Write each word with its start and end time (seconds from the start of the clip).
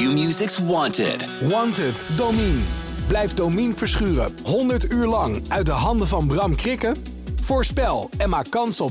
Q-Music's 0.00 0.58
Wanted. 0.58 1.28
Wanted, 1.48 2.04
Domine. 2.16 2.60
Blijf 3.06 3.34
Domine 3.34 3.74
verschuren 3.74 4.32
100 4.44 4.92
uur 4.92 5.06
lang 5.06 5.42
uit 5.48 5.66
de 5.66 5.72
handen 5.72 6.08
van 6.08 6.26
Bram 6.26 6.54
Krikken? 6.56 6.96
Voorspel 7.42 8.10
en 8.18 8.28
maak 8.28 8.50
kans 8.50 8.80
op 8.80 8.90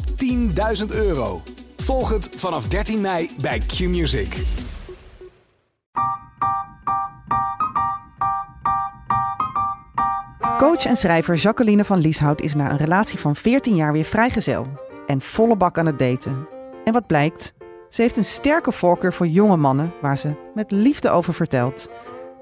10.000 0.79 0.85
euro. 0.87 1.41
Volg 1.77 2.09
het 2.09 2.29
vanaf 2.35 2.67
13 2.67 3.01
mei 3.01 3.29
bij 3.41 3.59
Q-Music. 3.59 4.43
Coach 10.57 10.85
en 10.85 10.97
schrijver 10.97 11.35
Jacqueline 11.35 11.85
van 11.85 11.99
Lieshout 11.99 12.41
is 12.41 12.55
na 12.55 12.71
een 12.71 12.77
relatie 12.77 13.19
van 13.19 13.35
14 13.35 13.75
jaar 13.75 13.91
weer 13.91 14.05
vrijgezel. 14.05 14.67
En 15.07 15.21
volle 15.21 15.55
bak 15.55 15.77
aan 15.77 15.85
het 15.85 15.99
daten. 15.99 16.47
En 16.83 16.93
wat 16.93 17.07
blijkt? 17.07 17.53
Ze 17.89 18.01
heeft 18.01 18.17
een 18.17 18.25
sterke 18.25 18.71
voorkeur 18.71 19.13
voor 19.13 19.27
jonge 19.27 19.57
mannen 19.57 19.91
waar 20.01 20.17
ze 20.17 20.33
met 20.53 20.71
liefde 20.71 21.09
over 21.09 21.33
vertelt. 21.33 21.89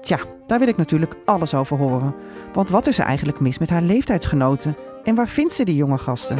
Tja, 0.00 0.18
daar 0.46 0.58
wil 0.58 0.68
ik 0.68 0.76
natuurlijk 0.76 1.14
alles 1.24 1.54
over 1.54 1.76
horen. 1.76 2.14
Want 2.52 2.68
wat 2.70 2.86
is 2.86 2.98
er 2.98 3.04
eigenlijk 3.04 3.40
mis 3.40 3.58
met 3.58 3.70
haar 3.70 3.82
leeftijdsgenoten? 3.82 4.76
En 5.04 5.14
waar 5.14 5.28
vindt 5.28 5.52
ze 5.52 5.64
die 5.64 5.74
jonge 5.76 5.98
gasten? 5.98 6.36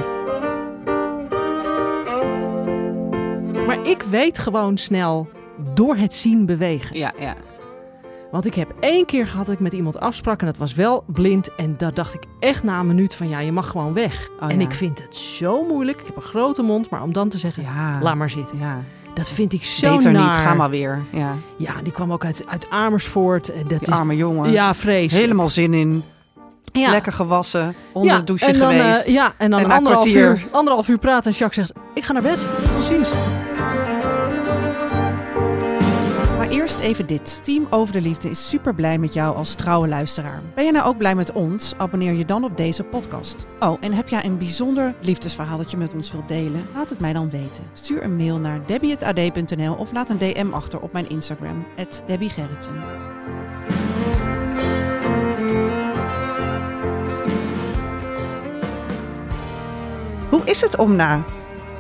Maar 3.67 3.87
ik 3.87 4.03
weet 4.03 4.39
gewoon 4.39 4.77
snel 4.77 5.29
door 5.75 5.97
het 5.97 6.15
zien 6.15 6.47
bewegen. 6.47 6.97
Ja, 6.99 7.13
ja. 7.19 7.35
Want 8.31 8.47
ik 8.47 8.55
heb 8.55 8.75
één 8.81 9.07
keer 9.07 9.27
gehad 9.27 9.47
dat 9.47 9.55
ik 9.55 9.61
met 9.61 9.73
iemand 9.73 10.01
afsprak 10.01 10.41
en 10.41 10.47
dat 10.47 10.57
was 10.57 10.75
wel 10.75 11.05
blind. 11.07 11.55
En 11.55 11.77
daar 11.77 11.95
dacht 11.95 12.15
ik 12.15 12.23
echt 12.41 12.63
na 12.63 12.81
een 12.81 12.87
minuut 12.87 13.15
van 13.15 13.29
ja, 13.29 13.39
je 13.41 13.53
mag 13.53 13.69
gewoon 13.71 13.93
weg. 13.93 14.29
Oh, 14.41 14.51
en 14.51 14.61
ja. 14.61 14.67
ik 14.67 14.75
vind 14.75 15.03
het 15.03 15.17
zo 15.17 15.65
moeilijk. 15.65 16.01
Ik 16.01 16.07
heb 16.07 16.17
een 16.17 16.23
grote 16.23 16.63
mond, 16.63 16.91
maar 16.91 17.03
om 17.03 17.13
dan 17.13 17.29
te 17.29 17.39
zeggen, 17.39 17.63
Ja. 17.63 17.99
laat 18.03 18.15
maar 18.17 18.31
zitten. 18.31 18.59
ja. 18.59 18.81
Dat 19.19 19.31
vind 19.31 19.53
ik 19.53 19.65
zo 19.65 19.97
Beter 19.97 20.13
naar. 20.13 20.23
niet, 20.23 20.31
ga 20.37 20.55
maar 20.55 20.71
weer. 20.71 21.03
Ja. 21.13 21.35
Ja, 21.57 21.73
die 21.83 21.93
kwam 21.93 22.13
ook 22.13 22.25
uit, 22.25 22.43
uit 22.49 22.67
Amersfoort. 22.71 23.47
Dat 23.47 23.69
Die 23.69 23.81
is, 23.81 23.89
arme 23.89 24.17
jongen. 24.17 24.51
Ja, 24.51 24.75
vreselijk. 24.75 25.13
Helemaal 25.25 25.49
zin 25.49 25.75
in. 25.75 26.05
ja. 26.73 26.91
Lekker 26.91 27.13
gewassen. 27.13 27.75
Onder 27.93 28.13
ja, 28.13 28.19
de 28.19 28.25
douche 28.25 28.47
en 28.47 28.59
dan, 28.59 28.71
eh, 28.73 28.79
geweest. 28.81 29.09
ja, 29.09 29.33
en 29.37 29.51
dan 29.51 29.61
En 29.61 29.71
anderhalf, 29.71 30.03
kwartier- 30.03 30.31
uur, 30.31 30.47
anderhalf 30.51 30.89
uur 30.89 30.99
praten 30.99 31.31
en 31.33 31.39
Jacques 31.39 31.67
zegt, 31.67 31.81
ik 31.95 32.05
ga 32.05 32.13
naar 32.13 32.23
bed. 32.23 32.47
Tot 32.73 32.83
ziens. 32.83 33.11
Even 36.89 37.07
dit. 37.07 37.39
Team 37.43 37.67
Over 37.71 37.93
de 37.93 38.01
Liefde 38.01 38.31
is 38.31 38.49
super 38.49 38.75
blij 38.75 38.99
met 38.99 39.13
jou 39.13 39.37
als 39.37 39.55
trouwe 39.55 39.89
luisteraar. 39.89 40.43
Ben 40.55 40.65
je 40.65 40.73
nou 40.73 40.87
ook 40.87 40.97
blij 40.97 41.15
met 41.15 41.33
ons? 41.33 41.75
Abonneer 41.77 42.13
je 42.13 42.25
dan 42.25 42.45
op 42.45 42.57
deze 42.57 42.85
podcast. 42.85 43.47
Oh, 43.61 43.77
en 43.81 43.93
heb 43.93 44.09
jij 44.09 44.25
een 44.25 44.39
bijzonder 44.39 44.95
liefdesverhaal 45.01 45.57
dat 45.57 45.71
je 45.71 45.77
met 45.77 45.95
ons 45.95 46.13
wilt 46.13 46.29
delen? 46.29 46.67
Laat 46.75 46.91
het 46.91 47.01
mij 47.01 47.13
dan 47.13 47.31
weten. 47.31 47.65
Stuur 47.73 48.03
een 48.03 48.17
mail 48.17 48.39
naar 48.39 48.67
debbie.ad.nl 48.67 49.75
of 49.75 49.93
laat 49.93 50.11
een 50.11 50.19
DM 50.19 50.53
achter 50.53 50.81
op 50.81 50.93
mijn 50.93 51.09
Instagram, 51.09 51.67
Debbie 52.07 52.31
Gerritsen. 52.31 52.75
Hoe 60.31 60.45
is 60.45 60.61
het 60.61 60.77
om 60.77 60.97
na 60.97 61.25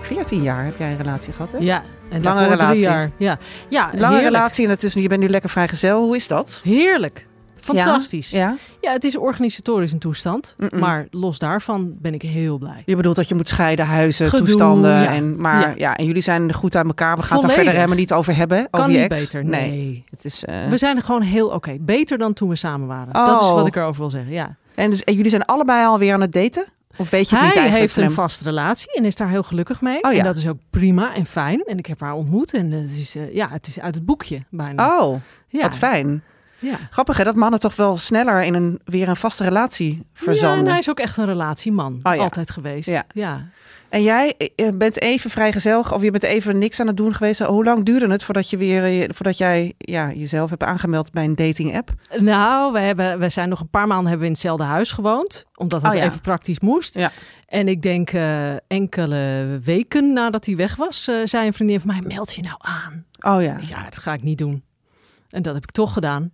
14 0.08 0.42
jaar 0.42 0.64
heb 0.64 0.78
jij 0.78 0.90
een 0.90 0.96
relatie 0.96 1.32
gehad, 1.32 1.52
hè? 1.52 1.58
Ja, 1.58 1.82
en 2.10 2.22
Lange 2.22 2.40
relatie. 2.46 2.66
drie 2.66 2.80
jaar. 2.80 3.10
Ja, 3.16 3.38
ja 3.68 3.82
Lange 3.94 4.14
heerlijk. 4.14 4.22
relatie 4.34 4.64
en 4.64 4.70
het 4.70 4.82
is, 4.84 4.92
je 4.92 5.08
bent 5.08 5.20
nu 5.20 5.28
lekker 5.28 5.50
vrijgezel. 5.50 6.02
Hoe 6.04 6.16
is 6.16 6.28
dat? 6.28 6.60
Heerlijk. 6.64 7.26
Fantastisch. 7.60 8.30
Ja? 8.30 8.56
Ja? 8.80 8.92
het 8.92 9.04
is 9.04 9.16
organisatorisch 9.16 9.92
een 9.92 9.98
toestand. 9.98 10.56
Maar 10.70 11.06
los 11.10 11.38
daarvan 11.38 11.92
ben 11.98 12.14
ik 12.14 12.22
heel 12.22 12.58
blij. 12.58 12.82
Je 12.84 12.96
bedoelt 12.96 13.16
dat 13.16 13.28
je 13.28 13.34
moet 13.34 13.48
scheiden, 13.48 13.86
huizen, 13.86 14.28
Gedoe, 14.28 14.46
toestanden. 14.46 14.90
ja. 15.02 15.12
En, 15.14 15.40
maar 15.40 15.78
ja. 15.78 15.96
En 15.96 16.04
jullie 16.04 16.22
zijn 16.22 16.52
goed 16.52 16.74
aan 16.76 16.86
elkaar. 16.86 17.16
We 17.16 17.22
gaan 17.22 17.28
het 17.30 17.30
Volledig. 17.30 17.54
verder 17.54 17.74
helemaal 17.74 17.96
niet 17.96 18.12
over 18.12 18.36
hebben. 18.36 18.66
Kan 18.70 18.80
over 18.80 18.92
je 18.92 18.98
niet 19.00 19.10
ex. 19.10 19.20
beter. 19.20 19.44
Nee. 19.44 20.04
Het 20.10 20.24
is, 20.24 20.44
eh, 20.44 20.68
We 20.68 20.78
zijn 20.78 20.96
er 20.96 21.02
gewoon 21.02 21.22
heel 21.22 21.48
oké. 21.48 21.76
Beter 21.80 22.18
dan 22.18 22.32
toen 22.32 22.48
we 22.48 22.56
samen 22.56 22.86
waren. 22.86 23.12
Dat 23.12 23.40
is 23.40 23.46
Oh. 23.46 23.54
wat 23.54 23.66
ik 23.66 23.76
erover 23.76 24.00
wil 24.00 24.10
zeggen. 24.10 24.32
Ja. 24.32 24.56
en, 24.74 24.90
dus, 24.90 25.04
en 25.04 25.14
jullie 25.14 25.30
zijn 25.30 25.44
allebei 25.44 25.86
alweer 25.86 26.12
aan 26.12 26.20
het 26.20 26.32
daten? 26.32 26.64
Of 26.98 27.10
weet 27.10 27.28
je 27.30 27.36
het 27.36 27.44
Hij 27.44 27.54
niet 27.54 27.58
eigenlijk? 27.62 27.94
heeft 27.94 27.96
een 28.08 28.14
vaste 28.14 28.44
relatie 28.44 28.92
en 28.94 29.04
is 29.04 29.14
daar 29.14 29.28
heel 29.28 29.42
gelukkig 29.42 29.80
mee. 29.80 30.02
Oh 30.02 30.12
ja. 30.12 30.18
En 30.18 30.24
dat 30.24 30.36
is 30.36 30.48
ook 30.48 30.58
prima 30.70 31.14
en 31.14 31.26
fijn. 31.26 31.62
En 31.64 31.78
ik 31.78 31.86
heb 31.86 32.00
haar 32.00 32.12
ontmoet 32.14 32.52
en 32.54 32.70
het 32.70 32.90
is, 32.90 33.16
eh, 33.16 33.34
ja, 33.34 33.48
het 33.50 33.66
is 33.66 33.80
uit 33.80 33.94
het 33.94 34.04
boekje 34.04 34.44
bijna. 34.50 34.98
Oh, 34.98 35.20
ja. 35.48 35.62
wat 35.62 35.76
fijn. 35.76 36.22
Ja. 36.58 36.76
Grappig 36.90 37.16
hè, 37.16 37.24
dat 37.24 37.34
mannen 37.34 37.60
toch 37.60 37.76
wel 37.76 37.96
sneller 37.96 38.42
in 38.42 38.54
een, 38.54 38.80
weer 38.84 39.08
een 39.08 39.16
vaste 39.16 39.44
relatie 39.44 39.94
Ja, 39.96 40.02
verzanden. 40.24 40.58
en 40.64 40.70
hij 40.70 40.78
is 40.78 40.90
ook 40.90 40.98
echt 40.98 41.16
een 41.16 41.24
relatieman. 41.26 42.00
Oh 42.02 42.14
ja. 42.14 42.20
Altijd 42.22 42.50
geweest. 42.50 42.88
Ja. 42.88 43.04
ja. 43.14 43.46
En 43.88 44.02
jij 44.02 44.34
eh, 44.56 44.68
bent 44.76 45.00
even 45.00 45.30
vrijgezel 45.30 45.80
of 45.80 46.02
je 46.02 46.10
bent 46.10 46.22
even 46.22 46.58
niks 46.58 46.80
aan 46.80 46.86
het 46.86 46.96
doen 46.96 47.14
geweest. 47.14 47.40
Hoe 47.40 47.64
lang 47.64 47.84
duurde 47.84 48.10
het 48.10 48.22
voordat, 48.22 48.50
je 48.50 48.56
weer, 48.56 48.84
eh, 48.84 49.08
voordat 49.14 49.38
jij 49.38 49.74
ja, 49.78 50.12
jezelf 50.12 50.50
hebt 50.50 50.62
aangemeld 50.62 51.12
bij 51.12 51.24
een 51.24 51.34
dating 51.34 51.76
app? 51.76 51.90
Nou, 52.18 52.72
we, 52.72 52.78
hebben, 52.78 53.18
we 53.18 53.28
zijn 53.28 53.48
nog 53.48 53.60
een 53.60 53.70
paar 53.70 53.86
maanden 53.86 54.06
hebben 54.06 54.20
we 54.20 54.26
in 54.26 54.32
hetzelfde 54.32 54.64
huis 54.64 54.92
gewoond. 54.92 55.44
Omdat 55.54 55.82
het 55.82 55.92
Oh 55.92 55.98
ja. 55.98 56.04
even 56.04 56.20
praktisch 56.20 56.60
moest. 56.60 56.94
Ja. 56.94 57.10
En 57.48 57.68
ik 57.68 57.82
denk 57.82 58.10
eh, 58.10 58.52
enkele 58.66 59.58
weken 59.62 60.12
nadat 60.12 60.46
hij 60.46 60.56
weg 60.56 60.76
was, 60.76 61.08
eh, 61.08 61.16
zei 61.24 61.46
een 61.46 61.52
vriendin 61.52 61.80
van 61.80 61.90
mij, 61.90 62.02
meld 62.14 62.34
je 62.34 62.42
nou 62.42 62.56
aan. 62.58 63.04
Oh 63.20 63.42
ja. 63.42 63.58
Ja, 63.60 63.84
dat 63.84 63.98
ga 63.98 64.12
ik 64.12 64.22
niet 64.22 64.38
doen. 64.38 64.62
En 65.30 65.42
dat 65.42 65.54
heb 65.54 65.62
ik 65.62 65.70
toch 65.70 65.92
gedaan. 65.92 66.32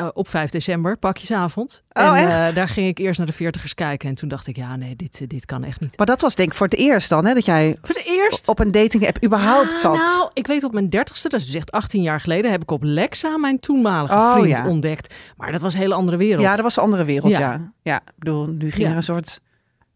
Eh, 0.00 0.08
op 0.12 0.28
5 0.28 0.50
december, 0.50 0.96
pakjesavond. 0.96 1.82
Oh, 1.92 2.18
en 2.18 2.46
eh, 2.46 2.54
daar 2.54 2.68
ging 2.68 2.88
ik 2.88 2.98
eerst 2.98 3.18
naar 3.18 3.26
de 3.26 3.32
veertigers 3.32 3.74
kijken. 3.74 4.08
En 4.08 4.14
toen 4.14 4.28
dacht 4.28 4.46
ik, 4.46 4.56
ja 4.56 4.76
nee, 4.76 4.96
dit, 4.96 5.20
eh, 5.20 5.28
dit 5.28 5.46
kan 5.46 5.64
echt 5.64 5.80
niet. 5.80 5.96
Maar 5.96 6.06
dat 6.06 6.20
was 6.20 6.34
denk 6.34 6.48
ik 6.50 6.54
voor 6.54 6.66
het 6.66 6.78
eerst 6.78 7.08
dan, 7.08 7.24
hè, 7.24 7.34
dat 7.34 7.44
jij 7.44 7.76
Voor 7.82 7.94
het 7.94 8.04
eerst 8.06 8.48
op 8.48 8.58
een 8.58 8.70
dating 8.72 9.06
app 9.06 9.24
überhaupt 9.24 9.68
Ah, 9.70 9.76
zat. 9.76 9.94
Nou, 9.94 10.30
ik 10.32 10.46
weet 10.46 10.64
op 10.64 10.72
mijn 10.72 10.88
dertigste, 10.88 11.28
dat 11.28 11.40
is 11.40 11.46
dus 11.46 11.54
echt 11.54 11.72
18 11.72 12.02
jaar 12.02 12.20
geleden, 12.20 12.50
heb 12.50 12.62
ik 12.62 12.70
op 12.70 12.82
Lexa 12.82 13.38
mijn 13.38 13.60
toenmalige 13.60 14.14
Oh, 14.14 14.32
vriend 14.32 14.58
ja. 14.58 14.66
ontdekt. 14.66 15.14
Maar 15.36 15.52
dat 15.52 15.60
was 15.60 15.74
een 15.74 15.80
hele 15.80 15.94
andere 15.94 16.16
wereld. 16.16 16.42
Ja, 16.42 16.54
dat 16.54 16.62
was 16.62 16.76
een 16.76 16.82
andere 16.82 17.04
wereld, 17.04 17.32
ja. 17.36 17.72
Ja. 17.82 17.96
Ik 17.96 18.12
bedoel, 18.18 18.46
nu 18.46 18.70
ging 18.70 18.88
er 18.88 18.96
een 18.96 19.02
soort 19.02 19.40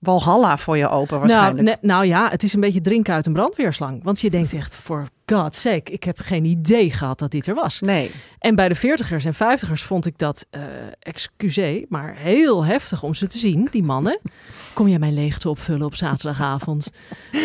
walhalla 0.05 0.59
voor 0.59 0.77
je 0.77 0.89
open 0.89 1.19
nou, 1.19 1.21
waarschijnlijk. 1.21 1.81
ne- 1.83 1.89
nou 1.89 2.05
ja, 2.07 2.31
het 2.31 2.43
is 2.43 2.53
een 2.55 2.61
beetje 2.61 2.81
drinken 2.81 3.15
uit 3.15 3.27
een 3.27 3.33
brandweerslang. 3.33 4.01
Want 4.03 4.21
je 4.21 4.31
denkt 4.31 4.53
echt, 4.53 4.77
voor 4.77 5.07
God's 5.27 5.61
sake, 5.61 5.93
ik 5.93 6.05
heb 6.05 6.19
geen 6.21 6.45
idee 6.45 6.91
gehad 6.91 7.19
dat 7.19 7.31
dit 7.31 7.47
er 7.47 7.55
was. 7.55 7.81
Nee. 7.81 8.11
En 8.39 8.55
bij 8.55 8.69
de 8.69 8.75
veertigers 8.75 9.25
en 9.25 9.35
vijftigers 9.35 9.83
vond 9.83 10.07
ik 10.07 10.19
dat, 10.19 10.47
excusez, 10.99 11.83
maar 11.89 12.15
heel 12.17 12.65
heftig 12.65 13.03
om 13.03 13.15
ze 13.15 13.27
te 13.27 13.39
zien, 13.39 13.69
die 13.71 13.83
mannen. 13.83 14.21
Kom 14.73 14.89
jij 14.89 14.99
mijn 14.99 15.15
leegte 15.15 15.49
opvullen 15.49 15.87
op 15.87 15.95
zaterdagavond? 15.95 16.91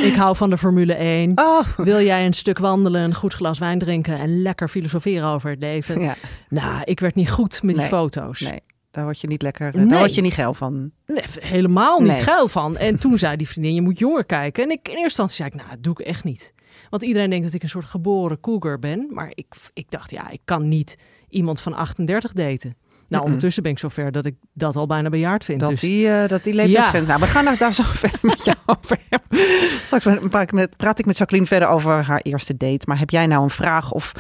ik 0.03 0.15
hou 0.15 0.35
van 0.35 0.49
de 0.49 0.57
Formule 0.57 0.93
1. 0.93 1.31
Oh, 1.35 1.59
Wil 1.77 2.01
jij 2.01 2.25
een 2.25 2.33
stuk 2.33 2.57
wandelen, 2.57 3.01
een 3.01 3.15
goed 3.15 3.33
glas 3.33 3.59
wijn 3.59 3.79
drinken 3.79 4.17
en 4.19 4.41
lekker 4.41 4.67
filosoferen 4.67 5.27
over 5.27 5.49
het 5.49 5.59
leven? 5.59 6.01
ja. 6.01 6.15
Nou, 6.49 6.81
ik 6.83 6.99
werd 6.99 7.15
niet 7.15 7.29
goed 7.31 7.63
met 7.63 7.75
die 7.75 7.83
foto's. 7.85 8.39
Nee, 8.39 8.59
daar 8.99 9.07
word 9.07 9.21
je 9.21 9.27
niet 9.27 9.41
lekker, 9.41 9.67
eh, 9.67 9.73
Nee. 9.73 9.85
daar 9.87 9.99
word 9.99 10.15
je 10.15 10.21
niet 10.21 10.33
geil 10.33 10.53
van. 10.53 10.91
Nee, 11.05 11.23
helemaal 11.39 11.99
niet 11.99 12.11
Nee. 12.11 12.21
geil 12.21 12.47
van. 12.47 12.77
En 12.77 12.99
toen 12.99 13.17
zei 13.17 13.35
die 13.37 13.47
vriendin, 13.47 13.73
je 13.73 13.81
moet 13.81 13.99
jonger 13.99 14.25
kijken. 14.25 14.63
En 14.63 14.69
ik, 14.69 14.79
in 14.83 14.89
eerste 14.89 15.03
instantie 15.03 15.35
zei 15.35 15.49
ik, 15.49 15.55
nou, 15.55 15.69
dat 15.69 15.83
doe 15.83 15.93
ik 15.93 15.99
echt 15.99 16.23
niet. 16.23 16.53
Want 16.89 17.03
iedereen 17.03 17.29
denkt 17.29 17.45
dat 17.45 17.53
ik 17.53 17.63
een 17.63 17.69
soort 17.69 17.85
geboren 17.85 18.39
cougar 18.39 18.79
ben. 18.79 19.07
Maar 19.11 19.31
ik, 19.33 19.45
ik 19.73 19.85
dacht, 19.89 20.11
ja, 20.11 20.29
ik 20.29 20.41
kan 20.45 20.67
niet 20.67 20.97
iemand 21.29 21.61
van 21.61 21.73
38 21.73 22.33
daten. 22.33 22.75
Nou, 23.09 23.23
ondertussen 23.23 23.63
ben 23.63 23.71
ik 23.71 23.79
zover 23.79 24.11
dat 24.11 24.25
ik 24.25 24.35
dat 24.53 24.75
al 24.75 24.87
bijna 24.87 25.09
bejaard 25.09 25.43
vind. 25.43 25.59
Dat 25.59 25.69
dus 25.69 25.79
die, 25.79 26.09
eh, 26.09 26.27
dat 26.27 26.43
die 26.43 26.53
leeftijdsgrens... 26.53 27.07
Ja. 27.07 27.17
Nou, 27.17 27.19
we 27.25 27.27
gaan 27.27 27.45
daar, 27.45 27.57
daar 27.57 27.73
zo 27.73 27.83
verder 28.03 28.19
met 28.21 28.45
jou 28.45 28.57
over 28.65 28.97
hebben. 29.09 29.39
Straks 29.83 30.03
praat 30.29 30.99
ik, 30.99 31.05
met, 31.05 31.17
Jacqueline 31.17 31.47
verder 31.47 31.67
over 31.67 32.03
haar 32.03 32.21
eerste 32.21 32.57
date. 32.57 32.85
Maar 32.87 32.99
heb 32.99 33.09
jij 33.09 33.27
nou 33.27 33.43
een 33.43 33.49
vraag 33.49 33.91
of 33.91 34.11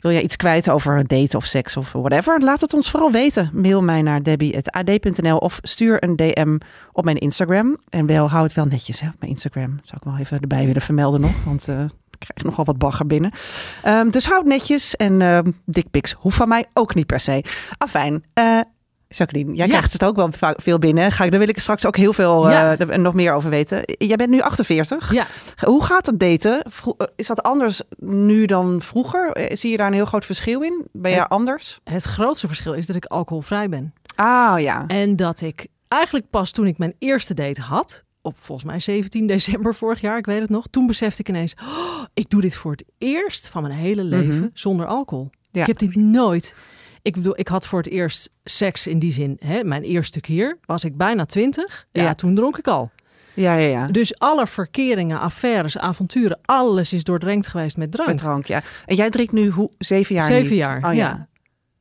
wil 0.00 0.12
jij 0.12 0.22
iets 0.22 0.36
kwijt 0.36 0.70
over 0.70 1.06
daten 1.06 1.38
of 1.38 1.44
seks 1.44 1.76
of 1.76 1.92
whatever? 1.92 2.40
Laat 2.40 2.60
het 2.60 2.74
ons 2.74 2.90
vooral 2.90 3.10
weten. 3.10 3.50
Mail 3.52 3.82
mij 3.82 4.02
naar 4.02 4.22
debbie.ad.nl 4.22 5.38
of 5.38 5.58
stuur 5.62 6.04
een 6.04 6.16
DM 6.16 6.58
op 6.92 7.04
mijn 7.04 7.16
Instagram. 7.16 7.76
En 7.88 8.06
wel, 8.06 8.30
hou 8.30 8.44
het 8.44 8.52
wel 8.52 8.66
netjes 8.66 9.00
hè, 9.00 9.08
op 9.08 9.16
mijn 9.18 9.32
Instagram. 9.32 9.78
Zou 9.82 9.96
ik 9.96 10.04
wel 10.04 10.18
even 10.18 10.40
erbij 10.40 10.66
willen 10.66 10.82
vermelden 10.82 11.20
nog, 11.20 11.44
want... 11.44 11.68
eh, 11.68 11.84
krijg 12.18 12.42
nogal 12.44 12.64
wat 12.64 12.78
bagger 12.78 13.06
binnen. 13.06 13.30
Ehm, 13.82 14.10
dus 14.10 14.26
houd 14.26 14.44
netjes. 14.44 14.96
En 14.96 15.22
ehm 15.22 15.50
dickpics 15.64 16.12
hoeft 16.18 16.36
van 16.36 16.48
mij 16.48 16.64
ook 16.72 16.94
niet 16.94 17.06
per 17.06 17.20
se. 17.20 17.44
Afijn. 17.78 18.24
eh 18.34 18.60
Jacqueline, 19.10 19.54
jij 19.54 19.66
Ja. 19.66 19.72
krijgt 19.72 19.92
het 19.92 20.04
ook 20.04 20.16
wel 20.16 20.28
veel 20.56 20.78
binnen. 20.78 21.12
Ga 21.12 21.24
ik, 21.24 21.30
daar 21.30 21.40
wil 21.40 21.48
ik 21.48 21.58
straks 21.58 21.86
ook 21.86 21.96
heel 21.96 22.12
veel 22.12 22.46
eh, 22.48 22.52
Ja. 22.52 22.78
er- 22.78 22.98
nog 23.00 23.14
meer 23.14 23.32
over 23.32 23.50
weten. 23.50 23.82
Jij 23.84 24.16
bent 24.16 24.30
nu 24.30 24.40
48. 24.40 25.12
ja, 25.12 25.26
Hoe 25.64 25.84
gaat 25.84 26.06
het 26.06 26.20
daten? 26.20 26.62
Eh, 26.62 27.06
Is 27.16 27.26
dat 27.26 27.42
anders 27.42 27.82
nu 27.98 28.46
dan 28.46 28.82
vroeger? 28.82 29.32
Eh, 29.32 29.56
Zie 29.56 29.70
je 29.70 29.76
daar 29.76 29.86
een 29.86 29.92
heel 29.92 30.04
groot 30.04 30.24
verschil 30.24 30.60
in? 30.62 30.86
Ben 30.92 31.10
jij 31.10 31.20
Eh, 31.20 31.26
anders? 31.28 31.80
het 31.84 32.04
grootste 32.04 32.46
verschil 32.46 32.72
is 32.74 32.86
dat 32.86 32.96
ik 32.96 33.04
alcoholvrij 33.04 33.68
ben. 33.68 33.94
Ah 34.14 34.60
ja. 34.60 34.84
En 34.86 35.16
dat 35.16 35.40
ik 35.40 35.66
eigenlijk 35.88 36.30
pas 36.30 36.50
toen 36.50 36.66
ik 36.66 36.78
mijn 36.78 36.94
eerste 36.98 37.34
date 37.34 37.60
had, 37.60 38.04
op 38.28 38.38
volgens 38.38 38.70
mij 38.70 38.80
17 38.80 39.26
december 39.36 39.74
vorig 39.74 40.00
jaar, 40.00 40.18
ik 40.18 40.26
weet 40.26 40.40
het 40.40 40.50
nog, 40.50 40.66
toen 40.70 40.86
besefte 40.86 41.20
ik 41.20 41.28
ineens, 41.28 41.54
oh, 41.62 42.02
ik 42.14 42.30
doe 42.30 42.40
dit 42.40 42.54
voor 42.54 42.70
het 42.70 42.84
eerst 42.98 43.48
van 43.48 43.62
mijn 43.62 43.74
hele 43.74 44.02
leven 44.04 44.36
Mhm. 44.38 44.48
zonder 44.52 44.86
alcohol. 44.86 45.30
Ja. 45.50 45.60
Ik 45.60 45.66
heb 45.66 45.78
dit 45.78 45.94
nooit. 45.94 46.54
Ik 47.02 47.14
bedoel, 47.14 47.38
ik 47.38 47.48
had 47.48 47.66
voor 47.66 47.78
het 47.78 47.88
eerst 47.88 48.30
seks 48.44 48.86
in 48.86 48.98
die 48.98 49.12
zin. 49.12 49.36
Hè, 49.38 49.64
mijn 49.64 49.82
eerste 49.82 50.20
keer 50.20 50.58
was 50.66 50.84
ik 50.84 50.96
bijna 50.96 51.24
20. 51.24 51.86
Ja. 51.92 52.02
Ja. 52.02 52.14
toen 52.14 52.34
dronk 52.34 52.58
ik 52.58 52.66
al. 52.68 52.90
Ja, 53.34 53.54
ja, 53.54 53.68
ja. 53.68 53.86
Dus 53.86 54.18
alle 54.18 54.46
verkeringen, 54.46 55.20
affaires, 55.20 55.78
avonturen, 55.78 56.38
alles 56.44 56.92
is 56.92 57.04
doordrenkt 57.04 57.46
geweest 57.46 57.76
met 57.76 57.92
drank. 57.92 58.08
Met 58.08 58.18
drank, 58.18 58.46
ja. 58.46 58.62
En 58.86 58.96
jij 58.96 59.10
drinkt 59.10 59.32
nu 59.32 59.48
hoe, 59.48 59.70
zeven 59.78 60.14
jaar 60.14 60.24
Zeven 60.24 60.50
niet? 60.50 60.58
jaar, 60.58 60.84
Oh, 60.88 60.94
ja. 60.94 61.28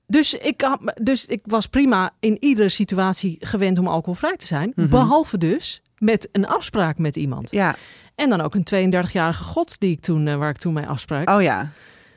Dus 0.08 0.34
ik, 0.34 0.62
had, 0.62 0.94
dus 1.02 1.26
ik 1.26 1.42
was 1.44 1.66
prima 1.68 2.12
in 2.20 2.38
iedere 2.40 2.70
situatie 2.70 3.36
gewend 3.40 3.78
om 3.80 3.88
alcoholvrij 3.88 4.38
te 4.38 4.46
zijn. 4.46 4.72
Mhm. 4.76 4.90
Behalve 4.90 5.38
dus 5.38 5.82
met 5.98 6.30
een 6.32 6.48
afspraak 6.48 6.98
met 6.98 7.16
iemand. 7.16 7.52
Ja, 7.52 7.76
En 8.16 8.30
dan 8.30 8.42
ook 8.42 8.56
een 8.56 8.92
32-jarige 8.94 9.44
god 9.44 9.80
die 9.80 9.92
ik 9.92 10.00
toen, 10.00 10.28
eh, 10.28 10.36
waar 10.36 10.50
ik 10.50 10.58
toen 10.58 10.74
mee 10.74 10.86
afsprak. 10.88 11.30
oh 11.30 11.42
ja. 11.42 11.72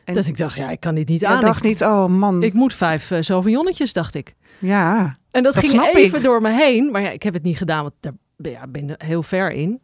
En 0.05 0.15
dat 0.15 0.27
ik 0.27 0.37
dacht, 0.37 0.55
ja, 0.57 0.71
ik 0.71 0.81
kan 0.81 0.95
dit 0.95 1.09
niet 1.09 1.25
aan. 1.25 1.41
dacht 1.41 1.57
Ik, 1.59 1.65
niet, 1.65 1.83
oh 1.83 2.07
man. 2.07 2.43
ik 2.43 2.53
moet 2.53 2.75
vijf 2.75 3.11
uh, 3.11 3.19
sauvignonnetjes, 3.21 3.93
dacht 3.93 4.15
ik. 4.15 4.35
ja, 4.59 5.15
En 5.31 5.43
dat, 5.43 5.55
Dat 5.55 5.69
ging 5.69 5.85
even 5.95 6.19
ik. 6.19 6.25
door 6.25 6.43
me 6.43 6.51
heen. 6.51 6.91
Maar 6.91 7.03
ja, 7.03 7.11
ik 7.11 7.23
heb 7.23 7.35
het 7.35 7.43
niet 7.43 7.57
gedaan, 7.57 7.83
want 7.83 7.95
daar 8.01 8.13
ja, 8.37 8.67
ben 8.67 8.89
ik 8.91 9.03
heel 9.03 9.23
ver 9.23 9.53
in. 9.53 9.83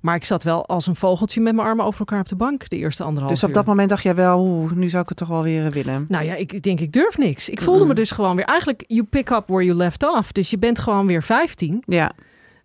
Maar 0.00 0.14
ik 0.14 0.24
zat 0.24 0.42
wel 0.42 0.66
als 0.66 0.86
een 0.86 0.96
vogeltje 0.96 1.40
met 1.40 1.54
mijn 1.54 1.66
armen 1.66 1.84
over 1.84 1.98
elkaar 2.00 2.20
op 2.20 2.28
de 2.28 2.36
bank 2.36 2.68
de 2.68 2.76
eerste 2.76 3.02
anderhalf 3.02 3.32
dus 3.32 3.42
op 3.42 3.48
uur. 3.48 3.54
dat 3.54 3.64
moment 3.66 3.88
dacht 3.88 4.02
jij 4.02 4.14
wel, 4.14 4.68
nu 4.74 4.88
zou 4.88 5.02
ik 5.02 5.08
het 5.08 5.18
toch 5.18 5.28
wel 5.28 5.42
weer 5.42 5.70
willen. 5.70 6.04
Nou 6.08 6.24
ja, 6.24 6.34
ik 6.34 6.62
denk 6.62 6.80
ik 6.80 6.92
durf 6.92 7.18
niks. 7.18 7.48
Ik 7.48 7.60
voelde 7.60 7.84
me 7.84 7.94
dus 7.94 8.10
gewoon 8.10 8.36
weer... 8.36 8.44
Eigenlijk, 8.44 8.84
you 8.86 9.04
pick 9.04 9.30
up 9.30 9.42
where 9.46 9.64
you 9.64 9.76
left 9.76 10.04
off. 10.16 10.32
Dus 10.32 10.50
je 10.50 10.58
bent 10.58 10.78
gewoon 10.78 11.06
weer 11.06 11.22
15, 11.22 11.82
Ja, 11.86 12.12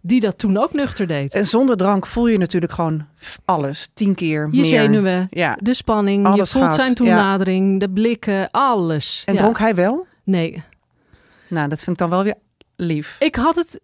die 0.05 0.19
dat 0.19 0.37
toen 0.37 0.57
ook 0.57 0.73
nuchter 0.73 1.07
deed. 1.07 1.33
en 1.33 1.47
zonder 1.47 1.77
drank 1.77 2.05
voel 2.05 2.27
je 2.27 2.37
natuurlijk 2.37 2.71
gewoon 2.73 3.05
alles. 3.45 3.89
Tien 3.93 4.15
keer 4.15 4.47
Je 4.51 4.61
meer. 4.61 4.65
zenuwen, 4.65 5.27
Ja. 5.29 5.57
de 5.61 5.73
spanning, 5.73 6.27
je 6.35 6.45
voelt 6.45 6.63
gaat, 6.63 6.75
zijn 6.75 6.87
ja. 6.87 6.93
toenadering, 6.93 7.79
de 7.79 7.89
blikken, 7.89 8.51
alles. 8.51 9.23
En 9.25 9.33
Ja. 9.33 9.39
dronk 9.39 9.57
hij 9.59 9.75
wel? 9.75 10.05
Nee. 10.23 10.63
Nou, 11.49 11.69
dat 11.69 11.77
vind 11.77 11.89
ik 11.91 11.97
dan 11.97 12.09
wel 12.09 12.23
weer 12.23 12.35
lief. 12.75 13.15
Ik 13.19 13.35
had 13.35 13.55
het... 13.55 13.81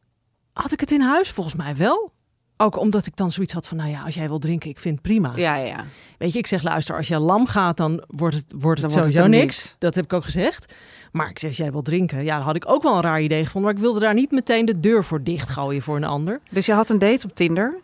Had 0.53 0.71
ik 0.71 0.79
het 0.79 0.91
in 0.91 1.01
huis? 1.01 1.29
Volgens 1.29 1.55
mij 1.55 1.75
wel. 1.75 2.11
Ook 2.57 2.77
omdat 2.77 3.05
ik 3.05 3.15
dan 3.15 3.31
zoiets 3.31 3.53
had 3.53 3.67
van, 3.67 3.77
nou 3.77 3.89
ja, 3.89 4.01
als 4.03 4.15
jij 4.15 4.27
wil 4.27 4.39
drinken, 4.39 4.69
ik 4.69 4.79
vind 4.79 4.93
het 4.93 5.03
prima. 5.03 5.31
Ja, 5.35 5.55
ja. 5.55 5.83
Weet 6.17 6.33
je, 6.33 6.39
ik 6.39 6.47
zeg, 6.47 6.63
luister, 6.63 6.95
als 6.95 7.07
je 7.07 7.19
lam 7.19 7.47
gaat, 7.47 7.77
dan 7.77 8.03
wordt 8.07 8.35
het, 8.35 8.53
wordt 8.57 8.81
het 8.81 8.91
Dan 8.91 8.99
wordt 9.01 9.13
het 9.13 9.23
sowieso 9.23 9.27
niks. 9.27 9.57
niks. 9.63 9.75
Dat 9.79 9.95
heb 9.95 10.03
ik 10.03 10.13
ook 10.13 10.23
gezegd. 10.23 10.73
Maar 11.11 11.29
ik 11.29 11.39
zeg, 11.39 11.57
jij 11.57 11.71
wil 11.71 11.81
drinken, 11.81 12.23
ja, 12.23 12.35
dan 12.35 12.45
had 12.45 12.55
ik 12.55 12.71
ook 12.71 12.83
wel 12.83 12.95
een 12.95 13.01
raar 13.01 13.21
idee 13.21 13.43
gevonden. 13.45 13.61
Maar 13.71 13.79
ik 13.79 13.85
wilde 13.85 13.99
daar 13.99 14.13
niet 14.13 14.31
meteen 14.31 14.65
de 14.65 14.79
deur 14.79 15.03
voor 15.03 15.23
dichtgooien 15.23 15.81
voor 15.81 15.95
een 15.95 16.03
ander. 16.03 16.39
Dus 16.49 16.65
je 16.65 16.73
had 16.73 16.89
een 16.89 16.99
date 16.99 17.25
op 17.27 17.35
Tinder? 17.35 17.75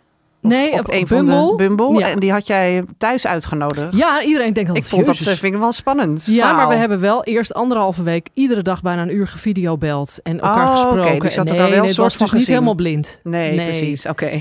Of 0.42 0.50
nee, 0.54 0.72
op, 0.74 0.80
op, 0.80 0.92
een 0.94 1.06
Bumble. 1.08 1.34
van 1.36 1.48
de 1.48 1.56
Bumble. 1.56 2.00
Ja. 2.00 2.10
En 2.10 2.20
die 2.20 2.32
had 2.32 2.48
jij 2.48 2.84
thuis 2.98 3.28
uitgenodigd. 3.28 3.96
Ja, 3.96 4.22
iedereen 4.24 4.54
denkt 4.54 4.70
dat 4.70 4.78
ik 4.78 4.84
vond 4.84 5.06
dat 5.06 5.18
Jezus. 5.18 5.40
vind 5.40 5.54
ik 5.54 5.60
wel 5.60 5.72
spannend. 5.72 6.26
Ja, 6.26 6.54
maar 6.56 6.68
we 6.68 6.76
hebben 6.76 7.00
wel 7.00 7.24
eerst 7.24 7.54
anderhalve 7.54 8.04
week 8.04 8.28
iedere 8.34 8.62
dag 8.62 8.82
bijna 8.82 9.02
een 9.02 9.16
uur 9.16 9.28
gevideobeld 9.28 10.20
en 10.24 10.40
elkaar 10.40 10.66
Oh, 10.66 10.72
oké, 10.72 10.82
gesproken. 10.82 11.20
dus 11.20 11.34
je 11.34 11.38
had 11.40 11.48
er 11.48 11.54
nee, 11.54 11.62
wel 11.62 11.70
nee, 11.72 11.80
een 11.80 11.86
het 11.88 11.96
was 11.98 12.14
soort 12.14 12.30
dus 12.32 12.40
niet 12.40 12.48
helemaal 12.48 12.76
blind. 12.76 13.20
Nee, 13.24 13.56
Nee. 13.56 13.66
precies. 13.66 14.06
Oké. 14.06 14.40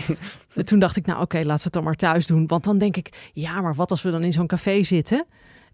En 0.55 0.65
Toen 0.67 0.79
dacht 0.79 0.97
ik, 0.97 1.07
nou 1.07 1.21
oké, 1.21 1.37
laten 1.37 1.57
we 1.57 1.63
het 1.63 1.73
dan 1.73 1.85
maar 1.85 1.95
thuis 1.95 2.27
doen. 2.27 2.47
Want 2.47 2.65
dan 2.65 2.79
denk 2.79 2.97
ik, 2.97 3.31
ja, 3.33 3.61
maar 3.61 3.75
wat 3.75 3.91
als 3.91 4.03
we 4.03 4.11
dan 4.11 4.23
in 4.25 4.33
zo'n 4.33 4.47
café 4.47 4.83
zitten? 4.83 5.25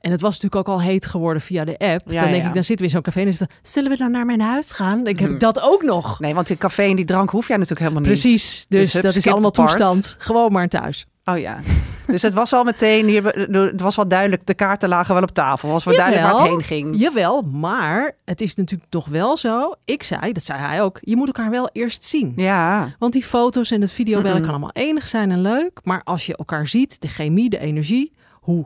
En 0.03 0.11
het 0.11 0.21
was 0.21 0.41
natuurlijk 0.41 0.69
ook 0.69 0.75
al 0.75 0.83
heet 0.83 1.07
geworden 1.07 1.43
via 1.43 1.65
de 1.65 1.79
app. 1.79 2.03
Ja, 2.07 2.21
dan 2.21 2.31
denk 2.31 2.43
ja. 2.43 2.49
ik, 2.49 2.55
dan 2.55 2.65
zitten 2.65 2.77
we 2.77 2.83
in 2.85 2.91
zo'n 2.91 3.03
café 3.03 3.21
en 3.21 3.27
is 3.27 3.39
het, 3.39 3.51
zullen 3.63 3.91
we 3.91 3.97
dan 3.97 4.11
naar 4.11 4.27
mijn 4.27 4.41
huis 4.41 4.73
gaan? 4.73 5.07
Ik, 5.07 5.15
Mhm. 5.15 5.23
heb 5.25 5.33
ik 5.33 5.41
dat 5.41 5.61
ook 5.61 5.83
nog. 5.83 6.21
Nee, 6.21 6.35
want 6.35 6.47
die 6.47 6.57
café 6.57 6.83
en 6.83 6.97
die 6.97 7.05
drank 7.05 7.31
hoef 7.31 7.49
jij 7.49 7.57
natuurlijk 7.57 7.81
helemaal 7.89 8.03
niet. 8.11 8.21
Precies, 8.21 8.67
dus, 8.69 8.81
Dus 8.81 8.93
hup, 8.93 9.03
dat 9.03 9.17
is 9.17 9.27
allemaal 9.27 9.51
toestand. 9.51 10.17
Gewoon 10.19 10.53
maar 10.53 10.69
thuis. 10.69 11.07
Oh 11.25 11.39
ja. 11.39 11.59
Dus 12.07 12.23
het 12.23 12.35
was 12.35 12.51
wel 12.51 12.65
meteen, 12.65 13.07
hier, 13.07 13.25
het 13.27 13.81
was 13.81 13.97
wel 13.97 14.09
duidelijk, 14.09 14.47
de 14.47 14.55
kaarten 14.55 14.89
lagen 14.89 15.15
wel 15.15 15.23
op 15.23 15.31
tafel. 15.31 15.69
Was 15.69 15.85
wel 15.85 15.95
duidelijk 15.95 16.27
waar 16.27 16.41
het 16.43 16.51
heen 16.51 16.63
ging. 16.63 16.99
Jawel, 16.99 17.43
maar 17.43 18.13
het 18.25 18.41
is 18.41 18.55
natuurlijk 18.55 18.91
toch 18.91 19.07
wel 19.07 19.37
zo. 19.37 19.75
Ik 19.85 20.03
zei, 20.03 20.33
dat 20.33 20.43
zei 20.45 20.59
hij 20.61 20.83
ook, 20.83 20.99
je 21.01 21.17
moet 21.17 21.27
elkaar 21.27 21.51
wel 21.51 21.69
eerst 21.73 22.05
zien. 22.05 22.33
Ja, 22.37 22.95
Want 22.99 23.13
die 23.13 23.23
foto's 23.25 23.71
en 23.71 23.81
het 23.81 23.93
videobellen 23.93 24.41
kan 24.41 24.51
allemaal 24.51 24.73
enig 24.73 25.09
zijn 25.09 25.31
en 25.31 25.41
leuk. 25.41 25.81
Maar 25.83 26.01
als 26.05 26.27
je 26.27 26.37
elkaar 26.37 26.69
ziet, 26.69 27.01
de 27.01 27.09
chemie, 27.09 27.51
de 27.51 27.59
energie, 27.59 28.13
hoe 28.41 28.65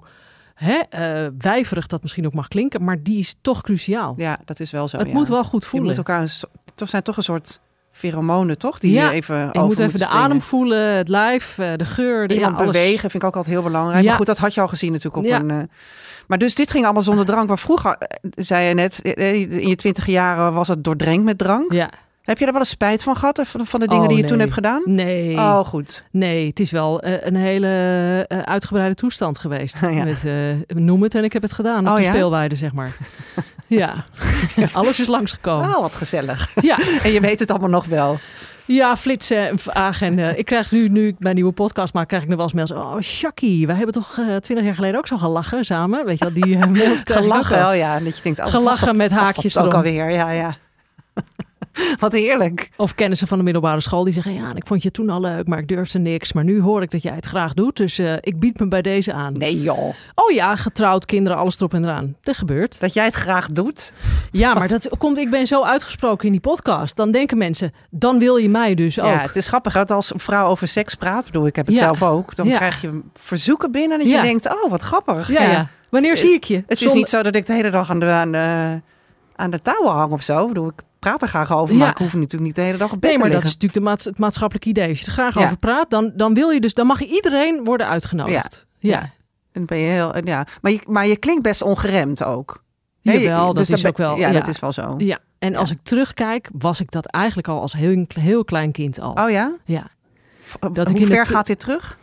hè, 0.56 0.74
eh, 0.74 1.30
wijverig 1.38 1.86
dat 1.86 2.02
misschien 2.02 2.26
ook 2.26 2.34
mag 2.34 2.48
klinken, 2.48 2.84
maar 2.84 3.02
die 3.02 3.18
is 3.18 3.34
toch 3.40 3.60
cruciaal. 3.62 4.14
ja, 4.16 4.38
dat 4.44 4.60
is 4.60 4.70
wel 4.70 4.88
zo. 4.88 4.96
het 4.98 5.06
ja. 5.06 5.12
moet 5.12 5.28
wel 5.28 5.44
goed 5.44 5.62
Je 5.62 5.68
voelen. 5.68 5.88
moet 5.88 5.96
elkaar, 5.98 6.34
toch 6.74 6.88
zijn 6.88 7.02
toch 7.02 7.16
een 7.16 7.22
soort 7.22 7.60
pheromonen, 7.92 8.58
toch? 8.58 8.78
Die 8.78 8.92
Ja, 8.92 9.08
je 9.10 9.14
even 9.14 9.36
je 9.52 9.60
moet 9.60 9.78
even 9.78 9.98
de 9.98 10.04
springen. 10.04 10.22
adem 10.24 10.40
voelen, 10.40 10.96
het 10.96 11.08
lijf, 11.08 11.58
eh, 11.58 11.68
de 11.76 11.84
geur, 11.84 12.28
de 12.28 12.34
ja, 12.34 12.48
alles. 12.48 12.66
bewegen 12.66 13.00
vind 13.10 13.14
ik 13.22 13.24
ook 13.24 13.36
altijd 13.36 13.54
heel 13.54 13.62
belangrijk. 13.64 14.00
Ja. 14.02 14.08
Maar 14.08 14.16
goed, 14.16 14.26
dat 14.26 14.38
had 14.38 14.54
je 14.54 14.60
al 14.60 14.68
gezien 14.68 14.90
natuurlijk 14.92 15.16
op 15.16 15.24
Ja. 15.30 15.38
een... 15.40 15.50
eh, 15.50 15.58
maar 16.26 16.38
dus 16.38 16.54
dit 16.54 16.70
ging 16.70 16.84
allemaal 16.84 17.02
zonder 17.02 17.24
drank. 17.24 17.48
Maar 17.48 17.58
vroeger, 17.58 17.98
zei 18.34 18.68
je 18.68 18.74
net, 18.74 18.98
in 19.02 19.68
je 19.68 19.76
twintig 19.76 20.06
jaren 20.06 20.52
was 20.52 20.68
het 20.68 20.84
doordrenkt 20.84 21.24
met 21.24 21.38
drank. 21.38 21.72
Ja, 21.72 21.90
Heb 22.26 22.38
je 22.38 22.44
daar 22.44 22.52
wel 22.52 22.62
eens 22.62 22.70
spijt 22.70 23.02
van 23.02 23.16
gehad, 23.16 23.38
eh, 23.38 23.44
van, 23.44 23.80
de 23.80 23.86
dingen 23.86 24.02
Oh, 24.02 24.08
die 24.08 24.16
je 24.16 24.22
nee. 24.22 24.30
toen 24.30 24.40
hebt 24.40 24.52
gedaan? 24.52 24.82
nee. 24.84 25.36
Oh, 25.36 25.58
goed. 25.58 26.04
Nee, 26.10 26.46
het 26.46 26.60
is 26.60 26.70
wel 26.70 27.00
eh, 27.00 27.26
een 27.26 27.36
hele 27.36 27.68
eh, 28.28 28.38
uitgebreide 28.38 28.94
toestand 28.94 29.38
geweest. 29.38 29.80
Ja. 29.96 30.04
Met, 30.04 30.22
noem 30.68 31.02
het 31.02 31.14
en 31.14 31.24
ik 31.24 31.32
heb 31.32 31.42
het 31.42 31.52
gedaan 31.52 31.80
op 31.86 31.90
Oh, 31.90 31.96
de 31.96 32.02
ja? 32.02 32.08
speelweide, 32.08 32.56
zeg 32.56 32.72
maar. 32.72 32.96
ja, 33.66 34.04
alles 34.72 35.00
is 35.00 35.06
langsgekomen. 35.06 35.68
Oh, 35.68 35.80
wat 35.80 35.92
gezellig. 35.92 36.50
Ja. 36.60 36.78
En 37.02 37.12
je 37.12 37.20
weet 37.20 37.40
het 37.40 37.50
allemaal 37.50 37.68
nog 37.68 37.84
wel. 37.84 38.18
Ja, 38.64 38.96
flitsen 38.96 39.58
eh, 39.72 40.38
ik 40.38 40.44
krijg 40.44 40.70
nu, 40.70 40.88
nu 40.88 41.06
ik 41.06 41.14
mijn 41.18 41.34
nieuwe 41.34 41.52
podcast 41.52 41.94
maak, 41.94 42.08
krijg 42.08 42.22
ik 42.22 42.28
nog 42.28 42.36
wel 42.36 42.46
eens 42.46 42.54
mails. 42.54 42.72
Oh, 42.72 43.00
Shaki, 43.00 43.66
wij 43.66 43.76
hebben 43.76 43.94
toch 43.94 44.20
twintig 44.40 44.64
jaar 44.64 44.74
geleden 44.74 44.98
ook 44.98 45.06
zo 45.06 45.16
gelachen 45.16 45.64
samen? 45.64 46.04
Weet 46.04 46.18
je 46.18 46.24
wel, 46.24 46.42
die 46.42 46.58
mails 46.58 47.00
ook 47.00 47.12
Gelachen, 47.12 47.56
wel, 47.56 47.72
ja. 47.72 48.00
Dat 48.00 48.16
je 48.16 48.22
denkt, 48.22 48.40
oh, 48.40 48.46
Gelachen 48.46 48.96
met 48.96 49.10
haakjes 49.10 49.56
ook 49.56 49.64
erom. 49.64 49.76
alweer, 49.76 50.10
ja, 50.10 50.30
ja. 50.30 50.56
wat 51.98 52.12
heerlijk. 52.12 52.68
Of 52.76 52.94
kennissen 52.94 53.28
van 53.28 53.38
de 53.38 53.44
middelbare 53.44 53.80
school 53.80 54.04
die 54.04 54.12
zeggen... 54.12 54.32
ja, 54.34 54.54
ik 54.54 54.66
vond 54.66 54.82
je 54.82 54.90
toen 54.90 55.10
al 55.10 55.20
leuk, 55.20 55.46
maar 55.46 55.58
ik 55.58 55.68
durfde 55.68 55.98
niks. 55.98 56.32
Maar 56.32 56.44
nu 56.44 56.60
hoor 56.60 56.82
ik 56.82 56.90
dat 56.90 57.02
jij 57.02 57.14
het 57.14 57.26
graag 57.26 57.54
doet, 57.54 57.76
dus 57.76 57.98
eh, 57.98 58.12
ik 58.20 58.38
bied 58.38 58.58
me 58.60 58.68
bij 58.68 58.82
deze 58.82 59.12
aan. 59.12 59.32
Nee 59.32 59.62
joh, 59.62 59.94
Oh 60.14 60.30
ja, 60.32 60.56
getrouwd, 60.56 61.04
kinderen, 61.06 61.38
alles 61.38 61.56
erop 61.56 61.74
en 61.74 61.84
eraan. 61.84 62.16
Dat 62.20 62.36
gebeurt. 62.36 62.80
dat 62.80 62.94
jij 62.94 63.04
het 63.04 63.14
graag 63.14 63.46
doet. 63.48 63.92
Ja, 64.32 64.54
maar 64.54 64.68
dat 64.68 64.88
komt, 64.98 65.18
ik 65.18 65.30
ben 65.30 65.46
zo 65.46 65.62
uitgesproken 65.62 66.26
in 66.26 66.32
die 66.32 66.40
podcast. 66.40 66.96
Dan 66.96 67.10
denken 67.10 67.38
mensen, 67.38 67.72
dan 67.90 68.18
wil 68.18 68.36
je 68.36 68.48
mij 68.48 68.74
dus 68.74 69.00
ook. 69.00 69.06
Ja, 69.06 69.18
het 69.20 69.36
is 69.36 69.48
grappig 69.48 69.72
dat 69.72 69.90
als 69.90 70.12
een 70.14 70.20
vrouw 70.20 70.46
over 70.48 70.68
seks 70.68 70.94
praat, 70.94 71.24
bedoel, 71.24 71.46
ik 71.46 71.56
heb 71.56 71.66
het 71.66 71.74
Ja. 71.76 71.80
zelf 71.82 72.02
ook, 72.02 72.36
dan 72.36 72.46
Ja. 72.48 72.56
krijg 72.56 72.80
je 72.80 73.00
verzoeken 73.14 73.70
binnen 73.72 73.98
dat 73.98 74.08
Ja. 74.08 74.16
je 74.16 74.22
denkt, 74.22 74.46
oh, 74.64 74.70
wat 74.70 74.82
grappig. 74.82 75.32
ja. 75.32 75.68
Wanneer 75.90 76.16
zie 76.16 76.32
ik 76.32 76.44
je? 76.44 76.64
Het 76.66 76.80
is 76.82 76.92
niet 76.92 77.08
zo 77.08 77.22
dat 77.22 77.34
ik 77.34 77.46
de 77.46 77.52
hele 77.52 77.70
dag 77.70 77.90
aan 77.90 78.00
de, 78.00 78.06
aan 78.06 78.32
de, 78.32 78.80
aan 79.36 79.50
de 79.50 79.60
touwen 79.60 79.92
hang 79.92 80.12
of 80.12 80.22
zo. 80.22 80.42
Ik 80.42 80.48
bedoel, 80.48 80.68
ik 80.68 80.82
praat 80.98 81.22
er 81.22 81.28
graag 81.28 81.52
over, 81.56 81.74
Ja. 81.74 81.80
maar 81.80 81.90
ik 81.90 81.96
hoef 81.98 82.12
natuurlijk 82.14 82.42
niet 82.42 82.54
de 82.54 82.60
hele 82.60 82.78
dag 82.78 82.92
op 82.92 83.00
bed 83.00 83.10
Nee, 83.10 83.18
maar 83.18 83.30
dat 83.30 83.38
is 83.44 83.52
natuurlijk 83.52 83.74
de 83.74 83.80
maats- 83.80 84.04
het 84.04 84.18
maatschappelijk 84.18 84.66
idee. 84.66 84.88
Als 84.88 85.00
je 85.00 85.06
er 85.06 85.12
graag 85.12 85.34
Ja. 85.34 85.44
over 85.44 85.56
praat, 85.58 85.90
dan, 85.90 86.12
dan 86.14 86.34
wil 86.34 86.50
je 86.50 86.60
dus, 86.60 86.74
dan 86.74 86.86
mag 86.86 87.00
iedereen 87.02 87.64
worden 87.64 87.88
uitgenodigd. 87.88 88.66
Ja, 88.78 88.90
Ja. 88.90 89.10
Dan 89.52 89.64
ben 89.64 89.78
je 89.78 89.88
heel, 89.90 90.24
ja. 90.24 90.46
Maar, 90.62 90.72
je, 90.72 90.80
maar 90.88 91.06
je 91.06 91.16
klinkt 91.16 91.42
best 91.42 91.62
ongeremd 91.62 92.24
ook. 92.24 92.64
Jawel, 93.00 93.46
dat 93.46 93.56
dus 93.56 93.70
is 93.70 93.82
dan 93.82 93.90
ook 93.90 93.96
wel. 93.96 94.16
Ja, 94.16 94.30
dat 94.32 94.46
is 94.46 94.58
wel 94.58 94.72
zo. 94.72 94.94
Ja, 94.98 95.18
en 95.38 95.56
als 95.56 95.70
ik 95.70 95.78
terugkijk, 95.82 96.48
was 96.58 96.80
ik 96.80 96.90
dat 96.90 97.06
eigenlijk 97.06 97.48
al 97.48 97.60
als 97.60 97.72
heel, 97.72 98.04
heel 98.20 98.44
klein 98.44 98.72
kind 98.72 99.00
al. 99.00 99.12
Oh 99.12 99.30
ja? 99.30 99.56
Ja. 99.64 99.86
Dat 100.60 100.76
ik 100.76 100.76
Hoe 100.76 100.86
in 100.86 101.08
de 101.08 101.14
ver 101.14 101.26
gaat 101.26 101.46
dit 101.46 101.60
terug? 101.60 101.98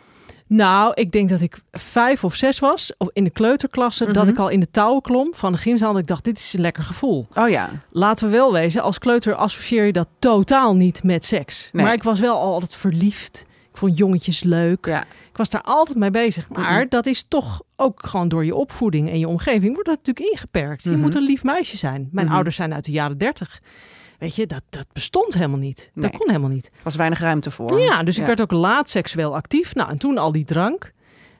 Nou, 0.47 0.91
ik 0.93 1.11
denk 1.11 1.29
dat 1.29 1.41
ik 1.41 1.59
vijf 1.71 2.23
of 2.23 2.35
zes 2.35 2.59
was, 2.59 2.91
in 3.13 3.23
de 3.23 3.29
kleuterklasse, 3.29 4.05
dat 4.11 4.23
Mhm. 4.23 4.31
ik 4.33 4.39
al 4.39 4.49
in 4.49 4.59
de 4.59 4.71
touwen 4.71 5.01
klom 5.01 5.33
van 5.33 5.51
de 5.51 5.57
gymzaal. 5.57 5.91
Dat 5.91 6.01
ik 6.01 6.07
dacht, 6.07 6.23
dit 6.23 6.39
is 6.39 6.53
een 6.53 6.61
lekker 6.61 6.83
gevoel. 6.83 7.27
Oh 7.33 7.49
ja. 7.49 7.69
Laten 7.91 8.25
we 8.25 8.31
wel 8.31 8.53
wezen, 8.53 8.81
als 8.81 8.99
kleuter 8.99 9.35
associeer 9.35 9.85
je 9.85 9.91
dat 9.93 10.07
totaal 10.19 10.75
niet 10.75 11.03
met 11.03 11.25
seks. 11.25 11.69
Nee. 11.71 11.83
Maar 11.85 11.93
ik 11.93 12.03
was 12.03 12.19
wel 12.19 12.39
al 12.39 12.53
altijd 12.53 12.75
verliefd. 12.75 13.45
Ik 13.71 13.77
vond 13.79 13.97
jongetjes 13.97 14.43
leuk. 14.43 14.85
ja. 14.85 15.01
Ik 15.03 15.39
was 15.39 15.49
daar 15.49 15.61
altijd 15.61 15.97
mee 15.97 16.11
bezig. 16.11 16.49
Maar 16.49 16.79
Mhm. 16.79 16.89
dat 16.89 17.05
is 17.05 17.23
toch 17.27 17.61
ook 17.75 17.99
gewoon 18.05 18.27
door 18.27 18.45
je 18.45 18.55
opvoeding 18.55 19.09
en 19.09 19.19
je 19.19 19.27
omgeving 19.27 19.73
wordt 19.73 19.89
dat 19.89 19.97
natuurlijk 19.97 20.31
ingeperkt. 20.31 20.83
Je 20.83 20.89
Mhm. 20.91 20.99
moet 20.99 21.15
een 21.15 21.21
lief 21.23 21.43
meisje 21.43 21.77
zijn. 21.77 22.09
Mijn 22.11 22.29
ouders 22.29 22.55
zijn 22.55 22.73
uit 22.73 22.85
de 22.85 22.91
jaren 22.91 23.17
dertig. 23.17 23.59
Weet 24.23 24.35
je, 24.35 24.45
dat, 24.47 24.61
dat 24.69 24.85
bestond 24.93 25.33
helemaal 25.33 25.57
niet. 25.59 25.91
Nee. 25.93 26.09
Dat 26.09 26.19
kon 26.19 26.29
helemaal 26.29 26.49
niet. 26.49 26.65
Er 26.65 26.79
was 26.83 26.95
weinig 26.95 27.19
ruimte 27.19 27.51
voor. 27.51 27.79
Ja, 27.79 28.03
dus 28.03 28.15
ik 28.15 28.21
Ja. 28.21 28.27
werd 28.27 28.41
ook 28.41 28.51
laat 28.51 28.89
seksueel 28.89 29.35
actief. 29.35 29.75
Nou, 29.75 29.89
en 29.89 29.97
toen 29.97 30.17
al 30.17 30.31
die 30.31 30.45
drank. 30.45 30.91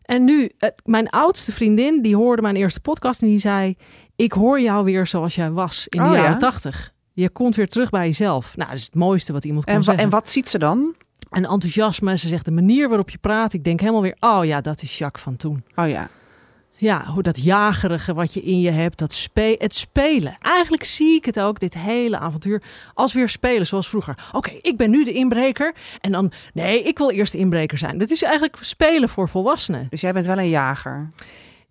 En 0.01 0.23
nu, 0.23 0.51
mijn 0.85 1.09
oudste 1.09 1.51
vriendin, 1.51 2.01
die 2.01 2.15
hoorde 2.15 2.41
mijn 2.41 2.55
eerste 2.55 2.79
podcast 2.79 3.21
en 3.21 3.27
die 3.27 3.37
zei... 3.37 3.75
Ik 4.15 4.31
hoor 4.31 4.61
jou 4.61 4.83
weer 4.83 5.07
zoals 5.07 5.35
jij 5.35 5.51
was 5.51 5.87
in 5.87 5.99
de 6.01 6.05
Oh, 6.09 6.13
ja? 6.15 6.21
jaren 6.21 6.39
tachtig. 6.39 6.93
Je 7.13 7.29
komt 7.29 7.55
weer 7.55 7.67
terug 7.67 7.89
bij 7.89 8.05
jezelf. 8.05 8.55
Nou, 8.57 8.69
dat 8.69 8.77
is 8.77 8.83
het 8.85 8.95
mooiste 8.95 9.33
wat 9.33 9.45
iemand 9.45 9.65
kan 9.65 9.75
En, 9.75 9.83
zeggen. 9.83 10.03
en 10.03 10.09
wat 10.09 10.29
ziet 10.29 10.49
ze 10.49 10.57
dan? 10.57 10.95
En 11.29 11.45
enthousiasme. 11.45 12.17
Ze 12.17 12.27
zegt 12.27 12.45
de 12.45 12.51
manier 12.51 12.87
waarop 12.87 13.09
je 13.09 13.17
praat. 13.17 13.53
Ik 13.53 13.63
denk 13.63 13.79
helemaal 13.79 14.01
weer, 14.01 14.17
oh 14.19 14.45
ja, 14.45 14.61
dat 14.61 14.81
is 14.81 14.97
Jacques 14.97 15.23
van 15.23 15.35
toen. 15.35 15.63
Oh 15.75 15.89
ja. 15.89 16.09
Ja, 16.83 17.05
hoe 17.05 17.23
dat 17.23 17.43
jagerige 17.43 18.13
wat 18.13 18.33
je 18.33 18.41
in 18.41 18.59
je 18.61 18.69
hebt, 18.71 18.97
dat 18.97 19.13
spe 19.13 19.55
het 19.59 19.75
spelen. 19.75 20.35
Eigenlijk 20.39 20.83
zie 20.83 21.15
ik 21.15 21.25
het 21.25 21.39
ook, 21.39 21.59
dit 21.59 21.73
hele 21.73 22.17
avontuur, 22.17 22.61
als 22.93 23.13
weer 23.13 23.29
spelen 23.29 23.67
zoals 23.67 23.89
vroeger. 23.89 24.15
Oké, 24.31 24.51
ik 24.61 24.77
ben 24.77 24.89
nu 24.89 25.03
de 25.03 25.11
inbreker 25.13 25.73
en 26.01 26.11
dan, 26.11 26.31
nee, 26.53 26.83
ik 26.83 26.97
wil 26.97 27.09
eerst 27.11 27.31
de 27.31 27.37
inbreker 27.37 27.77
zijn. 27.77 27.97
Dat 27.97 28.09
is 28.09 28.23
eigenlijk 28.23 28.57
spelen 28.61 29.09
voor 29.09 29.29
volwassenen. 29.29 29.87
Dus 29.89 30.01
jij 30.01 30.13
bent 30.13 30.25
wel 30.25 30.37
een 30.37 30.49
jager. 30.49 31.09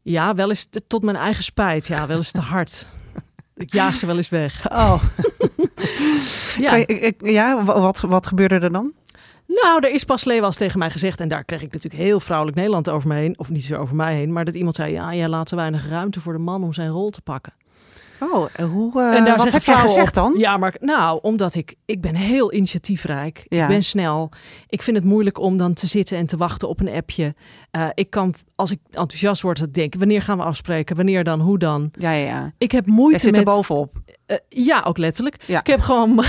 Ja, 0.03 0.35
wel 0.35 0.49
eens 0.49 0.65
te- 0.71 0.87
tot 0.87 1.03
mijn 1.03 1.17
eigen 1.17 1.43
spijt. 1.45 1.87
Ja, 1.87 2.07
wel 2.07 2.17
eens 2.17 2.31
te 2.33 2.41
hard. 2.41 2.87
Ik 3.55 3.73
jaag 3.73 3.97
ze 3.97 4.07
wel 4.07 4.17
eens 4.17 4.29
weg. 4.29 4.71
Oh. 4.73 5.03
Ja. 6.59 6.77
Je- 6.77 7.15
ja, 7.19 7.65
wa- 7.65 7.81
wat, 7.81 8.01
wat 8.01 8.27
gebeurde 8.27 8.55
er 8.59 8.73
dan? 8.73 8.93
Nou, 9.63 9.85
er 9.87 9.91
is 9.91 10.05
pas 10.05 10.27
eens 10.27 10.57
tegen 10.57 10.79
mij 10.79 10.91
gezegd, 10.91 11.21
en 11.21 11.29
daar 11.29 11.45
kreeg 11.45 11.63
ik 11.63 11.73
natuurlijk 11.73 12.03
heel 12.03 12.21
vrouwelijk 12.21 12.57
Nederland 12.57 12.89
over 12.91 13.09
me 13.09 13.15
heen, 13.15 13.39
of 13.39 13.51
niet 13.51 13.65
zo 13.65 13.77
over 13.77 13.97
mij 13.97 14.15
heen, 14.15 14.33
maar 14.33 14.45
dat 14.45 14.55
iemand 14.55 14.77
zei, 14.77 14.93
ja, 14.93 15.15
jij 15.15 15.29
laat 15.29 15.47
te 15.47 15.57
weinig 15.57 15.89
ruimte 15.89 16.21
voor 16.21 16.33
de 16.33 16.39
man 16.39 16.63
om 16.65 16.73
zijn 16.73 16.89
rol 16.89 17.11
te 17.11 17.21
pakken. 17.21 17.53
Oh, 18.31 18.49
en 18.53 18.67
hoe, 18.69 19.01
eh, 19.01 19.17
en 19.17 19.25
daar 19.25 19.37
wat 19.37 19.45
heb 19.45 19.53
jij 19.53 19.61
vrouwen 19.61 19.89
gezegd 19.89 20.09
op- 20.09 20.15
dan? 20.15 20.35
Ja, 20.37 20.57
maar 20.57 20.75
nou, 20.81 21.19
omdat 21.23 21.55
ik, 21.55 21.75
ik 21.85 22.01
ben 22.01 22.15
heel 22.15 22.53
initiatiefrijk. 22.53 23.47
Ja. 23.49 23.63
Ik 23.63 23.69
ben 23.69 23.83
snel. 23.83 24.29
Ik 24.69 24.83
vind 24.83 24.97
het 24.97 25.07
moeilijk 25.07 25.39
om 25.39 25.57
dan 25.57 25.73
te 25.73 25.87
zitten 25.87 26.17
en 26.17 26.27
te 26.27 26.37
wachten 26.37 26.69
op 26.69 26.81
een 26.81 26.89
appje. 26.89 27.35
Eh, 27.71 27.89
ik 27.95 28.11
kan, 28.11 28.35
als 28.55 28.71
ik 28.71 28.79
enthousiast 28.91 29.43
word, 29.43 29.59
dat 29.59 29.75
denk 29.75 29.95
wanneer 29.99 30.23
gaan 30.23 30.37
we 30.39 30.45
afspreken? 30.45 30.97
Wanneer 30.97 31.25
dan? 31.25 31.41
Hoe 31.41 31.59
dan? 31.59 31.93
Ja, 31.99 32.11
ja, 32.11 32.27
ja. 32.27 32.53
Ik 32.59 32.73
heb 32.73 32.85
Jij 32.87 32.95
moeite 32.95 33.19
zit 33.21 33.31
er 33.31 33.37
met... 33.37 33.45
bovenop. 33.55 33.97
Eh, 34.27 34.37
ja, 34.49 34.83
ook 34.87 34.99
letterlijk. 34.99 35.37
Ja. 35.47 35.61
Ik 35.61 35.67
heb 35.67 35.81
gewoon 35.81 36.15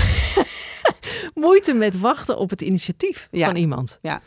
moeite 1.34 1.72
met 1.72 2.00
wachten 2.00 2.38
op 2.38 2.50
het 2.50 2.62
initiatief 2.62 3.28
Ja. 3.30 3.46
van 3.46 3.56
iemand. 3.56 3.98
Ja. 4.02 4.20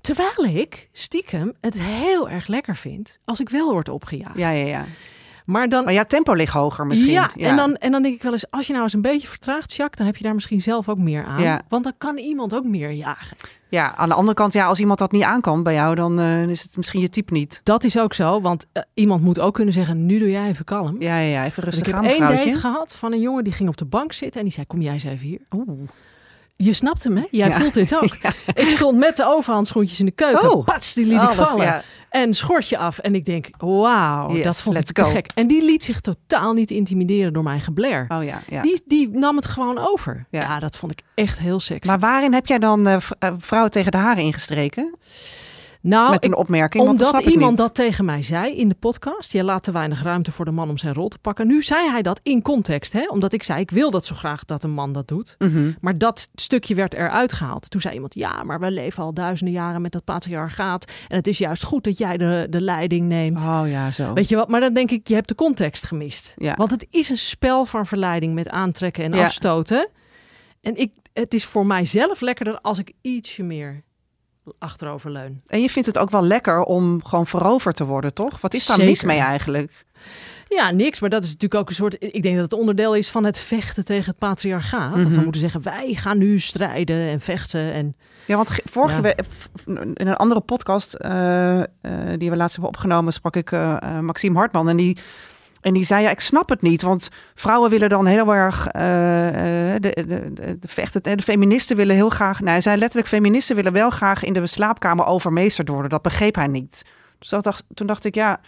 Terwijl 0.00 0.56
ik 0.56 0.88
stiekem 0.92 1.52
het 1.60 1.80
heel 1.80 2.28
erg 2.28 2.46
lekker 2.46 2.76
vind 2.76 3.18
als 3.24 3.40
ik 3.40 3.48
wel 3.48 3.70
word 3.72 3.88
opgejaagd. 3.88 4.38
Ja, 4.38 4.50
ja, 4.50 4.66
ja. 4.66 4.84
Maar 5.46 5.68
dan 5.68 5.84
Maar 5.84 5.92
ja, 5.92 6.04
tempo 6.04 6.32
ligt 6.32 6.52
hoger 6.52 6.86
misschien. 6.86 7.10
ja, 7.12 7.30
En, 7.36 7.56
dan, 7.56 7.76
en 7.76 7.92
dan 7.92 8.02
denk 8.02 8.14
ik 8.14 8.22
wel 8.22 8.32
eens, 8.32 8.50
als 8.50 8.66
je 8.66 8.72
nou 8.72 8.84
eens 8.84 8.92
een 8.92 9.00
beetje 9.00 9.28
vertraagt, 9.28 9.72
Jacques, 9.74 9.96
dan 9.96 10.06
heb 10.06 10.16
je 10.16 10.22
daar 10.24 10.34
misschien 10.34 10.60
zelf 10.60 10.88
ook 10.88 10.98
meer 10.98 11.24
aan. 11.24 11.42
Ja. 11.42 11.60
Want 11.68 11.84
dan 11.84 11.92
kan 11.98 12.18
iemand 12.18 12.54
ook 12.54 12.64
meer 12.64 12.90
jagen. 12.90 13.36
Ja, 13.68 13.96
aan 13.96 14.08
de 14.08 14.14
andere 14.14 14.34
kant, 14.34 14.52
ja, 14.52 14.66
als 14.66 14.78
iemand 14.78 14.98
dat 14.98 15.12
niet 15.12 15.22
aankan 15.22 15.62
bij 15.62 15.74
jou, 15.74 15.94
dan 15.94 16.20
eh, 16.20 16.48
is 16.48 16.62
het 16.62 16.76
misschien 16.76 17.00
je 17.00 17.08
type 17.08 17.32
niet. 17.32 17.60
Dat 17.62 17.84
is 17.84 17.98
ook 17.98 18.14
zo, 18.14 18.40
want 18.40 18.66
eh, 18.72 18.82
iemand 18.94 19.22
moet 19.22 19.40
ook 19.40 19.54
kunnen 19.54 19.74
zeggen, 19.74 20.06
nu 20.06 20.18
doe 20.18 20.30
jij 20.30 20.48
even 20.48 20.64
kalm. 20.64 20.96
Ja, 20.98 21.18
ja, 21.18 21.28
ja. 21.28 21.44
Even 21.44 21.62
rustig 21.62 21.86
ik 21.86 21.92
heb 21.94 22.02
aan, 22.02 22.08
één 22.10 22.20
date 22.20 22.58
gehad 22.58 22.94
van 22.94 23.12
een 23.12 23.20
jongen 23.20 23.44
die 23.44 23.52
ging 23.52 23.68
op 23.68 23.76
de 23.76 23.84
bank 23.84 24.12
zitten 24.12 24.40
en 24.40 24.46
die 24.46 24.54
zei, 24.54 24.66
kom 24.66 24.80
jij 24.80 24.92
eens 24.92 25.04
even 25.04 25.26
hier. 25.26 25.40
Oeh. 25.50 25.88
Je 26.56 26.72
snapt 26.72 27.04
hem, 27.04 27.16
hè? 27.16 27.24
Jij 27.30 27.48
Ja. 27.48 27.60
voelt 27.60 27.74
dit 27.74 27.94
ook. 28.02 28.16
Ik 28.54 28.68
stond 28.68 28.98
met 28.98 29.16
de 29.16 29.24
overhandschoentjes 29.26 29.98
in 30.00 30.06
de 30.06 30.12
keuken. 30.12 30.52
Oh. 30.54 30.64
Pats, 30.64 30.94
die 30.94 31.04
liet 31.06 31.18
Alles, 31.18 31.38
ik 31.38 31.46
vallen. 31.46 31.64
ja. 31.64 31.82
En 32.10 32.34
schortje 32.34 32.78
af. 32.78 32.98
En 32.98 33.14
ik 33.14 33.24
denk, 33.24 33.48
wauw, 33.58 34.34
Yes, 34.34 34.44
dat 34.44 34.60
vond 34.60 34.76
ik 34.78 34.84
te 34.84 35.02
go. 35.02 35.10
gek. 35.10 35.30
En 35.34 35.46
die 35.46 35.64
liet 35.64 35.84
zich 35.84 36.00
totaal 36.00 36.52
niet 36.52 36.70
intimideren 36.70 37.32
door 37.32 37.42
mijn 37.42 37.60
gebler. 37.60 38.04
Oh 38.08 38.24
ja, 38.24 38.40
ja. 38.48 38.62
Die, 38.62 38.82
die 38.86 39.08
nam 39.08 39.36
het 39.36 39.46
gewoon 39.46 39.78
over. 39.78 40.26
Ja. 40.30 40.40
Ja. 40.40 40.58
dat 40.58 40.76
vond 40.76 40.92
ik 40.92 41.00
echt 41.14 41.38
heel 41.38 41.60
sexy. 41.60 41.88
Maar 41.88 41.98
waarin 41.98 42.32
heb 42.32 42.46
jij 42.46 42.58
dan 42.58 42.86
eh, 42.86 43.00
v- 43.00 43.10
eh, 43.18 43.30
vrouwen 43.38 43.70
tegen 43.72 43.90
de 43.92 43.98
haren 43.98 44.22
ingestreken? 44.22 44.94
Nou, 45.82 46.10
Met 46.10 46.24
ik- 46.24 46.30
een 46.30 46.36
opmerking? 46.36 46.84
Want 46.84 46.98
dat 46.98 47.06
Omdat 47.08 47.26
ik 47.26 47.32
iemand 47.32 47.56
dat 47.56 47.74
tegen 47.74 48.04
mij 48.04 48.22
zei 48.22 48.54
in 48.56 48.68
de 48.68 48.74
podcast. 48.74 49.32
Je 49.32 49.44
laat 49.44 49.62
te 49.62 49.72
weinig 49.72 50.02
ruimte 50.02 50.32
voor 50.32 50.44
de 50.44 50.50
man 50.50 50.68
om 50.68 50.78
zijn 50.78 50.94
rol 50.94 51.08
te 51.08 51.18
pakken. 51.18 51.46
Nu 51.46 51.62
zei 51.62 51.90
hij 51.90 52.02
dat 52.02 52.20
in 52.22 52.42
context. 52.42 52.92
Hè? 52.92 53.06
Omdat 53.08 53.32
ik 53.32 53.42
zei, 53.42 53.60
ik 53.60 53.70
wil 53.70 53.90
dat 53.90 54.04
zo 54.04 54.14
graag 54.14 54.44
dat 54.44 54.64
een 54.64 54.70
man 54.70 54.92
dat 54.92 55.08
doet. 55.08 55.34
Mhm. 55.38 55.72
Maar 55.80 55.98
dat 55.98 56.28
stukje 56.34 56.74
werd 56.74 56.94
eruit 56.94 57.32
gehaald. 57.32 57.70
Toen 57.70 57.80
zei 57.80 57.94
iemand, 57.94 58.14
ja, 58.14 58.42
maar 58.42 58.60
we 58.60 58.70
leven 58.70 59.02
al 59.02 59.14
duizenden 59.14 59.54
jaren 59.54 59.82
met 59.82 59.92
dat 59.92 60.04
patriarchaat. 60.04 60.90
En 61.08 61.16
het 61.16 61.26
is 61.26 61.38
juist 61.38 61.62
goed 61.64 61.84
dat 61.84 61.98
jij 61.98 62.16
de, 62.16 62.46
de 62.50 62.60
leiding 62.60 63.08
neemt. 63.08 63.40
Oh 63.40 63.62
ja, 63.66 63.90
zo. 63.90 64.12
Weet 64.12 64.28
je 64.28 64.36
wat? 64.36 64.48
Maar 64.48 64.60
dan 64.60 64.74
denk 64.74 64.90
ik, 64.90 65.08
je 65.08 65.14
hebt 65.14 65.28
de 65.28 65.34
context 65.34 65.84
gemist. 65.86 66.34
Ja. 66.36 66.54
Want 66.56 66.70
het 66.70 66.86
is 66.90 67.08
een 67.10 67.18
spel 67.18 67.64
van 67.64 67.86
verleiding 67.86 68.34
met 68.34 68.48
aantrekken 68.48 69.04
en 69.04 69.12
Ja. 69.12 69.24
afstoten. 69.24 69.88
En 70.60 70.76
ik, 70.76 70.92
het 71.12 71.34
is 71.34 71.44
voor 71.44 71.66
mijzelf 71.66 72.20
lekkerder 72.20 72.60
als 72.60 72.78
ik 72.78 72.92
ietsje 73.00 73.42
meer 73.42 73.82
achterover 74.58 75.10
leun. 75.10 75.40
En 75.46 75.60
je 75.60 75.70
vindt 75.70 75.88
het 75.88 75.98
ook 75.98 76.10
wel 76.10 76.22
lekker 76.22 76.62
om 76.62 77.04
gewoon 77.04 77.26
veroverd 77.26 77.76
te 77.76 77.84
worden, 77.84 78.14
toch? 78.14 78.40
Wat 78.40 78.54
is 78.54 78.66
daar 78.66 78.84
mis 78.84 79.02
mee 79.04 79.18
eigenlijk? 79.18 79.84
Ja, 80.48 80.70
niks. 80.70 81.00
Maar 81.00 81.10
dat 81.10 81.22
is 81.24 81.32
natuurlijk 81.32 81.60
ook 81.60 81.68
een 81.68 81.74
soort. 81.74 81.96
Ik 81.98 82.22
denk 82.22 82.34
dat 82.34 82.44
het 82.50 82.60
onderdeel 82.60 82.94
is 82.94 83.08
van 83.10 83.24
het 83.24 83.38
vechten 83.38 83.84
tegen 83.84 84.04
het 84.10 84.18
patriarchaat. 84.18 84.90
Mhm. 84.94 85.02
Dat 85.02 85.12
we 85.12 85.20
moeten 85.20 85.40
zeggen: 85.40 85.62
wij 85.62 85.94
gaan 85.94 86.18
nu 86.18 86.38
strijden 86.38 86.96
en 87.08 87.20
vechten. 87.20 87.72
En 87.72 87.96
Ja, 88.26 88.36
want 88.36 88.50
ge- 88.50 88.62
vorige 88.64 88.94
Ja. 88.96 89.00
week 89.02 89.20
in 89.94 90.06
een 90.06 90.16
andere 90.16 90.40
podcast 90.40 90.94
eh, 90.94 91.60
eh, 91.60 91.66
die 92.18 92.30
we 92.30 92.36
laatst 92.36 92.54
hebben 92.56 92.72
opgenomen, 92.74 93.12
sprak 93.12 93.36
ik 93.36 93.52
eh, 93.52 93.98
Maxime 94.00 94.38
Hartman 94.38 94.68
en 94.68 94.76
die 94.76 94.98
en 95.62 95.72
die 95.72 95.84
zei 95.84 96.02
ja, 96.02 96.10
ik 96.10 96.20
snap 96.20 96.48
het 96.48 96.62
niet, 96.62 96.82
want 96.82 97.08
vrouwen 97.34 97.70
willen 97.70 97.88
dan 97.88 98.06
heel 98.06 98.34
erg 98.34 98.66
eh, 98.66 99.28
eh, 99.74 99.80
de, 99.80 100.04
de, 100.06 100.32
de, 100.32 100.58
de 100.58 100.68
vechten, 100.68 101.02
de 101.02 101.22
feministen 101.22 101.76
willen 101.76 101.94
heel 101.94 102.10
graag, 102.10 102.38
nou, 102.38 102.50
hij 102.50 102.60
zei 102.60 102.76
letterlijk 102.78 103.08
feministen 103.08 103.56
willen 103.56 103.72
wel 103.72 103.90
graag 103.90 104.24
in 104.24 104.32
de 104.32 104.46
slaapkamer 104.46 105.06
overmeesterd 105.06 105.68
worden. 105.68 105.90
Dat 105.90 106.02
begreep 106.02 106.34
hij 106.34 106.46
niet. 106.46 106.84
Dus 107.18 107.28
dat 107.28 107.44
dacht, 107.44 107.64
toen 107.74 107.86
dacht 107.86 108.04
ik 108.04 108.14
ja. 108.14 108.40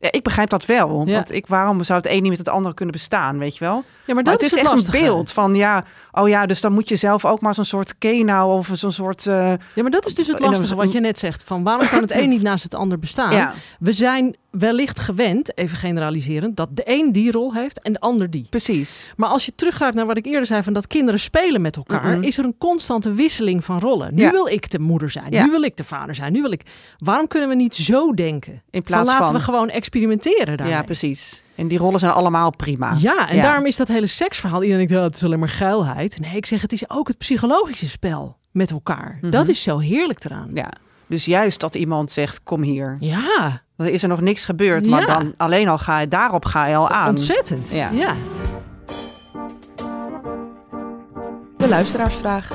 Ja, 0.00 0.08
ik 0.12 0.22
begrijp 0.22 0.48
dat 0.48 0.66
wel. 0.66 1.02
Ja. 1.06 1.14
Want 1.14 1.34
ik, 1.34 1.46
waarom 1.46 1.84
zou 1.84 1.98
het 2.00 2.08
een 2.10 2.20
niet 2.22 2.28
met 2.30 2.38
het 2.38 2.48
andere 2.48 2.74
kunnen 2.74 2.94
bestaan, 2.94 3.38
weet 3.38 3.56
je 3.56 3.64
wel? 3.64 3.74
ja, 3.74 4.14
maar 4.14 4.14
Maar 4.14 4.22
dat 4.24 4.32
het 4.32 4.42
is, 4.42 4.54
echt 4.58 4.66
lastige. 4.66 4.96
een 4.96 5.02
beeld 5.04 5.32
van 5.32 5.54
ja, 5.54 5.84
oh 6.12 6.28
ja, 6.28 6.46
dus 6.46 6.60
dan 6.60 6.72
moet 6.72 6.88
je 6.88 6.96
zelf 6.96 7.24
ook 7.24 7.40
maar 7.40 7.54
zo'n 7.54 7.64
soort 7.64 7.98
kenau 7.98 8.58
of 8.58 8.70
zo'n 8.72 8.90
soort. 8.92 9.26
eh, 9.26 9.48
Ja, 9.74 9.82
maar 9.82 9.90
dat 9.90 10.06
is 10.06 10.14
dus 10.14 10.26
het 10.26 10.40
lastige 10.40 10.74
wat 10.74 10.92
je 10.92 11.00
net 11.00 11.18
zegt. 11.18 11.42
Van 11.44 11.62
waarom 11.62 11.88
kan 11.88 12.00
het 12.00 12.10
een 12.10 12.28
niet 12.34 12.42
naast 12.42 12.62
het 12.62 12.74
ander 12.74 12.98
bestaan? 12.98 13.52
We 13.78 13.92
zijn 13.92 14.36
wellicht 14.50 14.98
gewend, 15.00 15.58
even 15.58 15.76
generaliserend, 15.78 16.56
dat 16.56 16.68
de 16.76 16.82
een 16.84 17.12
die 17.12 17.30
rol 17.30 17.54
heeft 17.54 17.82
en 17.82 17.92
de 17.92 18.00
ander 18.00 18.30
die. 18.30 18.46
precies. 18.50 19.12
Maar 19.16 19.28
als 19.28 19.44
je 19.44 19.52
teruggrijpt 19.54 19.94
naar 19.96 20.06
wat 20.06 20.16
ik 20.16 20.26
eerder 20.26 20.46
zei, 20.46 20.62
van 20.62 20.72
dat 20.72 20.86
kinderen 20.86 21.20
spelen 21.20 21.60
met 21.60 21.76
elkaar, 21.76 22.16
Mhm. 22.16 22.22
is 22.22 22.38
er 22.38 22.44
een 22.44 22.54
constante 22.58 23.12
wisseling 23.12 23.64
van 23.64 23.78
rollen. 23.80 24.14
Nu 24.14 24.22
Ja. 24.22 24.30
wil 24.30 24.46
ik 24.46 24.70
de 24.70 24.78
moeder 24.78 25.10
zijn, 25.10 25.30
Ja. 25.32 25.44
nu 25.44 25.50
wil 25.50 25.62
ik 25.62 25.76
de 25.76 25.84
vader 25.84 26.14
zijn, 26.14 26.32
nu 26.32 26.42
wil 26.42 26.50
ik. 26.50 26.62
Waarom 26.98 27.26
kunnen 27.26 27.48
we 27.48 27.54
niet 27.54 27.74
zo 27.74 28.14
denken? 28.14 28.62
In 28.70 28.82
plaats 28.82 29.02
van 29.08 29.12
laten 29.18 29.26
van- 29.26 29.34
we 29.36 29.40
gewoon 29.40 29.68
experimenteren 29.70 30.56
daarmee. 30.56 30.76
Ja, 30.76 30.82
precies. 30.82 31.42
En 31.54 31.68
die 31.68 31.78
rollen 31.78 32.00
zijn 32.00 32.12
allemaal 32.12 32.56
prima. 32.56 32.96
Ja, 32.98 33.28
en 33.28 33.36
Ja. 33.36 33.42
daarom 33.42 33.66
is 33.66 33.76
dat 33.76 33.88
hele 33.88 34.06
seksverhaal. 34.06 34.62
Iedereen 34.62 34.86
denkt, 34.86 35.02
oh, 35.02 35.08
het 35.08 35.16
is 35.16 35.24
alleen 35.24 35.38
maar 35.38 35.48
geilheid. 35.48 36.20
Nee, 36.20 36.36
ik 36.36 36.46
zeg, 36.46 36.62
het 36.62 36.72
is 36.72 36.90
ook 36.90 37.08
het 37.08 37.18
psychologische 37.18 37.88
spel 37.88 38.36
met 38.52 38.70
elkaar. 38.70 39.18
Mhm. 39.20 39.30
Dat 39.30 39.48
is 39.48 39.62
zo 39.62 39.78
heerlijk 39.78 40.24
eraan. 40.24 40.50
Ja. 40.54 40.70
Dus 41.08 41.24
juist 41.24 41.60
dat 41.60 41.74
iemand 41.74 42.10
zegt, 42.12 42.42
kom 42.42 42.62
hier. 42.62 42.96
Ja, 43.00 43.62
Dan 43.76 43.86
is 43.86 44.02
er 44.02 44.08
nog 44.08 44.20
niks 44.20 44.44
gebeurd, 44.44 44.86
maar 44.86 45.00
Ja. 45.00 45.06
dan 45.06 45.34
alleen 45.36 45.68
al 45.68 45.78
ga 45.78 45.98
je, 46.00 46.08
daarop 46.08 46.44
ga 46.44 46.66
je 46.66 46.76
al 46.76 46.88
aan. 46.88 47.08
ontzettend. 47.08 47.70
Ja. 47.70 47.90
ja. 47.90 48.14
De 51.56 51.68
luisteraarsvraag. 51.68 52.52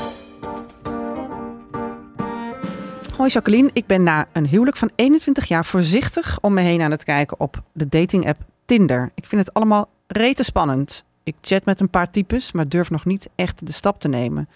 Hoi 3.18 3.30
Jacqueline, 3.30 3.70
ik 3.74 3.86
ben 3.86 4.04
na 4.04 4.28
een 4.32 4.48
huwelijk 4.48 4.78
van 4.78 4.92
21 4.96 5.48
jaar 5.48 5.66
voorzichtig 5.66 6.38
om 6.42 6.54
me 6.54 6.62
heen 6.62 6.82
aan 6.82 6.92
het 6.92 7.04
kijken 7.04 7.40
op 7.40 7.62
de 7.74 7.90
dating 7.90 8.28
app 8.28 8.42
Tinder. 8.66 9.12
Ik 9.16 9.26
vind 9.26 9.46
het 9.46 9.54
allemaal 9.54 9.90
rete 10.08 10.44
spannend. 10.44 11.04
Ik 11.24 11.36
chat 11.42 11.66
met 11.66 11.80
een 11.80 11.90
paar 11.90 12.10
types, 12.10 12.52
maar 12.52 12.68
durf 12.70 12.90
nog 12.90 13.06
niet 13.06 13.30
echt 13.36 13.66
de 13.66 13.72
stap 13.72 14.00
te 14.00 14.08
nemen. 14.08 14.50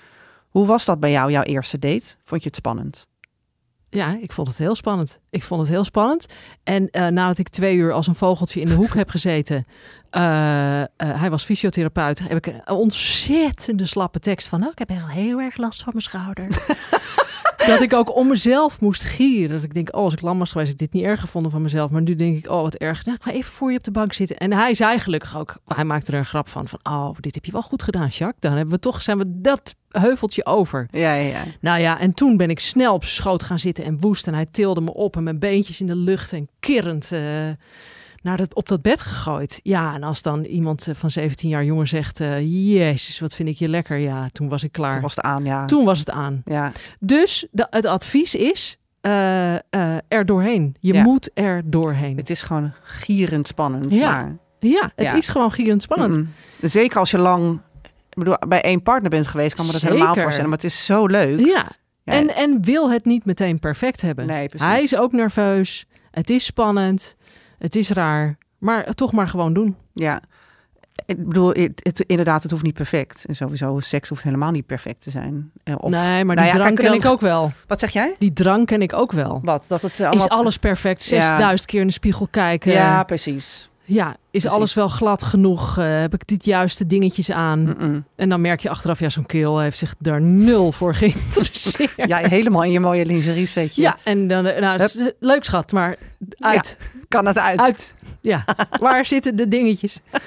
Hoe 0.50 0.66
was 0.66 0.86
dat 0.86 1.00
bij 1.00 1.12
jou, 1.12 1.32
jouw 1.32 1.44
eerste 1.44 1.80
date? 1.80 2.16
Vond 2.26 2.42
je 2.42 2.48
het 2.48 2.56
spannend? 2.58 3.08
Ja, 3.90 4.18
ik 4.22 4.32
vond 4.32 4.48
het 4.48 4.58
heel 4.58 4.76
spannend. 4.76 5.20
Ik 5.30 5.44
vond 5.44 5.62
het 5.62 5.70
heel 5.70 5.84
spannend. 5.84 6.26
En 6.64 6.90
eh, 6.90 7.08
nadat 7.08 7.38
ik 7.38 7.50
twee 7.50 7.76
uur 7.76 7.94
als 7.94 8.08
een 8.08 8.16
vogeltje 8.16 8.60
in 8.60 8.68
de 8.68 8.74
hoek 8.74 8.94
heb 8.94 9.10
gezeten, 9.10 9.66
eh, 10.10 10.82
eh, 10.82 10.88
hij 10.98 11.30
was 11.30 11.44
fysiotherapeut, 11.44 12.20
heb 12.20 12.38
ik 12.38 12.46
een 12.46 12.70
ontzettende 12.70 13.86
slappe 13.86 14.20
tekst 14.20 14.48
van, 14.48 14.64
oh, 14.64 14.72
ik 14.72 14.80
heb 14.80 14.90
heel, 14.90 15.08
heel 15.08 15.40
erg 15.40 15.58
last 15.58 15.84
van 15.84 15.94
mijn 15.94 16.04
schouder. 16.04 16.48
dat 17.66 17.82
ik 17.82 17.94
ook 17.94 18.16
om 18.16 18.28
mezelf 18.28 18.82
moest 18.82 19.04
gieren. 19.04 19.56
Dat 19.56 19.64
ik 19.64 19.74
denk, 19.74 19.96
oh, 19.96 20.04
als 20.04 20.14
ik 20.14 20.22
lam 20.22 20.40
was 20.40 20.52
geweest, 20.52 20.72
had 20.72 20.82
ik 20.82 20.92
dit 20.92 21.02
niet 21.02 21.10
erg 21.10 21.20
gevonden 21.20 21.52
van 21.52 21.62
mezelf. 21.62 21.92
Maar 21.92 22.02
nu 22.02 22.16
denk 22.16 22.38
ik, 22.38 22.50
oh, 22.50 22.62
wat 22.62 22.76
erg. 22.76 23.06
Nou, 23.06 23.18
ik 23.18 23.24
ga 23.24 23.32
even 23.32 23.52
voor 23.52 23.72
je 23.72 23.78
op 23.78 23.84
de 23.84 23.92
bank 23.92 24.14
zitten. 24.14 24.38
En 24.38 24.54
hij 24.54 24.74
zei 24.74 25.00
gelukkig 25.00 25.38
ook, 25.38 25.58
hij 25.68 25.86
maakte 25.86 26.12
er 26.12 26.18
een 26.18 26.26
grap 26.26 26.48
van, 26.48 26.68
van, 26.68 26.80
oh, 26.84 27.10
dit 27.20 27.36
heb 27.36 27.46
je 27.46 27.52
wel 27.52 27.62
goed 27.62 27.84
gedaan, 27.84 28.08
Jacques. 28.08 28.40
Dan 28.40 28.52
hebben 28.52 28.74
we 28.74 28.80
toch, 28.80 29.02
zijn 29.02 29.18
we 29.18 29.42
dat 29.42 29.76
heuveltje 29.90 30.46
over. 30.46 30.88
Ja, 30.92 31.14
ja, 31.14 31.30
ja. 31.30 31.44
Nou 31.62 31.80
ja, 31.80 32.00
en 32.00 32.14
toen 32.14 32.38
ben 32.38 32.50
ik 32.50 32.60
snel 32.60 32.94
op 32.94 33.04
zijn 33.04 33.16
schoot 33.16 33.44
gaan 33.44 33.60
zitten 33.60 33.84
en 33.84 34.00
woest. 34.00 34.28
En 34.28 34.34
hij 34.34 34.48
tilde 34.52 34.82
me 34.82 34.94
op 34.94 35.16
en 35.16 35.24
mijn 35.24 35.40
beentjes 35.40 35.82
in 35.82 35.88
de 35.88 35.96
lucht 35.96 36.34
en 36.34 36.50
kirrend 36.60 37.12
eh, 37.12 37.22
naar 38.28 38.38
dat, 38.38 38.54
op 38.56 38.68
dat 38.68 38.82
bed 38.82 39.02
gegooid. 39.02 39.60
Ja, 39.64 39.94
en 39.94 40.04
als 40.04 40.22
dan 40.22 40.44
iemand 40.44 40.88
eh, 40.88 40.96
van 40.96 41.12
17 41.12 41.50
jaar 41.50 41.64
jonger 41.64 41.88
zegt... 41.88 42.20
eh, 42.20 42.40
Jezus, 42.76 43.20
wat 43.20 43.34
vind 43.36 43.50
ik 43.50 43.56
je 43.58 43.68
lekker. 43.68 43.98
Ja, 43.98 44.30
toen 44.32 44.50
was 44.50 44.64
ik 44.64 44.72
klaar. 44.72 44.92
Toen 44.94 45.02
was 45.02 45.16
het 45.16 45.24
aan, 45.26 45.46
ja. 45.46 45.66
Toen 45.66 45.86
was 45.86 46.00
het 46.00 46.10
aan. 46.12 46.42
Ja, 46.46 46.72
Dus 47.00 47.48
de, 47.52 47.68
het 47.70 47.86
advies 47.86 48.36
is 48.36 48.78
eh, 49.02 49.54
er 50.08 50.26
doorheen. 50.26 50.76
Je 50.80 50.94
Ja. 50.94 51.04
moet 51.04 51.30
er 51.34 51.62
doorheen. 51.66 52.18
het 52.18 52.30
is 52.30 52.42
gewoon 52.42 52.74
gierend 52.84 53.48
spannend. 53.48 53.94
Ja. 53.94 54.12
maar- 54.16 54.38
Ja, 54.60 54.92
het 54.96 55.06
Ja. 55.06 55.14
is 55.14 55.30
gewoon 55.30 55.52
gierend 55.52 55.82
spannend. 55.82 56.28
Zeker 56.62 57.00
als 57.00 57.12
je 57.12 57.18
lang 57.18 57.62
bedoel, 58.10 58.36
bij 58.48 58.62
één 58.62 58.82
partner 58.84 59.10
bent 59.10 59.28
geweest, 59.28 59.56
kan 59.56 59.66
me 59.66 59.72
dat 59.72 59.82
helemaal 59.82 60.08
Zeker. 60.08 60.22
voorstellen. 60.22 60.50
Maar 60.50 60.58
het 60.60 60.68
is 60.68 60.86
zo 60.86 61.06
leuk. 61.06 61.40
Ja. 61.40 61.66
Ja. 62.04 62.14
En, 62.14 62.36
en 62.36 62.58
wil 62.64 62.92
het 62.92 63.06
niet 63.06 63.26
meteen 63.26 63.60
perfect 63.60 64.02
hebben. 64.02 64.26
Nee, 64.28 64.48
precies. 64.50 64.68
Hij 64.68 64.84
is 64.84 64.98
ook 64.98 65.12
nerveus. 65.12 65.86
Het 66.12 66.30
is 66.30 66.46
spannend. 66.46 67.16
Het 67.58 67.76
is 67.76 67.90
raar. 67.90 68.38
Maar 68.58 68.94
toch 68.94 69.12
maar 69.12 69.28
gewoon 69.28 69.54
doen. 69.54 69.76
Ja. 69.94 70.22
Ik 71.06 71.28
bedoel, 71.28 71.50
het, 71.50 71.80
het- 71.84 72.00
inderdaad, 72.00 72.42
het 72.42 72.52
hoeft 72.52 72.64
niet 72.64 72.74
perfect. 72.74 73.26
En 73.26 73.36
sowieso, 73.36 73.80
seks 73.80 74.10
hoeft 74.10 74.24
helemaal 74.24 74.52
niet 74.52 74.66
perfect 74.66 75.04
te 75.04 75.10
zijn. 75.10 75.52
Eh, 75.64 75.76
Of, 75.78 75.90
nee, 75.90 76.26
maar 76.26 76.36
nou 76.36 76.48
die 76.48 76.58
ja, 76.58 76.62
drang 76.64 76.76
kijk, 76.76 76.88
ken 76.88 76.98
ik 77.00 77.06
ook 77.06 77.22
wel. 77.22 77.52
Wat 77.68 77.80
zeg 77.80 77.90
jij? 77.92 78.16
Die 78.20 78.34
drang 78.34 78.66
ken 78.66 78.82
ik 78.82 78.94
ook 78.94 79.12
wel. 79.12 79.40
Wat? 79.44 79.66
Dat 79.68 79.82
het 79.82 80.00
eh, 80.00 80.12
Is 80.12 80.30
alles 80.30 80.58
perfect? 80.58 81.06
Ja. 81.06 81.22
6000 81.22 81.70
keer 81.70 81.82
in 81.82 81.88
de 81.88 81.94
spiegel 81.94 82.28
kijken. 82.32 82.72
Ja, 82.72 83.04
precies. 83.04 83.70
Ja, 83.90 84.10
is 84.10 84.18
Precies. 84.32 84.50
alles 84.50 84.74
wel 84.74 84.88
glad 84.88 85.24
genoeg? 85.24 85.78
Eh, 85.78 86.00
heb 86.00 86.14
ik 86.14 86.28
dit 86.28 86.46
juiste 86.46 86.88
dingetjes 86.88 87.32
aan? 87.32 88.06
En 88.16 88.30
dan 88.30 88.42
merk 88.42 88.60
je 88.60 88.70
achteraf, 88.70 89.00
ja, 89.00 89.10
zo'n 89.10 89.26
kerel 89.26 89.60
heeft 89.60 89.78
zich 89.78 89.96
daar 90.00 90.22
nul 90.22 90.72
voor 90.72 90.96
geïnteresseerd. 90.96 91.94
Ja, 91.96 92.18
helemaal 92.18 92.64
in 92.64 92.72
je 92.72 92.80
mooie 92.80 93.06
lingerie 93.06 93.46
setje. 93.46 93.82
Ja, 93.82 93.98
en 94.04 94.28
dan, 94.28 94.46
eh, 94.46 94.62
nou, 94.62 94.80
eh, 94.80 95.08
leuk 95.20 95.44
schat, 95.44 95.72
maar 95.72 95.96
uit. 96.38 96.78
Kan 97.08 97.26
het 97.26 97.38
uit. 97.38 97.60
Uit. 97.60 97.96
Ja, 98.22 98.46
waar 98.80 99.06
zitten 99.06 99.36
de 99.36 99.48
dingetjes? 99.48 100.00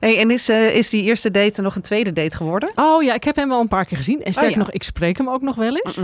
Hey, 0.00 0.18
en 0.18 0.30
is, 0.30 0.48
is 0.48 0.90
die 0.90 1.02
eerste 1.02 1.30
date 1.30 1.62
nog 1.62 1.74
een 1.76 1.82
tweede 1.82 2.12
date 2.12 2.36
geworden? 2.36 2.72
Oh 2.74 3.02
ja, 3.02 3.14
ik 3.14 3.24
heb 3.24 3.36
hem 3.36 3.48
wel 3.48 3.60
een 3.60 3.68
paar 3.68 3.84
keer 3.84 3.96
gezien. 3.96 4.22
En 4.22 4.32
sterker 4.32 4.52
ja. 4.52 4.58
nog, 4.58 4.70
ik 4.70 4.82
spreek 4.82 5.16
hem 5.16 5.28
ook 5.28 5.42
nog 5.42 5.54
wel 5.54 5.76
eens. 5.76 6.00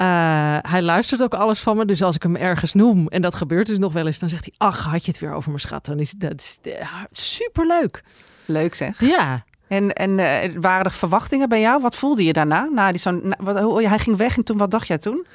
Eh, 0.00 0.56
hij 0.60 0.82
luistert 0.82 1.22
ook 1.22 1.34
alles 1.34 1.60
van 1.60 1.76
me. 1.76 1.84
Dus 1.84 2.02
als 2.02 2.14
ik 2.14 2.22
hem 2.22 2.36
ergens 2.36 2.72
noem, 2.74 3.08
en 3.08 3.22
dat 3.22 3.34
gebeurt 3.34 3.66
dus 3.66 3.78
nog 3.78 3.92
wel 3.92 4.06
eens, 4.06 4.18
dan 4.18 4.28
zegt 4.28 4.44
hij: 4.44 4.54
Ach, 4.68 4.84
had 4.84 5.04
je 5.04 5.10
het 5.10 5.20
weer 5.20 5.32
over 5.32 5.48
mijn 5.48 5.60
schat? 5.60 5.84
Dan 5.86 5.98
is 5.98 6.10
dat 6.10 6.34
is, 6.36 6.58
eh, 6.62 6.86
superleuk. 7.10 8.02
Leuk 8.44 8.74
zeg. 8.74 9.00
Ja. 9.00 9.44
En, 9.68 9.92
en 9.92 10.18
eh, 10.18 10.50
waren 10.60 10.84
er 10.84 10.92
verwachtingen 10.92 11.48
bij 11.48 11.60
jou? 11.60 11.80
Wat 11.82 11.96
voelde 11.96 12.24
je 12.24 12.32
daarna? 12.32 12.68
Na 12.74 12.90
die 12.90 13.00
zo'n, 13.00 13.20
na- 13.22 13.36
wat, 13.40 13.58
hoe- 13.60 13.86
hij 13.88 13.98
ging 13.98 14.16
weg 14.16 14.36
en 14.36 14.44
toen, 14.44 14.56
wat 14.58 14.70
dacht 14.70 14.86
jij 14.86 14.98
toen? 14.98 15.26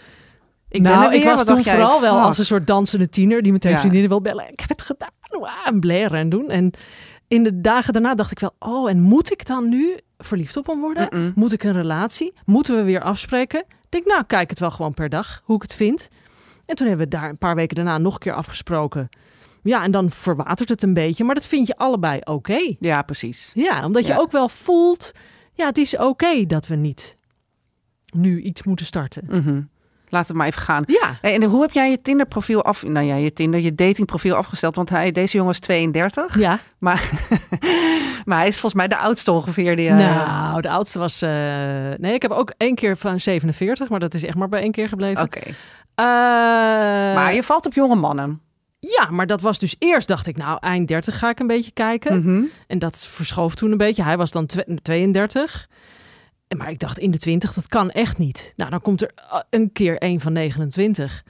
Ik 0.70 0.82
nou, 0.82 1.04
er 1.04 1.10
weer. 1.10 1.20
ik 1.20 1.26
was 1.26 1.46
toen 1.46 1.62
jij? 1.62 1.74
vooral 1.76 2.02
wel 2.02 2.16
Fuck. 2.16 2.26
als 2.26 2.38
een 2.38 2.46
soort 2.46 2.68
dansende 2.68 3.10
tiener 3.10 3.42
die 3.42 3.52
meteen 3.52 3.72
Ja. 3.72 3.80
vriendinnen 3.80 4.10
wil 4.10 4.22
bellen. 4.22 4.52
Ik 4.52 4.60
heb 4.60 4.70
het 4.70 4.82
gedaan. 4.82 5.10
En 5.66 5.80
blaren 5.80 6.20
en 6.20 6.30
doen. 6.30 6.50
En 6.50 6.72
in 7.28 7.44
de 7.44 7.62
dagen 7.62 7.94
daarna 7.94 8.16
dacht 8.16 8.32
ik 8.32 8.40
wel, 8.40 8.56
oh, 8.60 8.90
en 8.90 9.02
moet 9.02 9.32
ik 9.32 9.46
dan 9.46 9.70
nu 9.70 9.98
verliefd 10.18 10.58
op 10.58 10.68
hem 10.68 10.80
worden? 10.80 11.32
Moet 11.36 11.54
ik 11.54 11.64
een 11.64 11.74
relatie? 11.74 12.34
Moeten 12.46 12.76
we 12.76 12.84
weer 12.84 13.02
afspreken? 13.02 13.64
Ik 13.96 14.04
denk, 14.04 14.16
nou, 14.16 14.28
kijk 14.28 14.50
het 14.50 14.60
wel 14.60 14.72
gewoon 14.72 14.94
per 14.94 15.10
dag, 15.10 15.42
hoe 15.44 15.56
ik 15.56 15.62
het 15.62 15.74
vind. 15.74 16.10
En 16.66 16.76
toen 16.76 16.88
hebben 16.88 17.06
we 17.06 17.12
daar 17.18 17.30
een 17.30 17.38
paar 17.38 17.56
weken 17.56 17.76
daarna 17.76 17.98
nog 17.98 18.14
een 18.14 18.20
keer 18.20 18.34
afgesproken. 18.34 19.10
Ja, 19.64 19.84
en 19.84 19.92
dan 19.92 20.12
verwatert 20.12 20.70
het 20.70 20.84
een 20.84 20.94
beetje. 20.94 21.24
Maar 21.24 21.36
dat 21.36 21.48
vind 21.48 21.68
je 21.68 21.78
allebei 21.78 22.20
oké. 22.24 22.76
Ja, 22.80 23.02
precies. 23.02 23.52
Ja, 23.54 23.86
omdat 23.86 24.06
je 24.06 24.20
ook 24.20 24.32
wel 24.32 24.50
voelt, 24.50 25.12
ja, 25.54 25.66
het 25.66 25.78
is 25.78 25.98
oké 25.98 26.46
dat 26.46 26.68
we 26.68 26.76
niet 26.76 27.16
nu 28.14 28.42
iets 28.42 28.64
moeten 28.64 28.86
starten. 28.86 29.24
Mhm. 29.30 29.62
Laat 30.10 30.28
het 30.28 30.38
maar 30.38 30.48
even 30.48 30.62
gaan. 30.62 30.84
Ja, 30.88 31.18
en 31.22 31.44
hoe 31.44 31.62
heb 31.62 31.72
jij 31.72 31.90
je 31.90 32.02
Tinder 32.02 32.26
profiel 32.26 32.64
af, 32.64 32.84
nou 32.84 33.06
ja, 33.06 33.16
je 33.16 33.34
Tinder, 33.34 33.60
je 33.60 33.76
dating 33.76 34.08
profiel 34.08 34.36
afgesteld? 34.36 34.76
Want 34.76 34.90
hij, 34.90 35.12
deze 35.12 35.38
jongen 35.38 35.52
is 35.52 35.60
32, 35.60 36.40
ja. 36.40 36.60
maar, 36.80 37.10
maar 38.26 38.38
hij 38.38 38.48
is 38.48 38.54
volgens 38.60 38.74
mij 38.74 38.88
de 38.88 38.98
oudste 38.98 39.32
ongeveer. 39.32 39.76
Die, 39.76 39.88
eh, 39.90 39.98
Nou, 39.98 40.62
de 40.62 40.70
oudste 40.70 41.00
was. 41.00 41.22
eh, 41.22 41.30
nee, 41.98 42.14
ik 42.14 42.22
heb 42.22 42.32
ook 42.32 42.54
één 42.58 42.76
keer 42.76 42.98
van 42.98 43.20
47, 43.20 43.90
maar 43.90 44.00
dat 44.00 44.14
is 44.14 44.24
echt 44.26 44.36
maar 44.36 44.50
bij 44.50 44.62
één 44.62 44.72
keer 44.72 44.88
gebleven. 44.88 45.24
Oké. 45.24 45.40
Eh, 45.96 46.06
maar 47.16 47.34
je 47.34 47.44
valt 47.44 47.66
op 47.66 47.74
jonge 47.74 47.96
mannen. 47.96 48.40
Ja, 48.80 49.10
maar 49.12 49.28
dat 49.28 49.42
was 49.42 49.60
dus 49.60 49.76
eerst, 49.80 50.08
dacht 50.08 50.28
ik, 50.28 50.38
nou, 50.38 50.58
eind 50.62 50.88
30 50.88 51.20
ga 51.20 51.30
ik 51.30 51.40
een 51.40 51.48
beetje 51.48 51.72
kijken. 51.72 52.20
Mhm. 52.20 52.44
En 52.68 52.80
dat 52.80 53.06
verschoof 53.06 53.56
toen 53.56 53.72
een 53.72 53.78
beetje. 53.78 54.04
Hij 54.04 54.18
was 54.18 54.32
dan 54.32 54.46
twe- 54.46 54.78
32. 54.82 55.68
Maar 56.58 56.70
ik 56.70 56.80
dacht, 56.80 57.00
in 57.00 57.12
de 57.12 57.18
20, 57.18 57.54
dat 57.54 57.68
kan 57.68 57.90
echt 57.90 58.18
niet. 58.18 58.54
Nou, 58.56 58.70
dan 58.70 58.82
komt 58.82 59.02
er 59.02 59.12
eh, 59.16 59.40
een 59.50 59.72
keer 59.72 59.98
één 59.98 60.20
van 60.20 60.34
29. 60.34 61.24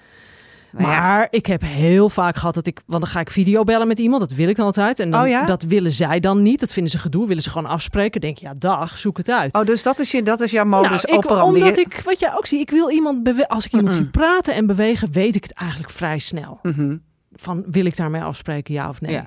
Nou 0.72 0.88
ja. 0.92 1.00
Maar 1.00 1.28
ik 1.30 1.46
heb 1.46 1.62
heel 1.62 2.10
vaak 2.10 2.36
gehad 2.36 2.54
dat 2.54 2.68
ik, 2.68 2.82
want 2.86 3.02
dan 3.02 3.12
ga 3.12 3.20
ik 3.20 3.30
videobellen 3.30 3.88
met 3.88 4.00
iemand, 4.00 4.22
dat 4.22 4.32
wil 4.32 4.48
ik 4.48 4.56
dan 4.56 4.66
altijd. 4.66 5.00
En 5.00 5.12
dan, 5.12 5.22
Oh 5.22 5.28
ja? 5.28 5.46
dat 5.46 5.64
willen 5.64 5.92
zij 5.92 6.20
dan 6.20 6.42
niet. 6.42 6.60
Dat 6.60 6.74
vinden 6.74 6.92
ze 6.92 6.98
gedoe, 6.98 7.28
willen 7.28 7.44
ze 7.44 7.50
gewoon 7.50 7.70
afspreken. 7.70 8.22
Denk 8.22 8.38
je, 8.38 8.46
ja, 8.46 8.54
dag, 8.58 8.98
zoek 8.98 9.18
het 9.18 9.30
uit. 9.30 9.54
Oh, 9.56 9.66
dus 9.66 9.84
dat 9.84 10.00
is, 10.00 10.12
je, 10.12 10.24
dat 10.24 10.42
is 10.42 10.52
jouw 10.52 10.66
modus 10.66 11.04
Nou, 11.04 11.18
ik, 11.18 11.26
operandi. 11.26 11.60
omdat 11.60 11.78
ik, 11.78 12.02
wat 12.06 12.20
jij 12.20 12.36
ook 12.36 12.46
ziet, 12.46 12.62
ik 12.62 12.70
wil 12.70 12.90
iemand 12.90 13.48
als 13.48 13.66
ik 13.66 13.74
iemand 13.74 13.94
zie 13.94 14.06
praten 14.06 14.54
en 14.54 14.66
bewegen, 14.66 15.12
weet 15.12 15.36
ik 15.36 15.44
het 15.44 15.54
eigenlijk 15.54 15.90
vrij 15.92 16.20
snel. 16.20 16.60
Mhm. 16.62 16.98
Van 17.32 17.66
wil 17.72 17.86
ik 17.86 17.98
daarmee 17.98 18.22
afspreken, 18.22 18.74
ja 18.74 18.90
of 18.90 19.02
nee? 19.02 19.12
Ja. 19.12 19.26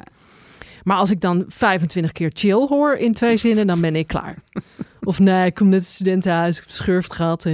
Maar 0.84 0.96
als 0.96 1.10
ik 1.10 1.20
dan 1.20 1.44
25 1.48 2.12
keer 2.12 2.30
chill 2.34 2.66
hoor 2.68 2.94
in 2.94 3.12
twee 3.14 3.36
zinnen, 3.36 3.66
dan 3.66 3.80
ben 3.80 3.96
ik 3.96 4.06
klaar. 4.06 4.36
Of 5.02 5.18
nee, 5.18 5.46
ik 5.46 5.54
kom 5.54 5.68
net 5.68 5.80
het 5.80 5.88
studentenhuis, 5.88 6.56
ik 6.56 6.62
heb 6.62 6.72
schurft 6.72 7.12
gehad 7.12 7.44
en 7.44 7.52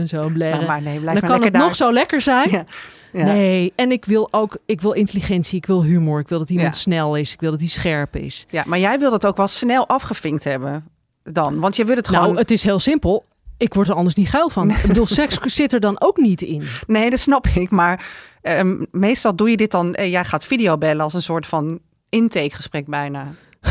eh, 0.00 0.06
zo 0.08 0.28
blaren. 0.28 0.56
Nou, 0.56 0.66
maar 0.66 0.82
nee, 0.82 1.00
dan 1.00 1.20
kan 1.20 1.42
het 1.42 1.52
daar. 1.52 1.62
nog 1.62 1.76
zo 1.76 1.92
lekker 1.92 2.20
zijn. 2.20 2.50
Ja. 2.50 2.64
Ja. 3.12 3.24
Nee, 3.24 3.72
en 3.76 3.90
ik 3.92 4.04
wil 4.04 4.28
ook, 4.30 4.56
ik 4.66 4.80
wil 4.80 4.92
intelligentie, 4.92 5.56
ik 5.56 5.66
wil 5.66 5.82
humor, 5.82 6.20
ik 6.20 6.28
wil 6.28 6.38
dat 6.38 6.50
iemand 6.50 6.74
Ja. 6.74 6.80
snel 6.80 7.16
is, 7.16 7.32
ik 7.32 7.40
wil 7.40 7.50
dat 7.50 7.60
hij 7.60 7.68
scherp 7.68 8.16
is. 8.16 8.46
Ja, 8.50 8.62
maar 8.66 8.78
jij 8.78 8.98
wil 8.98 9.10
dat 9.10 9.26
ook 9.26 9.36
wel 9.36 9.48
snel 9.48 9.88
afgevinkt 9.88 10.44
hebben 10.44 10.84
dan. 11.22 11.60
Want 11.60 11.76
je 11.76 11.84
wil 11.84 11.96
het 11.96 12.08
gewoon... 12.08 12.24
Nou, 12.26 12.36
het 12.38 12.50
is 12.50 12.62
heel 12.64 12.78
simpel. 12.78 13.24
Ik 13.56 13.74
word 13.74 13.88
er 13.88 13.94
anders 13.94 14.14
niet 14.14 14.28
geil 14.28 14.50
van. 14.50 14.70
Ik 14.70 14.84
bedoel, 14.86 15.06
seks 15.20 15.36
zit 15.44 15.72
er 15.72 15.80
dan 15.80 15.96
ook 16.00 16.16
niet 16.16 16.42
in. 16.42 16.62
Nee, 16.86 17.10
dat 17.10 17.18
snap 17.18 17.46
ik. 17.46 17.70
Maar 17.70 18.06
ehm, 18.42 18.84
meestal 18.90 19.36
doe 19.36 19.50
je 19.50 19.56
dit 19.56 19.70
dan... 19.70 19.94
eh, 19.94 20.10
jij 20.10 20.24
gaat 20.24 20.44
videobellen 20.44 21.04
als 21.04 21.14
een 21.14 21.22
soort 21.22 21.46
van 21.46 21.78
intakegesprek 22.12 22.86
bijna. 22.86 23.26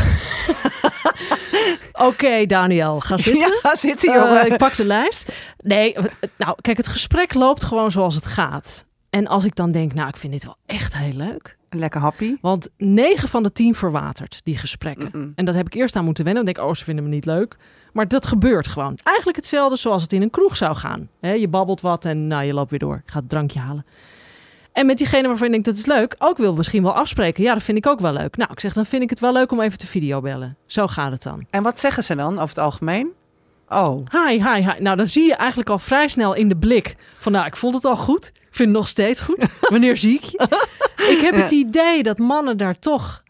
Oké, 1.92 2.46
Daniel, 2.46 3.00
ga 3.00 3.16
zitten. 3.28 3.58
Ja, 3.62 3.76
zit 3.76 4.02
hier, 4.02 4.10
Eh, 4.10 4.16
jongen. 4.16 4.46
ik 4.52 4.56
pak 4.56 4.76
de 4.76 4.84
lijst. 4.84 5.32
Nee, 5.56 5.92
w- 5.94 6.06
nou, 6.38 6.56
kijk, 6.60 6.76
het 6.76 6.88
gesprek 6.88 7.34
loopt 7.34 7.64
gewoon 7.64 7.90
zoals 7.90 8.14
het 8.14 8.26
gaat. 8.26 8.86
En 9.10 9.26
als 9.26 9.44
ik 9.44 9.54
dan 9.54 9.72
denk, 9.72 9.94
nou, 9.94 10.08
ik 10.08 10.16
vind 10.16 10.32
dit 10.32 10.44
wel 10.44 10.56
echt 10.66 10.96
heel 10.96 11.12
leuk. 11.12 11.56
Lekker 11.68 12.00
happy. 12.00 12.36
Want 12.40 12.68
9 12.76 13.28
van 13.28 13.42
de 13.42 13.52
10 13.52 13.74
verwatert, 13.74 14.40
die 14.44 14.56
gesprekken. 14.58 15.32
En 15.36 15.44
dat 15.44 15.54
heb 15.54 15.66
ik 15.66 15.74
eerst 15.74 15.96
aan 15.96 16.04
moeten 16.04 16.24
wennen. 16.24 16.44
Dan 16.44 16.52
denk 16.54 16.66
ik, 16.66 16.72
oh, 16.72 16.78
ze 16.78 16.84
vinden 16.84 17.04
me 17.04 17.10
niet 17.10 17.24
leuk. 17.24 17.56
Maar 17.92 18.08
dat 18.08 18.26
gebeurt 18.26 18.66
gewoon. 18.68 18.98
Eigenlijk 19.02 19.36
hetzelfde 19.36 19.76
zoals 19.76 20.02
het 20.02 20.12
in 20.12 20.22
een 20.22 20.30
kroeg 20.30 20.56
zou 20.56 20.76
gaan. 20.76 21.08
Je 21.20 21.48
babbelt 21.48 21.80
wat 21.80 22.04
en 22.04 22.26
nou, 22.26 22.42
je 22.44 22.54
loopt 22.54 22.70
weer 22.70 22.78
door. 22.78 23.02
Je 23.04 23.10
gaat 23.12 23.20
het 23.20 23.30
drankje 23.30 23.58
halen. 23.58 23.86
En 24.72 24.86
met 24.86 24.98
diegene 24.98 25.28
waarvan 25.28 25.46
je 25.46 25.52
denkt, 25.52 25.66
dat 25.66 25.76
is 25.76 25.86
leuk. 25.86 26.14
Ook 26.18 26.36
wil 26.38 26.54
misschien 26.54 26.82
wel 26.82 26.94
afspreken. 26.94 27.42
Ja, 27.42 27.52
dat 27.52 27.62
vind 27.62 27.78
ik 27.78 27.86
ook 27.86 28.00
wel 28.00 28.12
leuk. 28.12 28.36
Nou, 28.36 28.50
ik 28.52 28.60
zeg, 28.60 28.72
dan 28.72 28.86
vind 28.86 29.02
ik 29.02 29.10
het 29.10 29.20
wel 29.20 29.32
leuk 29.32 29.52
om 29.52 29.60
even 29.60 29.78
te 29.78 29.86
videobellen. 29.86 30.56
Zo 30.66 30.86
gaat 30.86 31.12
het 31.12 31.22
dan. 31.22 31.46
En 31.50 31.62
wat 31.62 31.80
zeggen 31.80 32.04
ze 32.04 32.14
dan 32.14 32.34
over 32.34 32.48
het 32.48 32.58
algemeen? 32.58 33.12
Oh, 33.68 34.06
Hi, 34.10 34.42
hi, 34.42 34.70
hi. 34.70 34.72
Nou, 34.78 34.96
dan 34.96 35.08
zie 35.08 35.26
je 35.26 35.34
eigenlijk 35.34 35.70
al 35.70 35.78
vrij 35.78 36.08
snel 36.08 36.34
in 36.34 36.48
de 36.48 36.56
blik 36.56 36.96
van, 37.16 37.32
nou, 37.32 37.46
ik 37.46 37.56
vond 37.56 37.74
het 37.74 37.84
al 37.84 37.96
goed. 37.96 38.26
Ik 38.26 38.48
vind 38.50 38.68
het 38.68 38.78
nog 38.78 38.88
steeds 38.88 39.20
goed. 39.20 39.44
Wanneer 39.68 39.96
zie 39.96 40.14
ik 40.14 40.24
je? 40.24 40.38
ik 41.14 41.20
heb 41.20 41.34
het 41.34 41.50
idee 41.50 42.02
dat 42.02 42.18
mannen 42.18 42.56
daar 42.56 42.78
toch... 42.78 43.21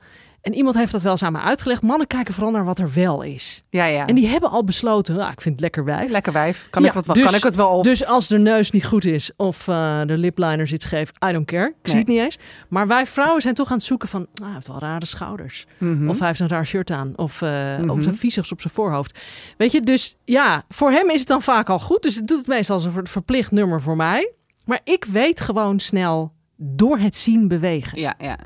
En 0.42 0.54
iemand 0.54 0.74
heeft 0.76 0.92
dat 0.92 1.02
wel 1.02 1.12
eens 1.12 1.22
aan 1.22 1.32
me 1.32 1.40
uitgelegd. 1.40 1.82
Mannen 1.82 2.06
kijken 2.06 2.34
vooral 2.34 2.52
naar 2.52 2.64
wat 2.64 2.78
er 2.78 2.92
wel 2.92 3.22
is. 3.22 3.62
ja, 3.70 3.84
ja. 3.84 4.06
En 4.06 4.14
die 4.14 4.26
hebben 4.26 4.50
al 4.50 4.64
besloten, 4.64 5.14
nou, 5.16 5.30
ik 5.32 5.40
vind 5.40 5.54
het 5.54 5.60
lekker 5.60 5.84
wijf. 5.84 6.10
Lekker 6.10 6.32
wijf. 6.32 6.66
Kan, 6.70 6.82
Ja, 6.82 6.88
ik, 6.88 6.94
wat, 6.94 7.14
dus- 7.14 7.24
kan 7.24 7.34
ik 7.34 7.42
het 7.42 7.54
wel 7.54 7.70
op? 7.70 7.84
Dus 7.84 8.04
als 8.06 8.28
de 8.28 8.38
neus 8.38 8.70
niet 8.70 8.86
goed 8.86 9.04
is 9.04 9.30
of 9.36 9.68
eh, 9.68 10.00
de 10.06 10.16
lipliner 10.18 10.66
zit 10.68 10.82
scheef, 10.82 11.10
I 11.28 11.32
don't 11.32 11.46
care. 11.46 11.74
Ik 11.82 11.88
zie 11.88 11.98
het 11.98 12.08
niet 12.08 12.18
eens. 12.18 12.38
Maar 12.68 12.86
wij 12.86 13.06
vrouwen 13.06 13.42
zijn 13.42 13.54
toch 13.54 13.70
aan 13.70 13.76
het 13.76 13.84
zoeken 13.86 14.08
van, 14.08 14.20
ah, 14.34 14.44
hij 14.44 14.54
heeft 14.54 14.66
wel 14.66 14.78
rare 14.78 15.06
schouders. 15.06 15.66
Mhm. 15.78 16.08
Of 16.08 16.18
hij 16.18 16.28
heeft 16.28 16.40
een 16.40 16.48
raar 16.48 16.66
shirt 16.66 16.90
aan. 16.90 17.12
Of, 17.16 17.40
Mhm. 17.40 17.90
of 17.90 18.02
zijn 18.02 18.16
viezigs 18.16 18.52
op 18.52 18.60
zijn 18.60 18.72
voorhoofd. 18.74 19.18
Weet 19.56 19.72
je, 19.72 19.80
dus 19.80 20.16
ja, 20.24 20.62
voor 20.68 20.90
hem 20.90 21.10
is 21.10 21.18
het 21.18 21.28
dan 21.28 21.42
vaak 21.42 21.68
al 21.70 21.78
goed. 21.78 22.02
Dus 22.02 22.14
het 22.14 22.26
doet 22.28 22.38
het 22.38 22.46
meestal 22.46 22.74
als 22.76 22.84
een 22.84 22.92
ver- 22.92 23.08
verplicht 23.08 23.50
nummer 23.50 23.82
voor 23.82 23.96
mij. 23.96 24.32
Maar 24.64 24.80
ik 24.84 25.04
weet 25.04 25.40
gewoon 25.40 25.78
snel 25.80 26.32
door 26.56 26.98
het 26.98 27.16
zien 27.16 27.48
bewegen. 27.48 28.00
Ja, 28.00 28.14
ja. 28.18 28.38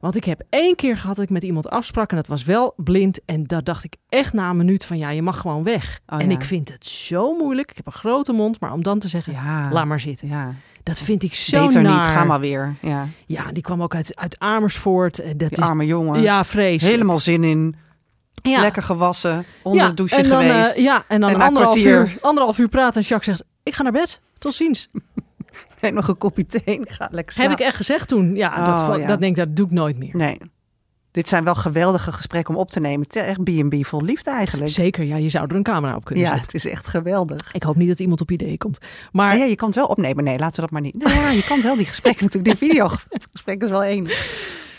Want 0.00 0.16
ik 0.16 0.24
heb 0.24 0.42
één 0.50 0.76
keer 0.76 0.96
gehad 0.96 1.16
dat 1.16 1.24
ik 1.24 1.30
met 1.30 1.42
iemand 1.42 1.70
afsprak 1.70 2.10
en 2.10 2.16
dat 2.16 2.26
was 2.26 2.44
wel 2.44 2.72
blind. 2.76 3.20
En 3.24 3.44
daar 3.44 3.64
dacht 3.64 3.84
ik 3.84 3.94
echt 4.08 4.32
na 4.32 4.50
een 4.50 4.56
minuut 4.56 4.84
van 4.84 4.98
ja, 4.98 5.10
je 5.10 5.22
mag 5.22 5.38
gewoon 5.40 5.62
weg. 5.62 6.00
Oh, 6.06 6.20
en 6.20 6.28
ja. 6.30 6.34
ik 6.36 6.44
vind 6.44 6.72
het 6.72 6.86
zo 6.86 7.34
moeilijk. 7.36 7.70
Ik 7.70 7.76
heb 7.76 7.86
een 7.86 7.92
grote 7.92 8.32
mond, 8.32 8.60
maar 8.60 8.72
om 8.72 8.82
dan 8.82 8.98
te 8.98 9.08
zeggen, 9.08 9.32
ja. 9.32 9.68
laat 9.72 9.86
maar 9.86 10.00
zitten. 10.00 10.28
Ja. 10.28 10.54
Dat 10.82 10.98
vind 10.98 11.22
ik 11.22 11.34
zo 11.34 11.66
Beter 11.66 11.82
naar. 11.82 11.92
niet, 11.96 12.06
ga 12.06 12.24
maar 12.24 12.40
weer. 12.40 12.74
Ja, 12.82 13.08
Ja, 13.26 13.52
die 13.52 13.62
kwam 13.62 13.82
ook 13.82 13.94
uit, 13.94 14.16
uit 14.16 14.38
Amersfoort. 14.38 15.16
Dat 15.16 15.38
die 15.38 15.48
is, 15.50 15.58
arme 15.58 15.86
jongen. 15.86 16.22
ja, 16.22 16.44
vreselijk. 16.44 16.94
Helemaal 16.94 17.18
zin 17.18 17.44
in. 17.44 17.74
ja. 18.42 18.60
Lekker 18.60 18.82
gewassen. 18.82 19.44
Onder 19.62 19.88
de 19.88 19.94
douche 19.94 20.16
en 20.16 20.28
dan, 20.28 20.40
eh, 20.42 20.50
geweest. 20.50 20.76
ja, 20.78 21.04
en 21.08 21.20
dan 21.20 21.30
En 21.30 21.40
anderhalf, 21.40 21.72
kwartier- 21.72 22.00
uur, 22.00 22.18
anderhalf 22.20 22.58
uur 22.58 22.68
praten 22.68 23.00
en 23.02 23.06
Jacques 23.08 23.36
zegt, 23.38 23.50
ik 23.62 23.74
ga 23.74 23.82
naar 23.82 23.92
bed. 23.92 24.20
Tot 24.38 24.54
ziens. 24.54 24.88
En 25.80 25.94
nog 25.94 26.08
een 26.08 26.18
kopje 26.18 26.46
thee. 26.46 26.80
Ga 26.84 27.08
lekker 27.10 27.42
Heb 27.42 27.50
ik 27.50 27.60
echt 27.60 27.76
gezegd 27.76 28.08
toen. 28.08 28.36
Ja, 28.36 28.48
Oh, 28.48 28.88
dat, 28.88 28.98
ja. 29.00 29.06
dat 29.06 29.20
denk 29.20 29.36
ik, 29.36 29.44
dat 29.44 29.56
doe 29.56 29.66
ik 29.66 29.72
nooit 29.72 29.98
meer. 29.98 30.16
Nee. 30.16 30.38
Dit 31.10 31.28
zijn 31.28 31.44
wel 31.44 31.54
geweldige 31.54 32.12
gesprekken 32.12 32.54
om 32.54 32.60
op 32.60 32.70
te 32.70 32.80
nemen. 32.80 33.00
Het 33.06 33.16
is 33.16 33.22
echt 33.22 33.42
B&B 33.44 33.86
vol 33.86 34.02
liefde 34.02 34.30
eigenlijk. 34.30 34.70
Zeker, 34.70 35.04
ja, 35.04 35.16
je 35.16 35.28
zou 35.28 35.46
er 35.48 35.54
een 35.56 35.62
camera 35.62 35.96
op 35.96 36.04
kunnen 36.04 36.24
Ja, 36.24 36.30
zetten. 36.30 36.46
het 36.46 36.64
is 36.64 36.70
echt 36.70 36.86
geweldig. 36.86 37.52
Ik 37.52 37.62
hoop 37.62 37.76
niet 37.76 37.88
dat 37.88 38.00
iemand 38.00 38.20
op 38.20 38.30
idee 38.30 38.58
komt. 38.58 38.78
Maar 39.12 39.36
ja, 39.36 39.44
je 39.44 39.54
kan 39.56 39.66
het 39.68 39.76
wel 39.76 39.86
opnemen. 39.86 40.24
Nee, 40.24 40.38
laten 40.38 40.54
we 40.54 40.60
dat 40.60 40.70
maar 40.70 40.80
niet. 40.80 40.94
Nou 40.98 41.14
ja, 41.14 41.30
je 41.30 41.44
kan 41.44 41.62
wel 41.62 41.76
die 41.76 41.86
gesprekken 41.86 42.24
natuurlijk. 42.24 42.58
Die 42.58 42.68
videogesprek 42.68 43.62
is 43.64 43.68
wel 43.70 43.84
één. 43.84 44.06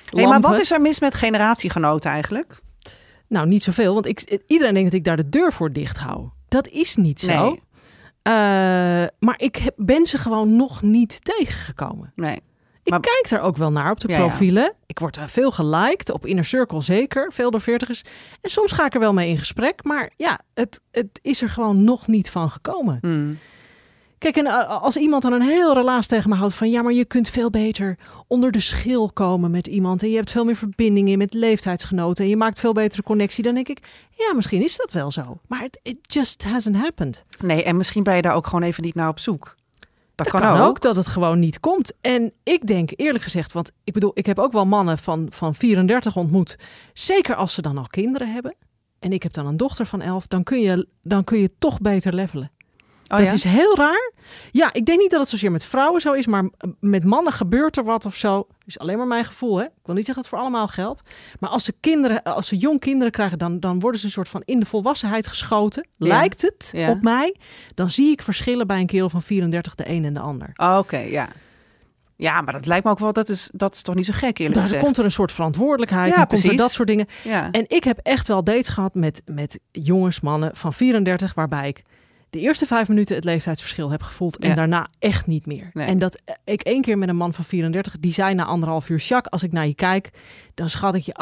Hey, 0.09 0.27
maar 0.27 0.41
wat 0.41 0.59
is 0.59 0.71
er 0.71 0.81
mis 0.81 0.99
met 0.99 1.13
generatiegenoten 1.13 2.11
eigenlijk? 2.11 2.59
Nou, 3.27 3.47
niet 3.47 3.63
zoveel, 3.63 3.93
want 3.93 4.05
ik, 4.05 4.39
iedereen 4.47 4.73
denkt 4.73 4.89
dat 4.91 4.99
ik 4.99 5.05
daar 5.05 5.17
de 5.17 5.29
deur 5.29 5.53
voor 5.53 5.71
dicht 5.71 5.97
hou. 5.97 6.27
Dat 6.47 6.67
is 6.67 6.95
niet 6.95 7.19
zo. 7.19 7.43
Nee. 7.43 7.59
Eh, 8.21 8.33
maar 9.19 9.35
ik 9.37 9.55
heb, 9.55 9.73
ben 9.77 10.05
ze 10.05 10.17
gewoon 10.17 10.55
nog 10.55 10.81
niet 10.81 11.25
tegengekomen. 11.25 12.11
Nee. 12.15 12.39
Ik 12.83 12.91
kijk 13.01 13.27
er 13.29 13.39
ook 13.41 13.57
wel 13.57 13.71
naar 13.71 13.91
op 13.91 13.99
de 13.99 14.07
Ja, 14.07 14.17
ja. 14.17 14.19
profielen. 14.25 14.73
Ik 14.85 14.99
word 14.99 15.15
er 15.15 15.29
veel 15.29 15.51
geliked, 15.51 16.11
op 16.11 16.25
Inner 16.25 16.45
Circle 16.45 16.81
zeker, 16.81 17.31
veel 17.33 17.51
door 17.51 17.61
veertigers. 17.61 18.01
En 18.41 18.49
soms 18.49 18.71
ga 18.71 18.85
ik 18.85 18.93
er 18.93 18.99
wel 18.99 19.13
mee 19.13 19.29
in 19.29 19.37
gesprek, 19.37 19.83
maar 19.83 20.11
ja, 20.15 20.39
het, 20.53 20.81
het 20.91 21.19
is 21.21 21.41
er 21.41 21.49
gewoon 21.49 21.83
nog 21.83 22.07
niet 22.07 22.29
van 22.29 22.49
gekomen. 22.49 22.97
Hmm. 23.01 23.37
Kijk, 24.21 24.35
en 24.35 24.45
eh, 24.45 24.81
als 24.81 24.97
iemand 24.97 25.21
dan 25.21 25.33
een 25.33 25.41
heel 25.41 25.73
relaas 25.73 26.07
tegen 26.07 26.29
me 26.29 26.35
houdt 26.35 26.53
van 26.53 26.69
ja, 26.69 26.81
maar 26.81 26.93
je 26.93 27.05
kunt 27.05 27.29
veel 27.29 27.49
beter 27.49 27.97
onder 28.27 28.51
de 28.51 28.59
schil 28.59 29.11
komen 29.13 29.51
met 29.51 29.67
iemand 29.67 30.03
en 30.03 30.09
je 30.09 30.15
hebt 30.15 30.31
veel 30.31 30.45
meer 30.45 30.55
verbindingen 30.55 31.17
met 31.17 31.33
leeftijdsgenoten 31.33 32.23
en 32.23 32.29
je 32.29 32.37
maakt 32.37 32.59
veel 32.59 32.73
betere 32.73 33.03
connectie, 33.03 33.43
dan 33.43 33.53
denk 33.53 33.69
ik, 33.69 33.79
ja, 34.11 34.33
misschien 34.33 34.63
is 34.63 34.77
dat 34.77 34.91
wel 34.91 35.11
zo. 35.11 35.39
Maar 35.47 35.63
it, 35.63 35.79
it 35.83 35.97
just 36.01 36.43
hasn't 36.43 36.75
happened. 36.75 37.23
Nee, 37.39 37.63
en 37.63 37.77
misschien 37.77 38.03
ben 38.03 38.15
je 38.15 38.21
daar 38.21 38.35
ook 38.35 38.45
gewoon 38.45 38.63
even 38.63 38.83
niet 38.83 38.95
naar 38.95 39.07
op 39.07 39.19
zoek. 39.19 39.55
Dat, 40.15 40.27
Dat 40.27 40.41
kan, 40.41 40.59
ook. 40.59 40.81
dat 40.81 40.95
het 40.95 41.07
gewoon 41.07 41.39
niet 41.39 41.59
komt. 41.59 41.93
En 42.01 42.33
ik 42.43 42.67
denk 42.67 42.91
eerlijk 42.95 43.23
gezegd, 43.23 43.51
want 43.51 43.71
ik 43.83 43.93
bedoel, 43.93 44.11
ik 44.13 44.25
heb 44.25 44.39
ook 44.39 44.51
wel 44.51 44.65
mannen 44.65 44.97
van, 44.97 45.27
van 45.29 45.55
34 45.55 46.15
ontmoet. 46.15 46.55
Zeker 46.93 47.35
als 47.35 47.53
ze 47.53 47.61
dan 47.61 47.77
al 47.77 47.87
kinderen 47.87 48.33
hebben. 48.33 48.55
En 48.99 49.11
ik 49.11 49.23
heb 49.23 49.33
dan 49.33 49.45
een 49.45 49.57
dochter 49.57 49.85
van 49.85 50.01
11, 50.01 50.27
dan 50.27 50.43
kun 50.43 50.59
je, 50.59 50.87
dan 51.03 51.23
kun 51.23 51.39
je 51.39 51.49
toch 51.59 51.79
beter 51.79 52.13
levelen. 52.13 52.51
Oh, 53.11 53.17
dat 53.17 53.25
ja? 53.27 53.33
is 53.33 53.43
heel 53.43 53.75
raar. 53.75 54.11
Ja, 54.51 54.73
ik 54.73 54.85
denk 54.85 54.99
niet 54.99 55.09
dat 55.11 55.19
het 55.19 55.29
zozeer 55.29 55.51
met 55.51 55.63
vrouwen 55.63 56.01
zo 56.01 56.13
is, 56.13 56.27
maar 56.27 56.49
met 56.79 57.03
mannen 57.03 57.33
gebeurt 57.33 57.77
er 57.77 57.83
wat 57.83 58.05
of 58.05 58.15
zo. 58.15 58.47
is 58.65 58.79
alleen 58.79 58.97
maar 58.97 59.07
mijn 59.07 59.25
gevoel, 59.25 59.57
hè. 59.57 59.63
Ik 59.63 59.71
wil 59.83 59.95
niet 59.95 60.05
zeggen 60.05 60.23
dat 60.23 60.23
het 60.23 60.27
voor 60.27 60.39
allemaal 60.39 60.67
geldt. 60.67 61.01
Maar 61.39 61.49
als 61.49 61.63
ze 61.63 61.73
kinderen, 61.79 62.23
als 62.23 62.47
ze 62.47 62.57
jong 62.57 62.79
kinderen 62.79 63.11
krijgen, 63.11 63.37
dan, 63.37 63.59
dan 63.59 63.79
worden 63.79 63.99
ze 63.99 64.05
een 64.05 64.11
soort 64.11 64.29
van 64.29 64.41
in 64.45 64.59
de 64.59 64.65
volwassenheid 64.65 65.27
geschoten. 65.27 65.87
Ja. 65.97 66.07
Lijkt 66.07 66.41
het 66.41 66.69
Ja. 66.75 66.89
op 66.89 67.01
mij. 67.01 67.35
Dan 67.75 67.89
zie 67.89 68.11
ik 68.11 68.21
verschillen 68.21 68.67
bij 68.67 68.79
een 68.79 68.85
kerel 68.85 69.09
van 69.09 69.21
34, 69.21 69.75
de 69.75 69.89
een 69.89 70.05
en 70.05 70.13
de 70.13 70.19
ander. 70.19 70.49
Oh, 70.55 70.77
Oké, 70.79 70.97
ja. 70.97 71.27
Ja, 72.15 72.41
maar 72.41 72.53
dat 72.53 72.65
lijkt 72.65 72.83
me 72.85 72.91
ook 72.91 72.99
wel, 72.99 73.13
dat 73.13 73.29
is, 73.29 73.49
dat 73.53 73.73
is 73.73 73.81
toch 73.81 73.95
niet 73.95 74.05
zo 74.05 74.13
gek 74.15 74.37
eerlijk 74.37 74.53
Dan 74.53 74.63
gezegd. 74.63 74.83
komt 74.83 74.97
er 74.97 75.03
een 75.05 75.11
soort 75.11 75.31
verantwoordelijkheid 75.31 76.13
Ja, 76.15 76.21
en 76.21 76.27
komt 76.27 76.43
er 76.43 76.57
dat 76.57 76.71
soort 76.71 76.87
dingen. 76.87 77.05
Ja. 77.23 77.51
En 77.51 77.65
ik 77.67 77.83
heb 77.83 77.99
echt 78.03 78.27
wel 78.27 78.43
dates 78.43 78.69
gehad 78.69 78.93
met, 78.95 79.21
met 79.25 79.59
jongens, 79.71 80.19
mannen 80.19 80.55
van 80.55 80.73
34, 80.73 81.33
waarbij 81.33 81.67
ik 81.67 81.81
de 82.31 82.39
eerste 82.39 82.65
vijf 82.65 82.87
minuten 82.87 83.15
het 83.15 83.23
leeftijdsverschil 83.23 83.91
heb 83.91 84.01
gevoeld 84.03 84.37
en 84.37 84.49
Ja. 84.49 84.55
daarna 84.55 84.87
echt 84.99 85.27
niet 85.27 85.45
meer. 85.45 85.69
Nee. 85.73 85.87
En 85.87 85.99
dat 85.99 86.21
eh, 86.25 86.35
ik 86.43 86.61
één 86.61 86.81
keer 86.81 86.97
met 86.97 87.09
een 87.09 87.15
man 87.15 87.33
van 87.33 87.43
34, 87.43 87.99
die 87.99 88.13
zei 88.13 88.33
na 88.33 88.45
anderhalf 88.45 88.89
uur, 88.89 88.97
Jacques, 88.97 89.31
als 89.31 89.43
ik 89.43 89.51
naar 89.51 89.67
je 89.67 89.75
kijk, 89.75 90.09
dan 90.61 90.69
schat 90.69 90.95
ik 90.95 91.01
je 91.03 91.15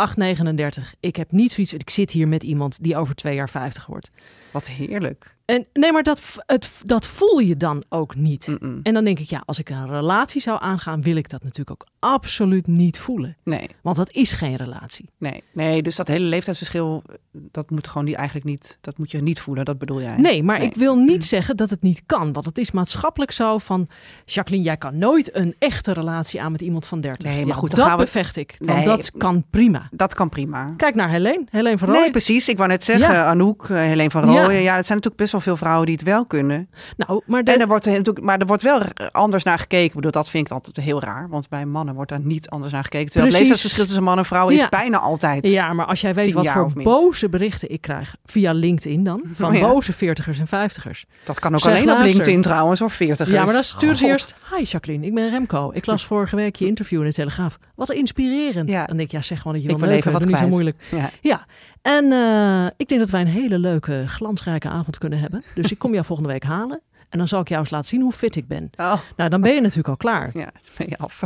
8,39. 0.84 0.90
Ik 1.00 1.16
heb 1.16 1.32
niet 1.32 1.52
zoiets, 1.52 1.74
ik 1.74 1.90
zit 1.90 2.12
hier 2.12 2.28
met 2.28 2.44
iemand 2.44 2.84
die 2.84 2.98
over 2.98 3.16
twee 3.16 3.36
jaar 3.36 3.50
50 3.50 3.86
wordt. 3.86 4.12
Wat 4.52 4.68
heerlijk. 4.68 5.38
En 5.46 5.68
nee, 5.74 5.92
maar 5.92 6.04
dat, 6.04 6.22
het, 6.46 6.70
dat 6.84 7.06
voel 7.06 7.40
je 7.40 7.58
dan 7.58 7.84
ook 7.90 8.16
niet. 8.16 8.58
En 8.84 8.94
dan 8.94 9.04
denk 9.04 9.20
ik, 9.20 9.30
ja, 9.30 9.44
als 9.46 9.60
ik 9.60 9.70
een 9.70 9.88
relatie 9.88 10.42
zou 10.42 10.62
aangaan, 10.62 11.02
wil 11.02 11.16
ik 11.16 11.30
dat 11.30 11.44
natuurlijk 11.44 11.70
ook 11.72 11.88
absoluut 12.00 12.68
niet 12.68 12.98
voelen. 13.00 13.38
Nee, 13.44 13.68
Want 13.82 13.96
dat 13.96 14.12
is 14.12 14.32
geen 14.32 14.56
relatie. 14.56 15.10
nee, 15.18 15.44
nee. 15.54 15.82
Dus 15.84 15.96
dat 15.96 16.08
hele 16.08 16.26
leeftijdsverschil, 16.26 17.04
dat 17.32 17.70
moet 17.70 17.88
gewoon 17.88 18.04
niet, 18.06 18.16
eigenlijk 18.16 18.46
niet, 18.46 18.78
dat 18.82 18.98
moet 18.98 19.12
je 19.12 19.22
niet 19.22 19.40
voelen. 19.40 19.66
Dat 19.66 19.78
bedoel 19.78 20.02
jij? 20.02 20.18
Nee, 20.18 20.44
maar 20.44 20.60
Nee. 20.60 20.68
ik 20.68 20.76
wil 20.76 20.96
niet 20.96 21.24
zeggen 21.24 21.58
dat 21.58 21.70
het 21.70 21.82
niet 21.82 22.04
kan. 22.06 22.34
Want 22.34 22.46
het 22.46 22.58
is 22.58 22.72
maatschappelijk 22.72 23.32
zo 23.32 23.58
van... 23.58 23.88
Jacqueline, 24.26 24.66
jij 24.66 24.78
kan 24.78 24.98
nooit 24.98 25.36
een 25.36 25.56
echte 25.60 25.94
relatie 25.94 26.42
aan 26.42 26.52
met 26.52 26.62
iemand 26.62 26.88
van 26.88 27.02
30. 27.02 27.24
Nee, 27.32 27.38
maar 27.46 27.48
Ja, 27.56 27.60
goed, 27.62 27.76
dat 27.76 27.90
we- 27.90 27.96
bevecht 27.96 28.36
ik. 28.36 28.56
Want 28.60 28.72
Nee. 28.76 28.84
dat 28.84 29.12
kan 29.18 29.29
prima. 29.50 29.88
Dat 29.92 30.14
kan 30.14 30.30
prima. 30.30 30.74
Kijk 30.78 30.96
naar 30.96 31.10
Helene. 31.10 31.44
Helene 31.50 31.78
van 31.78 31.88
Rooij. 31.88 32.02
Nee, 32.02 32.12
precies. 32.12 32.50
Ik 32.50 32.58
wou 32.58 32.70
net 32.70 32.84
zeggen, 32.84 33.14
Ja. 33.14 33.26
Anouk, 33.26 33.64
eh, 33.70 33.76
Helene 33.78 34.10
van 34.10 34.32
Ja. 34.32 34.42
Rooyen. 34.44 34.62
Ja. 34.62 34.76
dat 34.76 34.86
zijn 34.86 34.98
natuurlijk 34.98 35.16
best 35.16 35.32
wel 35.32 35.42
veel 35.42 35.58
vrouwen 35.58 35.86
die 35.86 35.96
het 35.96 36.04
wel 36.04 36.26
kunnen. 36.26 36.70
Nou, 36.98 37.22
maar 37.26 37.44
de- 37.44 37.52
En 37.52 37.60
er 37.60 37.68
wordt 37.68 37.86
natuurlijk, 37.86 38.22
maar 38.22 38.40
er 38.40 38.46
wordt 38.46 38.64
wel 38.64 38.82
anders 39.12 39.44
naar 39.44 39.60
gekeken. 39.60 39.86
Ik 39.86 39.94
bedoel, 39.94 40.12
dat 40.12 40.30
vind 40.30 40.46
ik 40.48 40.54
altijd 40.54 40.76
heel 40.86 41.02
raar. 41.02 41.30
Want 41.30 41.50
bij 41.50 41.66
mannen 41.66 41.96
wordt 41.96 42.10
daar 42.10 42.20
niet 42.24 42.50
anders 42.50 42.72
naar 42.74 42.84
gekeken. 42.84 43.06
Terwijl 43.12 43.26
het 43.34 43.36
Precies. 43.42 43.50
leeftijdsverschil 43.64 43.86
tussen 43.86 44.04
man 44.04 44.18
en 44.18 44.26
vrouw 44.26 44.50
is 44.50 44.60
Ja. 44.60 44.70
bijna 44.70 45.00
altijd. 45.00 45.50
ja, 45.50 45.74
maar 45.74 45.86
als 45.86 46.02
jij 46.02 46.14
weet 46.14 46.34
wat 46.34 46.50
voor 46.50 46.72
boze 46.74 47.30
berichten 47.30 47.70
ik 47.72 47.82
krijg... 47.82 48.16
via 48.26 48.52
LinkedIn 48.54 49.04
dan, 49.04 49.22
van 49.34 49.50
Oh 49.50 49.56
ja. 49.56 49.68
boze 49.68 49.94
veertigers 49.94 50.40
en 50.40 50.48
vijftigers. 50.48 51.06
Dat 51.24 51.40
kan 51.40 51.54
ook 51.54 51.60
Zeg, 51.60 51.74
alleen 51.76 51.92
op. 51.92 52.02
LinkedIn 52.04 52.42
trouwens, 52.42 52.82
of 52.82 52.94
40. 52.94 53.32
Ja, 53.32 53.44
maar 53.44 53.54
dan 53.54 53.64
sturen 53.64 53.98
ze 53.98 54.04
God. 54.04 54.12
eerst... 54.12 54.36
Hi 54.56 54.64
Jacqueline, 54.64 55.06
ik 55.06 55.14
ben 55.14 55.30
Remco. 55.30 55.72
Ik 55.74 55.86
las 55.86 56.06
vorige 56.12 56.36
week 56.36 56.56
je 56.56 56.66
interview 56.66 57.00
in 57.00 57.06
de 57.08 57.14
Telegraaf. 57.14 57.58
Wat 57.76 57.92
inspirerend. 57.92 58.70
Ja. 58.70 58.86
Dan 58.86 58.98
denk 58.98 59.09
ik, 59.10 59.16
ja, 59.16 59.22
zeg 59.28 59.38
gewoon 59.38 59.54
dat 59.54 59.64
je 59.64 59.70
Ik 59.70 59.78
wil 59.78 59.88
wil 59.88 59.96
even 59.98 60.12
neuken. 60.12 60.28
wat 60.30 60.40
niet 60.40 60.50
zo 60.50 60.56
moeilijk. 60.56 60.84
Ja. 60.92 61.10
Ja, 61.22 61.46
en 61.82 62.12
eh, 62.12 62.66
ik 62.78 62.88
denk 62.88 63.02
dat 63.02 63.10
wij 63.10 63.22
een 63.22 63.28
hele 63.28 63.60
leuke, 63.60 64.04
glansrijke 64.08 64.70
avond 64.70 64.98
kunnen 64.98 65.20
hebben. 65.20 65.44
Dus 65.56 65.72
ik 65.72 65.80
kom 65.80 65.94
jou 65.94 66.06
volgende 66.06 66.32
week 66.32 66.44
halen. 66.44 66.82
En 67.10 67.18
dan 67.18 67.28
zal 67.28 67.42
ik 67.42 67.48
jou 67.48 67.60
eens 67.62 67.70
laten 67.70 67.90
zien 67.90 68.02
hoe 68.02 68.12
fit 68.12 68.36
ik 68.36 68.48
ben. 68.48 68.70
Oh, 68.78 68.94
Nou, 69.18 69.30
dan 69.30 69.42
ben 69.42 69.54
je 69.54 69.62
natuurlijk 69.62 69.88
al 69.88 69.98
klaar. 69.98 70.30
ja, 70.34 70.50
ben 70.78 70.88
je 70.90 70.98
af. 70.98 71.22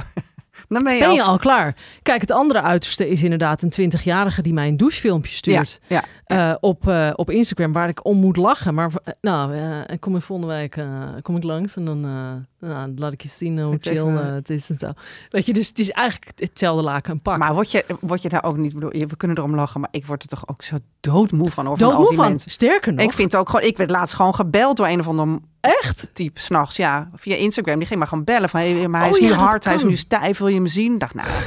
Dan 0.73 0.83
ben 0.83 0.93
je, 0.93 0.99
Ben 0.99 1.09
af. 1.09 1.15
je 1.15 1.23
al 1.23 1.37
klaar? 1.37 1.75
Kijk, 2.01 2.21
het 2.21 2.31
andere 2.31 2.61
uiterste 2.61 3.09
is 3.09 3.23
inderdaad 3.23 3.61
een 3.61 3.93
20-jarige 3.93 4.41
die 4.41 4.53
mij 4.53 4.67
een 4.67 4.77
douchefilmpje 4.77 5.33
stuurt. 5.33 5.79
Ja, 5.87 6.03
eh, 6.25 6.53
op, 6.59 6.87
eh, 6.87 7.09
op 7.15 7.29
Instagram, 7.29 7.73
waar 7.73 7.89
ik 7.89 8.05
om 8.05 8.17
moet 8.17 8.37
lachen. 8.37 8.73
Maar 8.73 8.91
eh, 9.03 9.13
nou, 9.21 9.53
ik 9.85 9.99
kom 9.99 10.19
week 10.45 10.75
eh, 10.75 10.85
kom 11.21 11.35
ik 11.35 11.43
langs 11.43 11.75
en 11.75 11.85
dan, 11.85 11.99
nou, 11.99 12.41
dan 12.59 12.93
laat 12.95 13.13
ik 13.13 13.21
je 13.21 13.29
zien 13.29 13.59
hoe 13.59 13.73
Het 13.83 13.87
chill 13.87 14.07
het 14.07 14.49
is 14.49 14.69
en 14.69 14.77
zo. 14.77 14.91
Weet 15.29 15.45
je, 15.45 15.53
dus 15.53 15.67
het 15.67 15.79
is 15.79 15.89
eigenlijk 15.89 16.31
hetzelfde 16.39 16.83
laken 16.83 17.11
een 17.11 17.21
pak. 17.21 17.37
Maar 17.37 17.53
word 17.53 17.71
je, 17.71 17.85
word 17.99 18.21
je 18.21 18.29
daar 18.29 18.43
ook 18.43 18.57
niet... 18.57 18.73
bedoel, 18.73 18.89
We 18.89 19.17
kunnen 19.17 19.37
erom 19.37 19.55
lachen, 19.55 19.79
maar 19.79 19.89
ik 19.91 20.05
word 20.05 20.23
er 20.23 20.29
toch 20.29 20.47
ook 20.47 20.63
zo 20.63 20.77
doodmoe 20.99 21.51
van. 21.51 21.67
Over 21.67 21.85
al 21.85 21.91
Doodmoe 21.91 22.13
van. 22.13 22.39
Sterker 22.39 22.93
nog, 22.93 23.05
Ik 23.05 23.13
vind 23.13 23.35
ook 23.35 23.49
gewoon... 23.49 23.65
Ik 23.65 23.77
werd 23.77 23.89
laatst 23.89 24.15
gewoon 24.15 24.35
gebeld 24.35 24.77
door 24.77 24.87
een 24.87 24.99
of 24.99 25.07
ander 25.07 25.39
echt? 25.63 26.07
type 26.13 26.39
s'nachts. 26.39 26.75
Ja, 26.75 27.09
via 27.15 27.35
Instagram. 27.35 27.77
Die 27.77 27.87
ging 27.87 27.99
maar 27.99 28.07
gewoon 28.07 28.23
bellen 28.23 28.49
van... 28.49 28.59
Hey, 28.59 28.87
maar 28.87 29.01
hij 29.01 29.09
Oh 29.09 29.15
is 29.15 29.21
nu 29.21 29.29
ja, 29.29 29.35
dat 29.35 29.43
hard, 29.43 29.65
hij 29.65 29.75
is 29.75 29.83
nu 29.83 29.95
stijf. 29.95 30.37
Wil 30.37 30.47
je 30.47 30.61
me 30.61 30.67
zien? 30.67 30.93
Ik 30.93 30.99
dacht, 30.99 31.13
nou... 31.13 31.29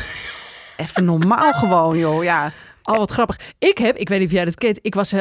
Even 0.77 1.05
normaal 1.05 1.53
gewoon, 1.53 1.99
joh. 1.99 2.23
Ja. 2.25 2.53
Oh, 2.83 2.97
wat 2.97 3.11
grappig. 3.11 3.41
Ik 3.59 3.79
heb, 3.79 3.97
ik 3.97 4.09
weet 4.09 4.19
niet 4.19 4.29
of 4.29 4.35
jij 4.35 4.45
dat 4.45 4.55
kent, 4.55 4.79
ik 4.83 4.95
was 4.95 5.15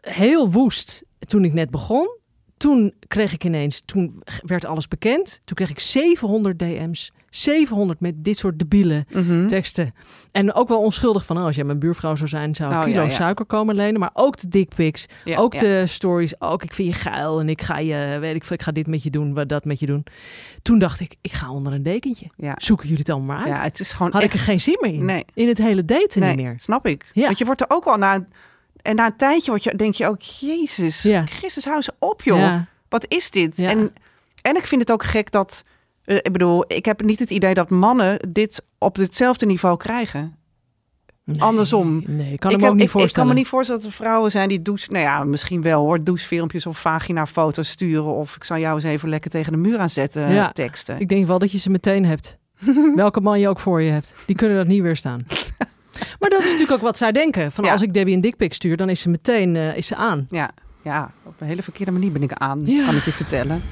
heel 0.00 0.50
woest 0.50 1.02
toen 1.18 1.44
ik 1.44 1.52
net 1.52 1.70
begon. 1.70 2.16
Toen 2.56 2.94
kreeg 3.08 3.32
ik 3.32 3.44
ineens, 3.44 3.82
toen 3.84 4.22
werd 4.44 4.64
alles 4.64 4.88
bekend. 4.88 5.40
Toen 5.44 5.56
kreeg 5.56 5.70
ik 5.70 5.78
700 5.78 6.58
DM's. 6.58 7.12
700 7.30 8.00
met 8.00 8.14
dit 8.24 8.36
soort 8.36 8.58
debiele 8.58 9.06
Mhm. 9.12 9.46
teksten. 9.46 9.94
En 10.32 10.54
ook 10.54 10.68
wel 10.68 10.78
onschuldig 10.80 11.24
van, 11.26 11.36
oh, 11.38 11.44
als 11.44 11.56
jij 11.56 11.64
mijn 11.64 11.78
buurvrouw 11.78 12.16
zou 12.16 12.28
zijn, 12.28 12.54
zou 12.54 12.70
ik 12.72 12.76
Oh, 12.78 12.84
kilo 12.84 12.96
ja, 12.96 13.02
ja. 13.02 13.10
suiker 13.10 13.44
komen 13.44 13.74
lenen. 13.74 14.00
Maar 14.00 14.10
ook 14.12 14.36
de 14.40 14.48
dickpics, 14.48 15.06
Ja, 15.24 15.38
ook 15.38 15.58
de 15.58 15.86
stories. 15.86 16.40
Ook 16.40 16.62
ik 16.62 16.72
vind 16.74 16.94
je 16.94 17.00
geil 17.00 17.40
en 17.40 17.48
ik 17.48 17.62
ga 17.62 17.78
je, 17.78 18.16
weet 18.20 18.34
ik 18.34 18.44
veel, 18.44 18.56
ik 18.56 18.62
ga 18.62 18.72
dit 18.72 18.86
met 18.86 19.02
je 19.02 19.10
doen, 19.10 19.34
wat 19.34 19.48
dat 19.48 19.64
met 19.64 19.80
je 19.80 19.86
doen. 19.86 20.04
Toen 20.62 20.78
dacht 20.78 21.00
ik, 21.00 21.14
ik 21.20 21.32
ga 21.32 21.50
onder 21.50 21.72
een 21.72 21.82
dekentje. 21.82 22.26
Ja. 22.36 22.54
Zoeken 22.56 22.84
jullie 22.88 23.00
het 23.02 23.10
allemaal 23.10 23.36
maar 23.36 23.46
uit. 23.46 23.56
ja, 23.56 23.62
het 23.62 23.80
is 23.80 23.92
gewoon 23.92 24.12
Had 24.12 24.22
echt... 24.22 24.32
ik 24.32 24.38
er 24.38 24.44
geen 24.44 24.60
zin 24.60 24.78
meer 24.80 24.92
in. 24.94 25.04
Nee. 25.04 25.24
In 25.34 25.48
het 25.48 25.58
hele 25.58 25.84
daten 25.84 26.20
nee, 26.20 26.34
niet 26.34 26.44
meer. 26.44 26.56
snap 26.58 26.86
ik. 26.86 27.10
Ja. 27.12 27.24
Want 27.26 27.38
je 27.38 27.44
wordt 27.44 27.60
er 27.60 27.70
ook 27.70 27.84
wel 27.84 27.96
na... 27.96 28.26
En 28.82 28.96
na 28.96 29.06
een 29.06 29.16
tijdje 29.16 29.50
word 29.50 29.62
je, 29.64 29.76
denk 29.76 29.94
je 29.94 30.06
ook... 30.08 30.20
Jezus, 30.22 31.02
Ja. 31.02 31.26
Christus, 31.26 31.64
hou 31.64 31.76
eens 31.76 31.90
op, 31.98 32.22
joh. 32.22 32.54
Wat 32.88 33.04
is 33.08 33.30
dit? 33.30 33.58
En, 33.60 33.92
en 34.42 34.56
ik 34.56 34.66
vind 34.66 34.80
het 34.80 34.92
ook 34.92 35.04
gek 35.04 35.30
dat... 35.30 35.64
eh, 36.08 36.16
ik 36.16 36.32
bedoel, 36.32 36.64
ik 36.66 36.84
heb 36.84 37.02
niet 37.02 37.18
het 37.18 37.30
idee 37.30 37.54
dat 37.54 37.70
mannen 37.70 38.28
dit 38.28 38.64
op 38.78 38.96
hetzelfde 38.96 39.46
niveau 39.46 39.76
krijgen. 39.76 40.36
Nee, 41.24 41.40
Andersom. 41.42 42.02
Nee, 42.06 42.32
ik 42.32 42.40
kan 42.40 42.50
ik, 42.50 42.56
me 42.56 42.62
heb- 42.62 42.72
ook 42.72 42.78
niet 42.78 42.84
ik, 42.84 42.88
ik 42.88 42.90
kan 42.90 43.00
voorstellen. 43.00 43.28
me 43.28 43.34
niet 43.34 43.46
voorstellen 43.46 43.80
dat 43.82 43.90
er 43.90 43.96
vrouwen 43.96 44.30
zijn 44.30 44.48
die 44.48 44.62
douche... 44.62 44.90
Nou 44.90 45.04
ja, 45.04 45.24
misschien 45.24 45.62
wel 45.62 45.80
hoor. 45.84 46.04
Douchefilmpjes 46.04 46.66
of 46.66 46.80
vagina-foto's 46.80 47.68
sturen. 47.68 48.14
Of 48.14 48.36
ik 48.36 48.44
zou 48.44 48.60
jou 48.60 48.74
eens 48.74 48.84
even 48.84 49.08
lekker 49.08 49.30
tegen 49.30 49.52
de 49.52 49.58
muur 49.58 49.78
aanzetten. 49.78 50.30
Ja. 50.32 50.52
teksten. 50.52 51.00
Ik 51.00 51.08
denk 51.08 51.26
wel 51.26 51.38
dat 51.38 51.52
je 51.52 51.58
ze 51.58 51.70
meteen 51.70 52.04
hebt. 52.04 52.38
Welke 52.94 53.20
man 53.20 53.40
je 53.40 53.48
ook 53.48 53.60
voor 53.60 53.82
je 53.82 53.90
hebt. 53.90 54.14
Die 54.26 54.36
kunnen 54.36 54.56
dat 54.56 54.66
niet 54.66 54.82
weerstaan. 54.82 55.20
maar 56.20 56.30
dat 56.30 56.38
is 56.40 56.44
natuurlijk 56.44 56.72
ook 56.72 56.80
wat 56.80 56.98
zij 56.98 57.12
denken. 57.12 57.52
Van 57.52 57.64
Ja. 57.64 57.72
als 57.72 57.82
ik 57.82 57.92
Debbie 57.92 58.14
een 58.14 58.20
dikpik 58.20 58.54
stuur, 58.54 58.76
dan 58.76 58.88
is 58.88 59.00
ze 59.00 59.08
meteen 59.08 59.56
eh, 59.56 59.76
is 59.76 59.86
ze 59.86 59.96
aan. 59.96 60.26
Ja, 60.30 60.50
ja, 60.82 61.10
op 61.22 61.34
een 61.38 61.46
hele 61.46 61.62
verkeerde 61.62 61.92
manier 61.92 62.12
ben 62.12 62.22
ik 62.22 62.32
aan, 62.32 62.60
Ja. 62.64 62.84
kan 62.86 62.96
ik 62.96 63.04
je 63.04 63.12
vertellen. 63.12 63.62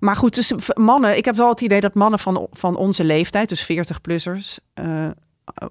Maar 0.00 0.16
goed, 0.16 0.34
dus 0.34 0.52
mannen, 0.74 1.16
ik 1.16 1.24
heb 1.24 1.36
wel 1.36 1.48
het 1.48 1.60
idee 1.60 1.80
dat 1.80 1.94
mannen 1.94 2.18
van, 2.18 2.46
van 2.52 2.76
onze 2.76 3.04
leeftijd, 3.04 3.48
dus 3.48 3.62
40-plussers, 3.72 4.58
eh, 4.74 5.08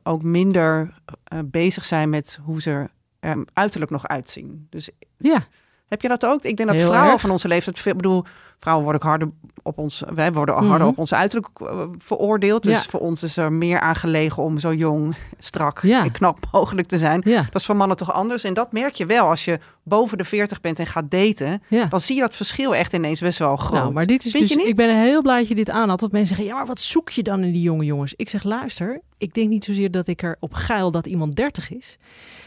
ook 0.04 0.24
minder 0.24 0.94
eh, 1.24 1.40
bezig 1.46 1.86
zijn 1.86 2.10
met 2.10 2.40
hoe 2.44 2.62
ze 2.62 2.88
er 3.20 3.44
uiterlijk 3.54 3.92
nog 3.92 4.08
uitzien. 4.08 4.68
Dus 4.70 4.90
Ja, 5.18 5.48
heb 5.88 6.02
je 6.02 6.08
dat 6.08 6.26
ook? 6.26 6.44
Ik 6.44 6.58
denk 6.58 6.70
dat 6.70 6.78
Heel 6.78 6.88
vrouwen 6.88 7.12
erg. 7.12 7.22
van 7.22 7.30
onze 7.32 7.48
leeftijd, 7.48 7.80
veel- 7.80 7.92
ik 7.92 7.98
bedoel, 7.98 8.24
vrouwen 8.66 8.84
worden 8.86 9.02
ook 9.02 9.10
harder 9.10 9.30
op 9.64 9.78
ons, 9.78 10.04
wij 10.14 10.34
worden 10.34 10.56
harder 10.56 10.80
Mhm. 10.80 10.88
op 10.88 10.98
ons 10.98 11.14
uiterlijk 11.14 11.50
eh, 11.60 11.80
veroordeeld. 11.98 12.64
Dus 12.64 12.84
Ja. 12.84 12.90
voor 12.90 13.00
ons 13.00 13.24
is 13.24 13.38
er 13.38 13.52
meer 13.52 13.80
aangelegen 13.80 14.44
om 14.44 14.60
zo 14.60 14.74
jong, 14.74 15.16
strak 15.38 15.82
Ja. 15.82 16.04
en 16.04 16.12
knap 16.12 16.38
mogelijk 16.52 16.88
te 16.88 16.98
zijn. 16.98 17.22
ja, 17.26 17.42
Dat 17.42 17.56
is 17.62 17.66
voor 17.66 17.76
mannen 17.76 17.98
toch 17.98 18.14
anders. 18.14 18.44
En 18.44 18.54
dat 18.54 18.72
merk 18.72 18.94
je 18.96 19.06
wel 19.06 19.30
als 19.30 19.46
je 19.46 19.60
boven 19.84 20.18
de 20.18 20.26
40 20.26 20.62
bent 20.62 20.80
en 20.80 20.88
gaat 20.88 21.12
daten. 21.12 21.62
Dan 21.90 22.00
zie 22.02 22.16
je 22.16 22.22
dat 22.22 22.36
verschil 22.36 22.76
echt 22.76 22.94
ineens 22.94 23.20
best 23.20 23.40
wel 23.40 23.56
groot. 23.56 23.80
Nou, 23.80 23.94
maar 23.94 24.06
dit 24.06 24.26
is 24.26 24.32
Vind 24.32 24.44
dus. 24.44 24.52
je 24.52 24.58
niet? 24.58 24.68
Ik 24.68 24.76
ben 24.76 25.02
heel 25.02 25.22
blij 25.22 25.38
dat 25.40 25.48
je 25.48 25.56
dit 25.56 25.70
aanhaalt. 25.70 26.00
Dat 26.00 26.12
mensen 26.12 26.36
zeggen: 26.36 26.54
ja, 26.54 26.60
maar 26.60 26.68
wat 26.70 26.82
zoek 26.82 27.10
je 27.10 27.24
dan 27.24 27.44
in 27.44 27.52
die 27.52 27.62
jonge 27.62 27.86
jongens? 27.86 28.14
Ik 28.16 28.30
zeg: 28.30 28.44
luister, 28.44 29.02
ik 29.18 29.34
denk 29.34 29.50
niet 29.50 29.64
zozeer 29.64 29.92
dat 29.92 30.08
ik 30.08 30.22
er 30.24 30.38
op 30.40 30.54
geil 30.54 30.92
dat 30.92 31.08
iemand 31.08 31.36
30 31.36 31.72
is. 31.72 31.98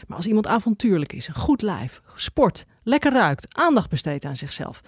Maar 0.07 0.17
als 0.17 0.27
iemand 0.27 0.47
avontuurlijk 0.47 1.13
is, 1.13 1.27
een 1.27 1.33
goed 1.33 1.61
lijf, 1.61 2.01
sport, 2.15 2.65
lekker 2.83 3.11
ruikt, 3.11 3.47
aandacht 3.49 3.89
besteedt 3.89 4.25
aan 4.25 4.35
zichzelf, 4.35 4.81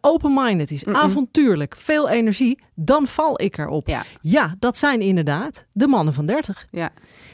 open-minded 0.00 0.70
is, 0.70 0.84
avontuurlijk, 0.86 1.76
veel 1.76 2.08
energie, 2.08 2.58
dan 2.74 3.06
val 3.06 3.40
ik 3.42 3.58
erop. 3.58 3.86
Ja. 3.88 4.04
Ja, 4.20 4.54
dat 4.58 4.76
zijn 4.76 5.00
inderdaad 5.00 5.64
de 5.72 5.86
mannen 5.86 6.14
van 6.14 6.26
30. 6.26 6.66
Ja. 6.70 6.90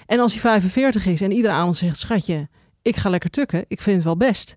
En 0.06 0.20
als 0.20 0.32
hij 0.32 0.40
45 0.40 1.06
is 1.06 1.20
en 1.20 1.30
iedere 1.32 1.54
avond 1.54 1.76
zegt: 1.76 1.98
schatje, 1.98 2.48
ik 2.82 2.96
ga 2.96 3.10
lekker 3.10 3.30
tukken, 3.30 3.64
ik 3.68 3.80
vind 3.82 3.96
het 3.96 4.04
wel 4.04 4.16
best. 4.16 4.56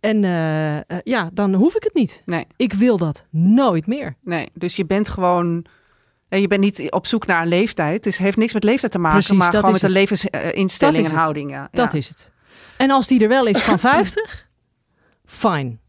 En 0.00 0.24
eh, 0.24 0.76
eh, 0.76 0.82
ja, 1.02 1.30
dan 1.32 1.54
hoef 1.54 1.74
ik 1.76 1.82
het 1.82 1.94
niet. 1.94 2.22
Nee, 2.26 2.46
Ik 2.56 2.72
wil 2.72 2.96
dat 2.96 3.24
nooit 3.30 3.86
meer. 3.86 4.16
nee. 4.20 4.48
Dus 4.54 4.76
je 4.76 4.86
bent 4.86 5.08
gewoon... 5.08 5.64
Je 6.28 6.48
bent 6.48 6.60
niet 6.60 6.90
op 6.90 7.06
zoek 7.06 7.26
naar 7.26 7.42
een 7.42 7.48
leeftijd. 7.48 8.04
Het 8.04 8.16
heeft 8.16 8.36
niks 8.36 8.52
met 8.52 8.64
leeftijd 8.64 8.92
te 8.92 8.98
maken, 8.98 9.18
Precies, 9.18 9.38
maar 9.38 9.50
gewoon 9.54 9.72
met 9.72 9.82
een 9.82 9.90
levensinstelling 9.90 11.06
en 11.06 11.14
houding. 11.14 11.50
Ja. 11.50 11.68
Dat 11.72 11.92
Ja. 11.92 11.98
is 11.98 12.08
het. 12.08 12.30
En 12.76 12.90
als 12.90 13.06
die 13.06 13.22
er 13.22 13.28
wel 13.28 13.46
is 13.46 13.58
van 13.58 13.78
50, 13.90 14.48
fijn. 15.24 15.80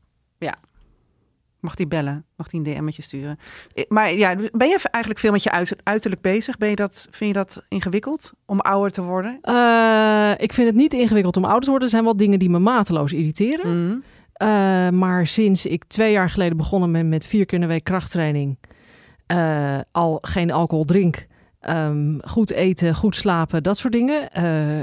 Mag 1.63 1.75
die 1.75 1.87
bellen? 1.87 2.25
Mag 2.35 2.47
die 2.47 2.59
een 2.59 2.73
DM'tje 2.75 3.01
sturen? 3.01 3.37
Maar 3.87 4.13
ja, 4.13 4.35
ben 4.51 4.67
je 4.67 4.79
eigenlijk 4.81 5.19
veel 5.19 5.31
met 5.31 5.43
je 5.43 5.51
uit- 5.51 5.75
uiterlijk 5.83 6.21
bezig? 6.21 6.57
Ben 6.57 6.69
je 6.69 6.75
dat, 6.75 7.07
vind 7.11 7.29
je 7.33 7.37
dat 7.37 7.63
ingewikkeld 7.67 8.31
om 8.45 8.59
ouder 8.59 8.91
te 8.91 9.01
worden? 9.01 9.37
Eh, 9.41 10.31
ik 10.37 10.53
vind 10.53 10.67
het 10.67 10.75
niet 10.75 10.93
ingewikkeld 10.93 11.37
om 11.37 11.43
ouder 11.43 11.61
te 11.63 11.69
worden. 11.69 11.87
Er 11.87 11.93
zijn 11.93 12.03
wel 12.03 12.17
dingen 12.17 12.39
die 12.39 12.49
me 12.49 12.59
mateloos 12.59 13.11
irriteren. 13.13 13.85
Mhm. 13.87 13.97
Eh, 14.33 14.89
maar 14.89 15.27
sinds 15.27 15.65
ik 15.65 15.83
twee 15.83 16.11
jaar 16.11 16.29
geleden 16.29 16.57
begonnen 16.57 16.91
ben 16.91 17.09
met 17.09 17.25
vier 17.25 17.45
keer 17.45 17.55
in 17.59 17.61
de 17.67 17.73
week 17.73 17.83
krachttraining, 17.83 18.57
eh, 19.25 19.79
al 19.91 20.17
geen 20.21 20.51
alcohol 20.51 20.85
drink, 20.85 21.27
ehm, 21.59 22.19
goed 22.19 22.51
eten, 22.51 22.95
goed 22.95 23.15
slapen, 23.15 23.63
dat 23.63 23.77
soort 23.77 23.93
dingen, 23.93 24.29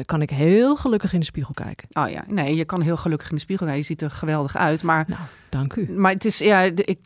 kan 0.05 0.23
ik 0.23 0.31
heel 0.31 0.77
gelukkig 0.77 1.12
in 1.12 1.21
de 1.21 1.27
spiegel 1.27 1.55
kijken. 1.55 1.88
Oh 1.93 2.09
ja, 2.09 2.25
nee, 2.29 2.55
je 2.57 2.64
kan 2.64 2.81
heel 2.81 2.97
gelukkig 2.97 3.29
in 3.31 3.35
de 3.35 3.40
spiegel 3.40 3.66
kijken. 3.66 3.83
Je 3.85 3.88
ziet 3.90 4.03
er 4.03 4.11
geweldig 4.11 4.57
uit. 4.57 4.83
Maar, 4.83 5.05
Nou, 5.09 5.21
dank 5.51 5.75
u. 5.75 5.91
maar 5.97 6.13
het 6.13 6.25
is, 6.25 6.39
ja, 6.39 6.61
ik, 6.75 6.99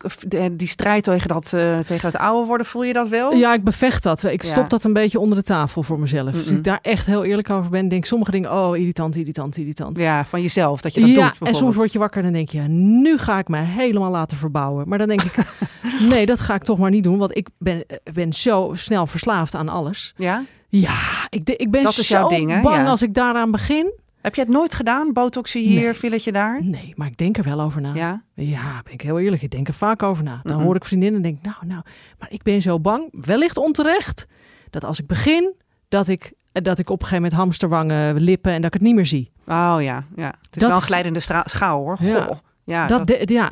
die 0.53 0.69
strijd 0.69 1.05
tegen, 1.05 1.29
dat, 1.29 1.53
eh, 1.53 1.79
tegen 1.79 2.09
het 2.09 2.17
ouder 2.17 2.47
worden, 2.47 2.67
voel 2.67 2.85
je 2.85 2.93
dat 2.93 3.09
wel? 3.09 3.33
Ja, 3.35 3.53
ik 3.55 3.65
bevecht 3.65 4.03
dat. 4.03 4.23
Ik 4.23 4.43
Ja. 4.43 4.49
stop 4.49 4.71
dat 4.71 4.85
een 4.85 4.93
beetje 4.93 5.19
onder 5.21 5.39
de 5.39 5.45
tafel 5.45 5.83
voor 5.83 5.99
mezelf. 5.99 6.35
Als 6.35 6.45
Mm-mm. 6.45 6.57
ik 6.57 6.65
daar 6.65 6.79
echt 6.83 7.07
heel 7.07 7.25
eerlijk 7.25 7.51
over 7.51 7.71
ben, 7.71 7.89
denk 7.89 8.05
sommige 8.05 8.31
dingen, 8.31 8.53
oh, 8.53 8.77
irritant, 8.77 9.17
irritant, 9.17 9.57
irritant. 9.57 9.99
Ja, 9.99 10.25
van 10.25 10.43
jezelf, 10.43 10.81
dat 10.81 10.95
je 10.95 11.01
dat 11.01 11.11
ja, 11.11 11.35
doet. 11.39 11.49
en 11.49 11.55
soms 11.55 11.77
word 11.77 11.93
je 11.93 11.99
wakker 11.99 12.19
en 12.19 12.25
dan 12.25 12.33
denk 12.33 12.49
je, 12.49 12.61
nu 12.69 13.19
ga 13.19 13.39
ik 13.39 13.49
me 13.49 13.59
helemaal 13.59 14.11
laten 14.11 14.37
verbouwen. 14.37 14.89
Maar 14.89 14.99
dan 14.99 15.09
denk 15.09 15.23
ik, 15.23 15.35
nee, 16.11 16.27
dat 16.27 16.41
ga 16.41 16.55
ik 16.55 16.63
toch 16.63 16.79
maar 16.79 16.91
niet 16.91 17.05
doen, 17.05 17.19
want 17.19 17.37
ik 17.37 17.49
ben, 17.59 17.85
ben 18.13 18.33
zo 18.33 18.71
snel 18.75 19.07
verslaafd 19.07 19.55
aan 19.55 19.69
alles. 19.69 20.15
Ja? 20.17 20.45
Ja, 20.69 20.99
ik, 21.29 21.51
ik 21.51 21.71
ben 21.71 21.83
Dat 21.83 21.97
is 21.99 22.07
zo 22.07 22.15
jouw 22.17 22.29
ding, 22.29 22.51
hè? 22.51 22.61
bang 22.61 22.77
Ja. 22.77 22.85
als 22.87 23.03
ik 23.03 23.15
daaraan 23.15 23.51
begin. 23.51 23.93
Heb 24.25 24.35
je 24.35 24.41
het 24.41 24.51
nooit 24.51 24.75
gedaan? 24.75 25.13
Botoxen 25.13 25.61
hier, 25.61 25.83
Nee. 25.83 25.95
filletje 25.95 26.33
daar? 26.33 26.65
Nee, 26.65 26.93
maar 26.97 27.07
ik 27.07 27.17
denk 27.17 27.37
er 27.39 27.45
wel 27.45 27.61
over 27.61 27.81
na. 27.81 27.95
Ja, 27.95 28.23
Ja? 28.35 28.81
ben 28.85 28.93
ik 28.93 29.01
heel 29.01 29.19
eerlijk. 29.19 29.43
Ik 29.43 29.51
denk 29.51 29.69
er 29.69 29.75
vaak 29.75 30.03
over 30.03 30.25
na. 30.25 30.41
Dan 30.43 30.55
Mhm. 30.57 30.65
hoor 30.65 30.77
ik 30.77 30.85
vriendinnen 30.85 31.23
en 31.25 31.31
denk, 31.31 31.43
nou, 31.43 31.57
nou. 31.67 31.83
Maar 32.19 32.29
ik 32.33 32.43
ben 32.43 32.63
zo 32.63 32.81
bang, 32.81 33.09
wellicht 33.27 33.57
onterecht, 33.57 34.27
dat 34.71 34.85
als 34.85 34.99
ik 35.01 35.07
begin, 35.07 35.55
dat 35.89 36.09
ik, 36.09 36.33
eh, 36.53 36.63
dat 36.63 36.79
ik 36.79 36.91
op 36.91 37.01
een 37.01 37.07
gegeven 37.07 37.23
moment 37.23 37.41
hamsterwangen, 37.41 38.21
lippen 38.21 38.53
en 38.53 38.57
dat 38.57 38.67
ik 38.67 38.73
het 38.73 38.83
niet 38.83 38.95
meer 38.95 39.07
zie. 39.07 39.33
Oh 39.47 39.77
ja, 39.81 40.05
ja. 40.17 40.27
Het 40.27 40.37
is 40.43 40.49
Dat- 40.51 40.61
wel 40.61 40.71
een 40.71 40.79
glijdende 40.81 41.21
schaal 41.45 41.83
hoor. 41.83 41.97
Goh. 41.97 42.07
Ja. 42.07 42.41
Ja, 42.65 42.87
dat, 42.87 43.07
dat- 43.07 43.27
de- 43.29 43.33
ja. 43.35 43.51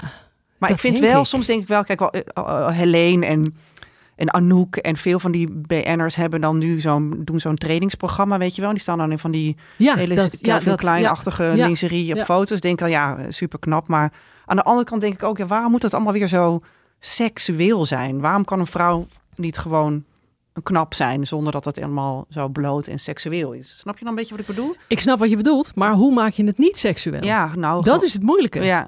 maar 0.58 0.68
dat 0.68 0.70
ik 0.70 0.78
vind 0.78 0.98
wel, 0.98 1.20
ik. 1.20 1.26
soms 1.26 1.46
denk 1.46 1.62
ik 1.62 1.68
wel, 1.68 1.84
kijk 1.84 1.98
wel, 1.98 2.10
eh, 2.10 2.20
eh, 2.34 2.68
Helene 2.68 3.26
en, 3.26 3.56
en 4.22 4.32
Anouk 4.32 4.76
en 4.76 4.96
veel 4.96 5.18
van 5.18 5.32
die 5.32 5.50
BN'ers 5.50 6.14
hebben 6.14 6.40
dan 6.40 6.58
nu 6.58 6.80
zo'n, 6.80 7.20
doen 7.24 7.40
zo'n 7.40 7.54
trainingsprogramma, 7.56 8.38
weet 8.38 8.54
je 8.54 8.62
wel. 8.62 8.70
Die 8.70 8.80
staan 8.80 8.98
dan 8.98 9.10
in 9.10 9.18
van 9.18 9.30
die 9.30 9.56
Ja, 9.76 9.94
hele 9.94 10.14
dat, 10.14 10.36
ja, 10.40 10.58
dat. 10.58 10.78
Klein-achtige 10.78 11.42
Ja. 11.44 11.66
lingerie 11.66 12.18
op 12.18 12.24
foto's. 12.24 12.60
Denk 12.60 12.82
al, 12.82 12.88
ja, 12.88 13.18
super 13.28 13.58
knap. 13.58 13.88
Maar 13.88 14.12
aan 14.44 14.56
de 14.56 14.62
andere 14.62 14.84
kant 14.86 15.00
denk 15.00 15.14
ik 15.14 15.22
ook, 15.22 15.38
ja, 15.38 15.46
waarom 15.46 15.70
moet 15.70 15.82
het 15.82 15.94
allemaal 15.94 16.12
weer 16.12 16.26
zo 16.28 16.60
seksueel 17.00 17.84
zijn? 17.86 18.20
Waarom 18.20 18.44
kan 18.44 18.60
een 18.60 18.66
vrouw 18.66 19.06
niet 19.36 19.58
gewoon 19.58 20.04
een 20.52 20.62
knap 20.62 20.94
zijn 20.94 21.26
zonder 21.26 21.52
dat 21.52 21.64
het 21.64 21.76
helemaal 21.76 22.26
zo 22.30 22.48
bloot 22.48 22.86
en 22.86 22.98
seksueel 22.98 23.52
is? 23.52 23.78
Snap 23.78 23.94
je 23.98 24.04
dan 24.04 24.12
een 24.12 24.18
beetje 24.18 24.36
wat 24.36 24.40
ik 24.48 24.54
bedoel? 24.54 24.74
Ik 24.88 25.00
snap 25.00 25.18
wat 25.18 25.30
je 25.30 25.36
bedoelt, 25.36 25.74
maar 25.74 25.92
hoe 25.92 26.12
maak 26.14 26.32
je 26.32 26.44
het 26.44 26.58
niet 26.58 26.78
seksueel? 26.78 27.24
Ja, 27.24 27.50
nou, 27.56 27.84
Dat 27.84 28.02
is 28.02 28.12
het 28.12 28.22
moeilijke. 28.22 28.64
ja. 28.64 28.86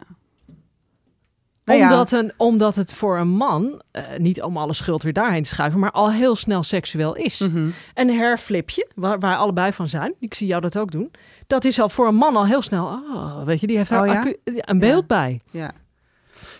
Nou 1.65 1.79
ja. 1.79 1.91
omdat, 1.91 2.13
een, 2.13 2.33
omdat 2.37 2.75
het 2.77 2.93
voor 2.95 3.19
een 3.19 3.29
man, 3.29 3.83
eh, 3.91 4.03
niet 4.19 4.43
om 4.43 4.57
alle 4.57 4.73
schuld 4.73 5.03
weer 5.03 5.13
daarheen 5.13 5.43
te 5.43 5.49
schuiven, 5.49 5.81
maar 5.81 5.91
al 5.91 6.11
heel 6.13 6.37
snel 6.37 6.63
seksueel 6.63 7.15
is. 7.17 7.39
Mhm. 7.39 7.69
Een 7.95 8.17
hairflipje, 8.19 8.89
waar 8.95 9.19
wij 9.19 9.35
allebei 9.35 9.73
van 9.73 9.89
zijn, 9.89 10.15
ik 10.21 10.35
zie 10.35 10.47
jou 10.47 10.61
dat 10.61 10.79
ook 10.79 10.91
doen, 10.91 11.11
dat 11.47 11.65
is 11.65 11.81
al 11.81 11.89
voor 11.89 12.07
een 12.07 12.15
man 12.15 12.37
al 12.37 12.47
heel 12.47 12.63
snel, 12.63 12.85
oh, 12.87 13.43
weet 13.45 13.61
je, 13.61 13.67
die 13.67 13.77
heeft 13.77 13.91
daar 13.91 14.01
Oh 14.01 14.07
ja? 14.07 14.25
een 14.45 14.79
beeld 14.79 15.07
bij. 15.07 15.41
Ja. 15.51 15.73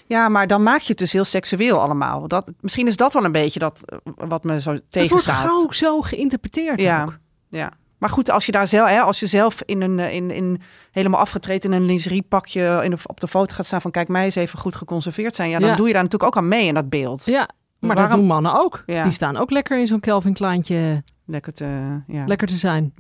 Ja, 0.07 0.29
maar 0.29 0.47
dan 0.47 0.63
maak 0.63 0.81
je 0.81 0.89
het 0.89 0.99
dus 0.99 1.13
heel 1.13 1.25
seksueel 1.25 1.81
allemaal. 1.81 2.29
Dat, 2.29 2.53
misschien 2.61 2.87
is 2.87 2.97
dat 2.97 3.13
wel 3.13 3.25
een 3.25 3.33
beetje 3.33 3.59
dat 3.59 3.81
eh, 3.85 3.99
wat 4.29 4.45
me 4.45 4.61
zo 4.61 4.71
Het 4.71 4.79
wordt 4.79 4.91
tegenstaat. 4.91 5.47
gauw 5.47 5.71
zo 5.71 6.01
geïnterpreteerd 6.01 6.81
Ja. 6.83 7.03
ook. 7.03 7.19
Ja. 7.49 7.73
Maar 8.05 8.13
goed, 8.13 8.31
als 8.31 8.47
je 8.47 8.53
daar 8.53 8.69
zelf, 8.69 8.89
hè, 8.89 9.01
als 9.01 9.21
je 9.21 9.27
zelf 9.27 9.63
in 9.65 9.81
een, 9.83 9.99
eh, 9.99 10.15
in, 10.15 10.31
in 10.31 10.61
helemaal 10.91 11.21
afgetreden 11.21 11.73
in 11.73 11.77
een 11.81 11.87
lingeriepakje 11.87 12.81
in 12.85 12.91
de, 12.91 12.97
op 13.07 13.21
de 13.21 13.29
foto 13.29 13.55
gaat 13.55 13.67
staan 13.67 13.81
van 13.81 13.91
kijk 13.91 14.09
mij 14.09 14.25
eens 14.25 14.35
even 14.35 14.59
goed 14.59 14.75
geconserveerd 14.77 15.35
zijn, 15.37 15.51
ja, 15.51 15.59
dan 15.59 15.69
Ja. 15.69 15.77
doe 15.77 15.87
je 15.87 15.93
daar 15.93 16.03
natuurlijk 16.03 16.37
ook 16.37 16.43
aan 16.43 16.49
mee 16.49 16.67
in 16.67 16.75
dat 16.75 16.89
beeld. 16.89 17.25
Ja, 17.25 17.49
maar 17.81 17.97
dat 17.97 18.11
doen 18.11 18.25
mannen 18.27 18.55
ook. 18.61 18.83
Ja. 18.87 19.03
Die 19.03 19.13
staan 19.13 19.37
ook 19.37 19.51
lekker 19.51 19.79
in 19.79 19.87
zo'n 19.87 20.01
Kelvin 20.01 20.33
Kleintje 20.33 21.03
Lekker 21.27 21.53
te, 21.53 21.67
ja. 22.07 22.25
lekker 22.27 22.47
te 22.49 22.57
zijn. 22.57 22.93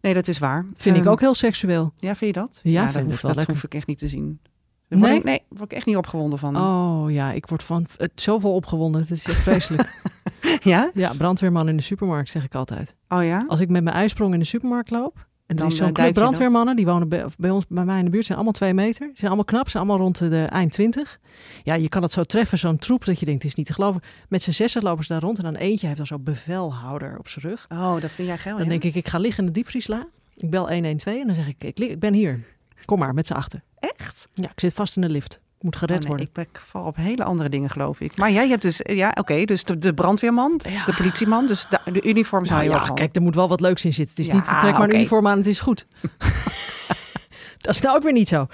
Nee, 0.00 0.14
dat 0.14 0.28
is 0.28 0.38
waar. 0.38 0.66
Vind 0.76 0.96
ik 0.96 1.02
Ehm, 1.02 1.10
ook 1.12 1.20
heel 1.20 1.34
seksueel. 1.34 1.92
Ja, 1.96 2.14
vind 2.14 2.34
je 2.34 2.40
dat? 2.40 2.60
Ja, 2.62 2.82
dat, 2.84 2.92
vind 2.92 3.04
hoef, 3.10 3.20
wel 3.20 3.30
dat 3.30 3.36
lekker. 3.36 3.54
hoef 3.54 3.64
ik 3.64 3.74
echt 3.74 3.86
niet 3.86 3.98
te 3.98 4.08
zien. 4.08 4.40
Daar 4.88 4.98
word 4.98 5.10
Nee? 5.10 5.18
ik- 5.18 5.24
nee, 5.24 5.42
word 5.48 5.70
ik 5.70 5.76
echt 5.76 5.86
niet 5.86 5.96
opgewonden 5.96 6.38
van. 6.38 6.56
Oh 6.56 7.10
ja, 7.10 7.32
ik 7.32 7.46
word 7.46 7.62
van 7.62 7.86
het 7.96 8.12
zoveel 8.14 8.54
opgewonden. 8.54 9.00
Het 9.00 9.10
is 9.10 9.24
echt 9.26 9.42
vreselijk. 9.42 10.00
Ja? 10.72 10.90
ja, 10.94 11.12
brandweerman 11.14 11.68
in 11.68 11.76
de 11.76 11.82
supermarkt 11.82 12.28
zeg 12.30 12.44
ik 12.44 12.54
altijd. 12.54 12.94
Oh 13.08 13.24
ja? 13.24 13.44
Als 13.48 13.60
ik 13.60 13.68
met 13.68 13.82
mijn 13.84 13.96
ijsprong 13.96 14.32
in 14.32 14.38
de 14.38 14.44
supermarkt 14.44 14.90
loop. 14.90 15.26
En 15.46 15.56
Dan, 15.56 15.66
is 15.66 15.76
zo'n 15.76 15.86
eh, 15.86 15.92
club 15.92 16.14
dan? 16.14 16.22
brandweermannen, 16.22 16.76
die 16.76 16.84
wonen 16.86 17.08
bij, 17.08 17.50
ons, 17.50 17.64
bij 17.68 17.84
mij 17.84 17.98
in 17.98 18.04
de 18.04 18.10
buurt, 18.10 18.24
zijn 18.24 18.36
allemaal 18.36 18.54
twee 18.54 18.74
meter. 18.74 19.06
Ze 19.06 19.12
zijn 19.14 19.26
allemaal 19.26 19.44
knap, 19.44 19.68
zijn 19.68 19.82
allemaal 19.82 20.02
rond 20.02 20.18
de 20.18 20.44
eind 20.44 20.72
twintig. 20.72 21.18
Ja, 21.62 21.74
je 21.74 21.88
kan 21.88 22.02
het 22.02 22.12
zo 22.12 22.24
treffen, 22.24 22.58
zo'n 22.58 22.76
troep, 22.76 23.04
dat 23.04 23.18
je 23.18 23.24
denkt, 23.24 23.42
het 23.42 23.50
is 23.50 23.56
niet 23.56 23.66
te 23.66 23.72
geloven. 23.72 24.00
Met 24.28 24.42
z'n 24.42 24.50
zessen 24.50 24.82
lopen 24.82 25.04
ze 25.04 25.12
daar 25.12 25.22
rond 25.22 25.38
en 25.38 25.44
dan 25.44 25.54
eentje 25.54 25.86
heeft 25.86 25.98
dan 25.98 26.06
zo'n 26.06 26.22
bevelhouder 26.22 27.18
op 27.18 27.28
zijn 27.28 27.44
rug. 27.44 27.66
Oh, 27.68 28.00
dat 28.00 28.10
vind 28.10 28.28
jij 28.28 28.38
geil, 28.38 28.54
Dan 28.56 28.64
ja? 28.64 28.70
denk 28.70 28.84
ik, 28.84 28.94
ik 28.94 29.08
ga 29.08 29.18
liggen 29.18 29.40
in 29.40 29.46
de 29.46 29.54
diepvriesla. 29.54 30.06
Ik 30.34 30.50
bel 30.50 30.68
112 30.72 31.20
en 31.20 31.26
dan 31.26 31.34
zeg 31.34 31.48
ik, 31.48 31.78
ik 31.78 31.98
ben 32.00 32.14
hier. 32.14 32.44
Kom 32.84 32.98
maar, 32.98 33.14
met 33.14 33.26
z'n 33.26 33.32
achter. 33.32 33.62
Echt? 33.78 34.28
Ja, 34.34 34.50
ik 34.50 34.60
zit 34.60 34.72
vast 34.72 34.96
in 34.96 35.02
de 35.02 35.10
lift. 35.10 35.40
Moet 35.62 35.76
gered 35.76 35.96
Oh, 35.96 36.00
nee, 36.00 36.08
worden. 36.08 36.28
ik, 36.44 36.48
ik 36.54 36.60
val 36.60 36.84
op 36.84 36.96
hele 36.96 37.24
andere 37.24 37.48
dingen, 37.48 37.70
geloof 37.70 38.00
ik. 38.00 38.16
Maar 38.16 38.30
jij 38.30 38.48
hebt 38.48 38.62
dus, 38.62 38.80
ja, 38.82 39.12
oké, 39.18 39.44
dus 39.44 39.64
de, 39.64 39.78
de 39.78 39.94
brandweerman, 39.94 40.60
Ja. 40.68 40.84
de 40.84 40.94
politieman, 40.94 41.46
dus 41.46 41.66
de, 41.70 41.92
de 41.92 42.02
uniform 42.02 42.44
zou 42.44 42.58
Nou 42.60 42.72
je 42.72 42.78
ja, 42.78 42.86
van. 42.86 42.94
kijk, 42.94 43.16
er 43.16 43.22
moet 43.22 43.34
wel 43.34 43.48
wat 43.48 43.60
leuks 43.60 43.84
in 43.84 43.92
zitten. 43.94 44.14
Het 44.16 44.24
is 44.24 44.30
Ja, 44.30 44.34
niet, 44.34 44.60
trek 44.60 44.72
maar 44.78 44.88
een 44.88 44.94
uniform 44.94 45.26
aan, 45.26 45.36
het 45.36 45.46
is 45.46 45.60
goed. 45.60 45.86
dat 47.60 47.74
is 47.74 47.80
nou 47.80 47.96
ook 47.96 48.02
weer 48.02 48.12
niet 48.12 48.28
zo. 48.28 48.46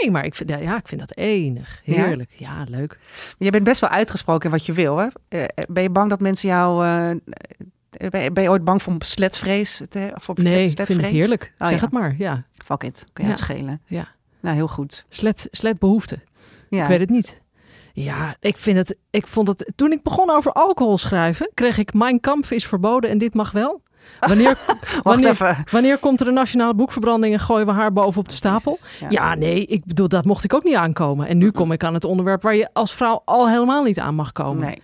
Nee, 0.00 0.10
maar 0.10 0.24
ik 0.24 0.34
vind, 0.34 0.50
ja, 0.50 0.76
ik 0.76 0.88
vind 0.88 1.00
dat 1.00 1.16
enig. 1.16 1.80
Heerlijk. 1.84 2.32
Ja, 2.36 2.64
leuk. 2.68 2.98
Je 3.38 3.50
bent 3.50 3.64
best 3.64 3.80
wel 3.80 3.90
uitgesproken 3.90 4.44
in 4.44 4.50
wat 4.50 4.66
je 4.66 4.72
wil, 4.72 4.96
hè? 4.96 5.06
Eh, 5.28 5.44
ben 5.68 5.82
je 5.82 5.90
bang 5.90 6.10
dat 6.10 6.20
mensen 6.20 6.48
jou... 6.48 6.84
eh, 6.86 7.10
ben, 8.32 8.42
je, 8.42 8.50
ooit 8.50 8.64
bang 8.64 8.82
voor 8.82 8.94
sletvrees? 8.98 9.80
Voor 10.14 10.34
Nee, 10.42 10.70
ik 10.70 10.76
vind 10.86 11.00
het 11.00 11.10
heerlijk. 11.10 11.52
Oh, 11.58 11.68
zeg 11.68 11.80
het 11.80 11.90
maar. 11.90 12.14
Ja, 12.18 12.44
Fuck 12.64 12.82
it, 12.82 13.06
kun 13.12 13.24
je 13.24 13.30
het 13.30 13.38
schelen. 13.38 13.80
ja. 13.86 14.08
Nou, 14.42 14.56
heel 14.56 14.68
goed. 14.68 15.04
Slet, 15.08 15.48
sletbehoefte. 15.50 16.18
Ja. 16.70 16.82
Ik 16.82 16.88
weet 16.88 17.00
het 17.00 17.10
niet. 17.10 17.40
Ja, 17.92 18.36
ik 18.40 18.58
vind 18.58 18.76
het. 18.76 18.96
Ik 19.10 19.26
vond 19.26 19.48
het. 19.48 19.72
Toen 19.76 19.92
ik 19.92 20.02
begon 20.02 20.30
over 20.30 20.52
alcohol 20.52 20.98
schrijven, 20.98 21.50
kreeg 21.54 21.78
ik 21.78 21.92
Mijn 21.92 22.20
Kampf 22.20 22.50
is 22.50 22.66
verboden 22.66 23.10
en 23.10 23.18
dit 23.18 23.34
mag 23.34 23.50
wel. 23.52 23.82
Wanneer, 24.20 24.58
wanneer, 25.02 25.64
wanneer 25.70 25.98
komt 25.98 26.20
er 26.20 26.26
een 26.28 26.34
nationale 26.34 26.74
boekverbranding 26.74 27.34
en 27.34 27.40
gooien 27.40 27.66
we 27.66 27.72
haar 27.72 27.92
bovenop 27.92 28.28
de 28.28 28.34
stapel? 28.34 28.78
Ja. 29.00 29.06
Ja, 29.10 29.34
nee, 29.34 29.66
ik 29.66 29.84
bedoel, 29.84 30.08
dat 30.08 30.24
mocht 30.24 30.44
ik 30.44 30.54
ook 30.54 30.64
niet 30.64 30.74
aankomen. 30.74 31.26
En 31.26 31.38
nu 31.38 31.50
kom 31.50 31.72
ik 31.72 31.84
aan 31.84 31.94
het 31.94 32.04
onderwerp 32.04 32.42
waar 32.42 32.54
je 32.54 32.68
als 32.72 32.94
vrouw 32.94 33.22
al 33.24 33.48
helemaal 33.48 33.82
niet 33.82 33.98
aan 33.98 34.14
mag 34.14 34.32
komen. 34.32 34.66
Nee. 34.66 34.82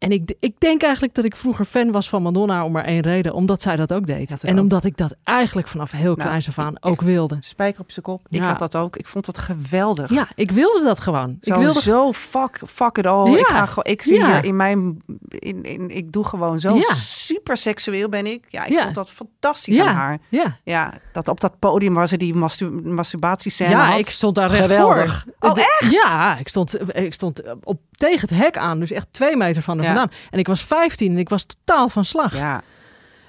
En 0.00 0.12
ik, 0.12 0.34
ik 0.40 0.54
denk 0.60 0.82
eigenlijk 0.82 1.14
dat 1.14 1.24
ik 1.24 1.36
vroeger 1.36 1.64
fan 1.64 1.90
was 1.90 2.08
van 2.08 2.22
Madonna 2.22 2.64
om 2.64 2.72
maar 2.72 2.84
één 2.84 3.00
reden. 3.00 3.34
Omdat 3.34 3.62
zij 3.62 3.76
dat 3.76 3.92
ook 3.92 4.06
deed. 4.06 4.28
Dat 4.28 4.42
en 4.42 4.54
ook. 4.56 4.60
omdat 4.60 4.84
ik 4.84 4.96
dat 4.96 5.14
eigenlijk 5.24 5.68
vanaf 5.68 5.90
heel 5.90 6.14
Nou, 6.14 6.28
kleins 6.28 6.48
af 6.48 6.58
aan 6.58 6.74
ik- 6.74 6.86
ook 6.86 7.00
wilde. 7.00 7.36
Spijker 7.40 7.80
op 7.80 7.90
zijn 7.90 8.04
kop. 8.04 8.20
Ik 8.28 8.40
Ja. 8.40 8.46
had 8.46 8.58
dat 8.58 8.76
ook. 8.76 8.96
Ik 8.96 9.06
vond 9.06 9.26
dat 9.26 9.38
geweldig. 9.38 10.10
Ja, 10.10 10.28
ik 10.34 10.50
wilde 10.50 10.84
dat 10.84 11.00
gewoon. 11.00 11.38
Zo, 11.40 11.54
ik 11.54 11.60
wilde 11.60 11.80
zo 11.80 12.12
fuck, 12.12 12.60
fuck 12.66 12.98
it 12.98 13.06
all. 13.06 13.30
Ja. 13.30 13.38
Ik, 13.38 13.46
ga 13.46 13.66
gewoon, 13.66 13.84
ik 13.84 14.02
zie 14.02 14.14
Ja. 14.18 14.26
hier 14.26 14.44
in 14.44 14.56
mijn... 14.56 15.02
In, 15.28 15.62
in, 15.62 15.90
ik 15.96 16.12
doe 16.12 16.24
gewoon 16.24 16.60
zo 16.60 16.74
Ja. 16.76 16.94
super 16.94 17.56
seksueel 17.56 18.08
ben 18.08 18.26
ik. 18.26 18.44
Ja, 18.48 18.64
ik 18.64 18.72
Ja. 18.72 18.82
vond 18.82 18.94
dat 18.94 19.10
fantastisch 19.10 19.76
Ja. 19.76 19.86
aan 19.86 19.94
haar. 19.94 20.18
Ja, 20.28 20.56
Ja, 20.64 20.94
dat 21.12 21.28
op 21.28 21.40
dat 21.40 21.58
podium 21.58 21.94
waar 21.94 22.08
ze 22.08 22.16
die 22.16 22.34
mastur 22.34 22.72
masturbatiescène 22.72 23.70
ja 23.70 23.90
had. 23.90 23.98
ik 23.98 24.10
stond 24.10 24.34
daar 24.34 24.50
recht 24.50 24.70
Geweldig. 24.70 25.24
voor. 25.38 25.48
Oh, 25.50 25.54
De- 25.54 25.88
Ja, 25.90 26.38
ik 26.38 26.48
stond, 26.48 26.96
ik 26.96 27.12
stond 27.14 27.42
op, 27.64 27.80
tegen 28.00 28.28
het 28.28 28.38
hek 28.38 28.56
aan. 28.58 28.80
Dus 28.80 28.90
echt 28.90 29.06
twee 29.10 29.36
meter 29.36 29.62
van 29.62 29.76
Ja. 29.78 29.84
vandaan. 29.84 30.08
En 30.30 30.38
ik 30.38 30.46
was 30.46 30.64
15 30.64 31.12
en 31.12 31.18
ik 31.18 31.28
was 31.28 31.44
totaal 31.44 31.88
van 31.88 32.04
slag. 32.04 32.34
Ja, 32.36 32.62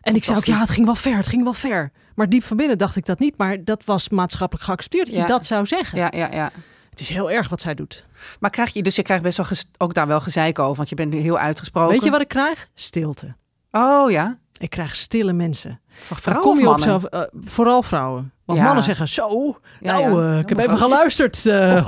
en 0.02 0.16
ik 0.16 0.24
zei 0.26 0.38
ook, 0.38 0.44
ja, 0.44 0.60
het 0.60 0.70
ging 0.70 0.86
wel 0.86 0.96
ver, 0.96 1.18
het 1.18 1.28
ging 1.28 1.44
wel 1.44 1.54
ver. 1.54 1.92
Maar 2.16 2.30
diep 2.30 2.44
van 2.44 2.58
binnen 2.58 2.78
dacht 2.78 2.96
ik 2.96 3.06
dat 3.06 3.20
niet. 3.20 3.38
Maar 3.38 3.64
dat 3.64 3.86
was 3.86 4.10
maatschappelijk 4.10 4.66
geaccepteerd 4.66 5.06
dat 5.06 5.16
Ja. 5.16 5.22
je 5.22 5.28
dat 5.28 5.46
zou 5.46 5.66
zeggen. 5.66 5.98
ja, 5.98 6.12
ja, 6.16 6.30
ja. 6.32 6.52
Het 6.90 7.00
is 7.00 7.10
heel 7.10 7.32
erg 7.32 7.50
wat 7.50 7.62
zij 7.62 7.74
doet. 7.74 8.06
Maar 8.40 8.50
krijg 8.50 8.74
je, 8.74 8.84
dus 8.84 8.96
je 8.96 9.02
krijgt 9.02 9.24
best 9.24 9.38
wel 9.38 9.46
ook 9.78 9.94
daar 9.94 10.08
wel 10.08 10.20
gezeik 10.20 10.60
over, 10.60 10.76
want 10.76 10.90
je 10.90 10.96
bent 10.96 11.12
nu 11.14 11.18
heel 11.20 11.38
uitgesproken. 11.38 11.92
Weet 11.92 12.04
je 12.04 12.10
wat 12.12 12.22
ik 12.22 12.28
krijg? 12.28 12.68
Stilte. 12.74 13.36
Oh 13.72 14.12
ja. 14.12 14.38
Ik 14.58 14.70
krijg 14.70 14.96
stille 14.96 15.34
mensen. 15.34 15.80
Vrouwen 15.90 16.46
kom 16.46 16.60
je 16.60 16.70
op 16.70 16.80
zelf, 16.80 17.04
eh, 17.04 17.22
vooral 17.42 17.84
vrouwen. 17.84 18.32
Want 18.52 18.60
Ja. 18.60 18.66
mannen 18.66 18.84
zeggen 18.84 19.08
zo. 19.08 19.60
Ja, 19.80 20.00
nou, 20.00 20.24
ja. 20.26 20.34
eh, 20.34 20.40
ik 20.40 20.50
heb 20.50 20.58
even 20.58 20.78
geluisterd. 20.78 21.46
eh, 21.46 21.88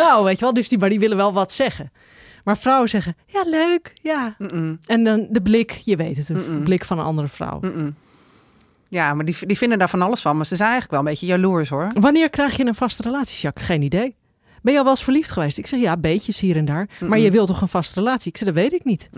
nou, 0.00 0.24
weet 0.24 0.38
je 0.38 0.44
wel. 0.44 0.54
Dus 0.54 0.68
die, 0.68 0.78
maar 0.78 0.88
die 0.88 0.98
willen 0.98 1.16
wel 1.16 1.32
wat 1.32 1.52
zeggen. 1.52 1.92
Maar 2.44 2.58
vrouwen 2.58 2.88
zeggen, 2.88 3.16
ja, 3.26 3.42
leuk, 3.46 3.92
ja. 4.02 4.34
En 4.86 5.04
dan 5.04 5.26
de 5.30 5.42
blik, 5.42 5.70
je 5.84 5.96
weet 5.96 6.16
het, 6.16 6.28
een 6.28 6.36
Mm-mm. 6.46 6.64
blik 6.64 6.84
van 6.84 6.98
een 6.98 7.04
andere 7.04 7.28
vrouw. 7.28 7.60
Ja, 8.88 9.14
maar 9.14 9.24
die, 9.24 9.36
die 9.46 9.58
vinden 9.58 9.78
daar 9.78 9.88
van 9.88 10.02
alles 10.02 10.20
van. 10.20 10.36
Maar 10.36 10.46
ze 10.46 10.56
zijn 10.56 10.70
eigenlijk 10.70 11.00
wel 11.00 11.00
een 11.00 11.16
beetje 11.18 11.26
jaloers 11.32 11.68
hoor. 11.68 11.86
Wanneer 12.00 12.30
krijg 12.30 12.56
je 12.56 12.66
een 12.66 12.74
vaste 12.74 13.02
relatie, 13.02 13.40
Jacques? 13.40 13.66
Geen 13.66 13.82
idee. 13.82 14.16
Ben 14.62 14.72
je 14.72 14.78
al 14.78 14.84
wel 14.84 14.94
eens 14.94 15.02
verliefd 15.04 15.30
geweest? 15.30 15.58
Ik 15.58 15.66
zeg 15.66 15.80
ja, 15.80 15.96
beetjes 15.96 16.40
hier 16.40 16.56
en 16.56 16.64
daar. 16.64 16.88
Maar 17.00 17.18
je 17.18 17.30
wilt 17.30 17.46
toch 17.46 17.60
een 17.60 17.68
vaste 17.68 17.94
relatie? 17.98 18.30
Ik 18.30 18.36
zeg 18.36 18.46
dat 18.46 18.56
weet 18.56 18.72
ik 18.72 18.84
niet. 18.84 19.10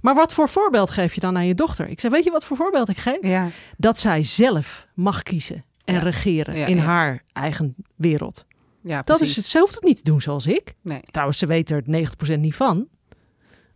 Maar 0.00 0.14
wat 0.14 0.32
voor 0.32 0.48
voorbeeld 0.48 0.90
geef 0.90 1.14
je 1.14 1.20
dan 1.20 1.36
aan 1.36 1.46
je 1.46 1.54
dochter? 1.54 1.88
Ik 1.88 2.00
zeg, 2.00 2.10
weet 2.10 2.24
je 2.24 2.30
wat 2.30 2.44
voor 2.44 2.56
voorbeeld 2.56 2.88
ik 2.88 2.96
geef? 2.98 3.18
Ja, 3.20 3.48
Dat 3.76 3.98
zij 3.98 4.22
zelf 4.22 4.86
mag 4.94 5.22
kiezen 5.22 5.64
en 5.84 5.94
Ja. 5.94 6.00
regeren 6.00 6.56
Ja, 6.56 6.66
in 6.66 6.78
haar 6.78 7.22
eigen 7.32 7.74
wereld. 7.96 8.44
ja 8.82 8.96
Dat 9.02 9.04
precies. 9.18 9.28
is 9.30 9.36
het. 9.36 9.46
Ze 9.46 9.58
hoeft 9.58 9.74
het 9.74 9.84
niet 9.84 9.96
te 9.96 10.02
doen 10.02 10.20
zoals 10.20 10.46
ik. 10.46 10.74
Nee. 10.82 11.00
Trouwens, 11.02 11.38
ze 11.38 11.46
weet 11.46 11.70
er 11.70 11.82
90% 11.86 12.40
niet 12.40 12.54
van. 12.54 12.86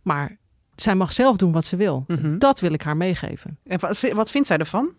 Maar 0.01 0.37
zij 0.75 0.95
mag 0.95 1.13
zelf 1.13 1.35
doen 1.37 1.51
wat 1.51 1.65
ze 1.65 1.75
wil. 1.75 2.03
Mhm. 2.07 2.37
Dat 2.37 2.59
wil 2.59 2.73
ik 2.73 2.81
haar 2.81 2.97
meegeven. 2.97 3.57
En 3.67 3.79
wat, 3.79 3.99
wat 4.13 4.31
vindt 4.31 4.47
zij 4.47 4.57
ervan? 4.57 4.93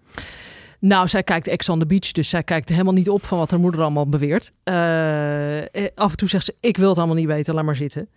Nou, 0.81 1.09
zij 1.09 1.23
kijkt 1.23 1.47
Ex 1.47 1.69
on 1.69 1.79
the 1.79 1.87
Beach, 1.87 2.13
dus 2.13 2.29
zij 2.29 2.43
kijkt 2.43 2.69
helemaal 2.69 2.93
niet 2.93 3.09
op 3.09 3.25
van 3.25 3.39
wat 3.39 3.51
haar 3.51 3.61
moeder 3.61 3.81
allemaal 3.81 4.09
beweert. 4.09 4.53
Eh, 4.63 5.59
eh, 5.59 5.91
af 5.95 6.11
en 6.11 6.17
toe 6.17 6.29
zegt 6.29 6.45
ze, 6.45 6.55
ik 6.61 6.77
wil 6.77 6.89
het 6.89 6.99
allemaal 6.99 7.17
niet 7.17 7.27
weten, 7.27 7.55
laat 7.55 7.65
maar 7.65 7.77
zitten. 7.77 8.09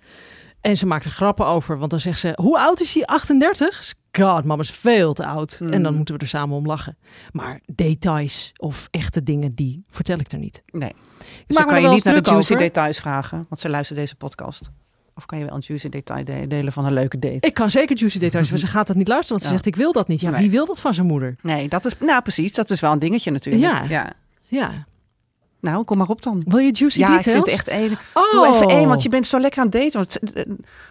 En 0.62 0.78
ze 0.78 0.86
maakt 0.86 1.06
er 1.06 1.12
grappen 1.12 1.46
over, 1.46 1.78
want 1.78 1.92
dan 1.92 2.00
zegt 2.00 2.20
ze, 2.20 2.34
hoe 2.36 2.60
oud 2.60 2.82
is 2.82 2.94
hij? 2.94 3.06
38? 3.06 3.94
God, 4.12 4.46
mama 4.46 4.62
is 4.62 4.72
veel 4.72 5.14
te 5.14 5.26
oud. 5.26 5.60
Mm. 5.60 5.70
En 5.70 5.84
dan 5.84 5.96
moeten 5.96 6.16
we 6.16 6.22
er 6.22 6.28
samen 6.28 6.56
om 6.58 6.66
lachen. 6.66 6.98
Maar 7.32 7.62
details 7.66 8.52
of 8.58 8.88
echte 8.92 9.24
dingen, 9.24 9.56
die 9.56 9.84
vertel 9.90 10.20
ik 10.20 10.32
er 10.32 10.38
niet. 10.38 10.64
Nee. 10.66 10.90
Ik 10.90 10.96
Dus 11.48 11.58
dan 11.58 11.66
kan 11.66 11.82
je 11.82 11.88
niet 11.88 12.04
naar 12.04 12.24
de 12.24 12.30
juicy 12.30 12.52
over. 12.54 12.64
details 12.64 13.00
vragen, 13.00 13.46
want 13.50 13.62
ze 13.62 13.70
luistert 13.70 14.00
deze 14.00 14.16
podcast. 14.16 14.72
Of 15.16 15.26
kan 15.26 15.38
je 15.40 15.46
wel 15.46 15.56
een 15.56 15.64
juicy 15.66 15.90
detail 15.90 16.24
de- 16.26 16.48
delen 16.48 16.74
van 16.74 16.86
een 16.86 16.94
leuke 16.94 17.20
date? 17.20 17.38
Ik 17.48 17.54
kan 17.54 17.70
zeker 17.70 17.98
juicy 17.98 18.20
details, 18.20 18.50
maar 18.50 18.60
ze 18.60 18.68
gaat 18.68 18.88
dat 18.88 18.96
niet 18.96 19.08
luisteren, 19.08 19.38
want 19.42 19.42
ze 19.44 19.48
Ja. 19.58 19.62
zegt, 19.64 19.76
ik 19.76 19.82
wil 19.84 19.92
dat 19.92 20.08
niet. 20.08 20.22
Ja, 20.22 20.30
Nee. 20.30 20.40
wie 20.40 20.50
wil 20.52 20.66
dat 20.66 20.80
van 20.80 20.94
zijn 20.94 21.08
moeder? 21.08 21.36
Nee, 21.42 21.68
dat 21.70 21.86
is, 21.86 21.94
nou 22.00 22.22
precies, 22.22 22.54
dat 22.54 22.70
is 22.70 22.80
wel 22.80 22.92
een 22.92 23.00
dingetje 23.00 23.32
natuurlijk. 23.32 23.64
Ja. 23.64 23.84
ja. 23.90 24.14
Ja. 24.48 24.86
Nou, 25.62 25.84
kom 25.84 25.98
maar 25.98 26.08
op 26.08 26.22
dan. 26.22 26.44
Wil 26.48 26.58
je 26.60 26.72
juicy 26.72 27.00
ja, 27.00 27.06
details? 27.18 27.26
ik 27.26 27.32
vind 27.32 27.46
het 27.46 27.54
echt 27.54 27.68
één. 27.68 27.98
Oh. 28.14 28.32
Doe 28.32 28.48
even 28.56 28.68
één, 28.70 28.88
want 28.88 29.04
je 29.04 29.10
bent 29.10 29.28
zo 29.28 29.40
lekker 29.40 29.60
aan 29.60 29.68
het 29.72 29.76
daten. 29.82 29.92
Want 29.94 30.20
eh, 30.34 30.44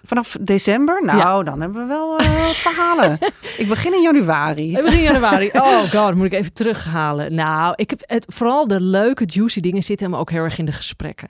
vanaf 0.05 0.37
december, 0.41 1.05
nou, 1.05 1.45
dan 1.45 1.61
hebben 1.61 1.83
we 1.83 1.89
wel 1.89 2.11
wat 2.17 2.57
verhalen. 2.57 3.19
ik 3.59 3.67
begin 3.69 3.95
in 3.95 4.03
januari. 4.03 4.75
Het 4.75 4.85
begin 4.85 5.01
januari. 5.03 5.51
Oh 5.63 5.79
god, 5.83 6.15
moet 6.15 6.27
ik 6.27 6.33
even 6.33 6.53
terughalen. 6.53 7.35
Nou, 7.35 7.73
ik 7.77 7.91
heb 7.91 8.03
het, 8.07 8.25
vooral 8.29 8.67
de 8.69 8.81
leuke 8.81 9.25
juicy 9.27 9.61
dingen 9.61 9.83
zitten 9.83 10.11
hem 10.11 10.17
ook 10.21 10.31
heel 10.31 10.43
erg 10.43 10.59
in 10.59 10.65
de 10.65 10.73
gesprekken. 10.73 11.29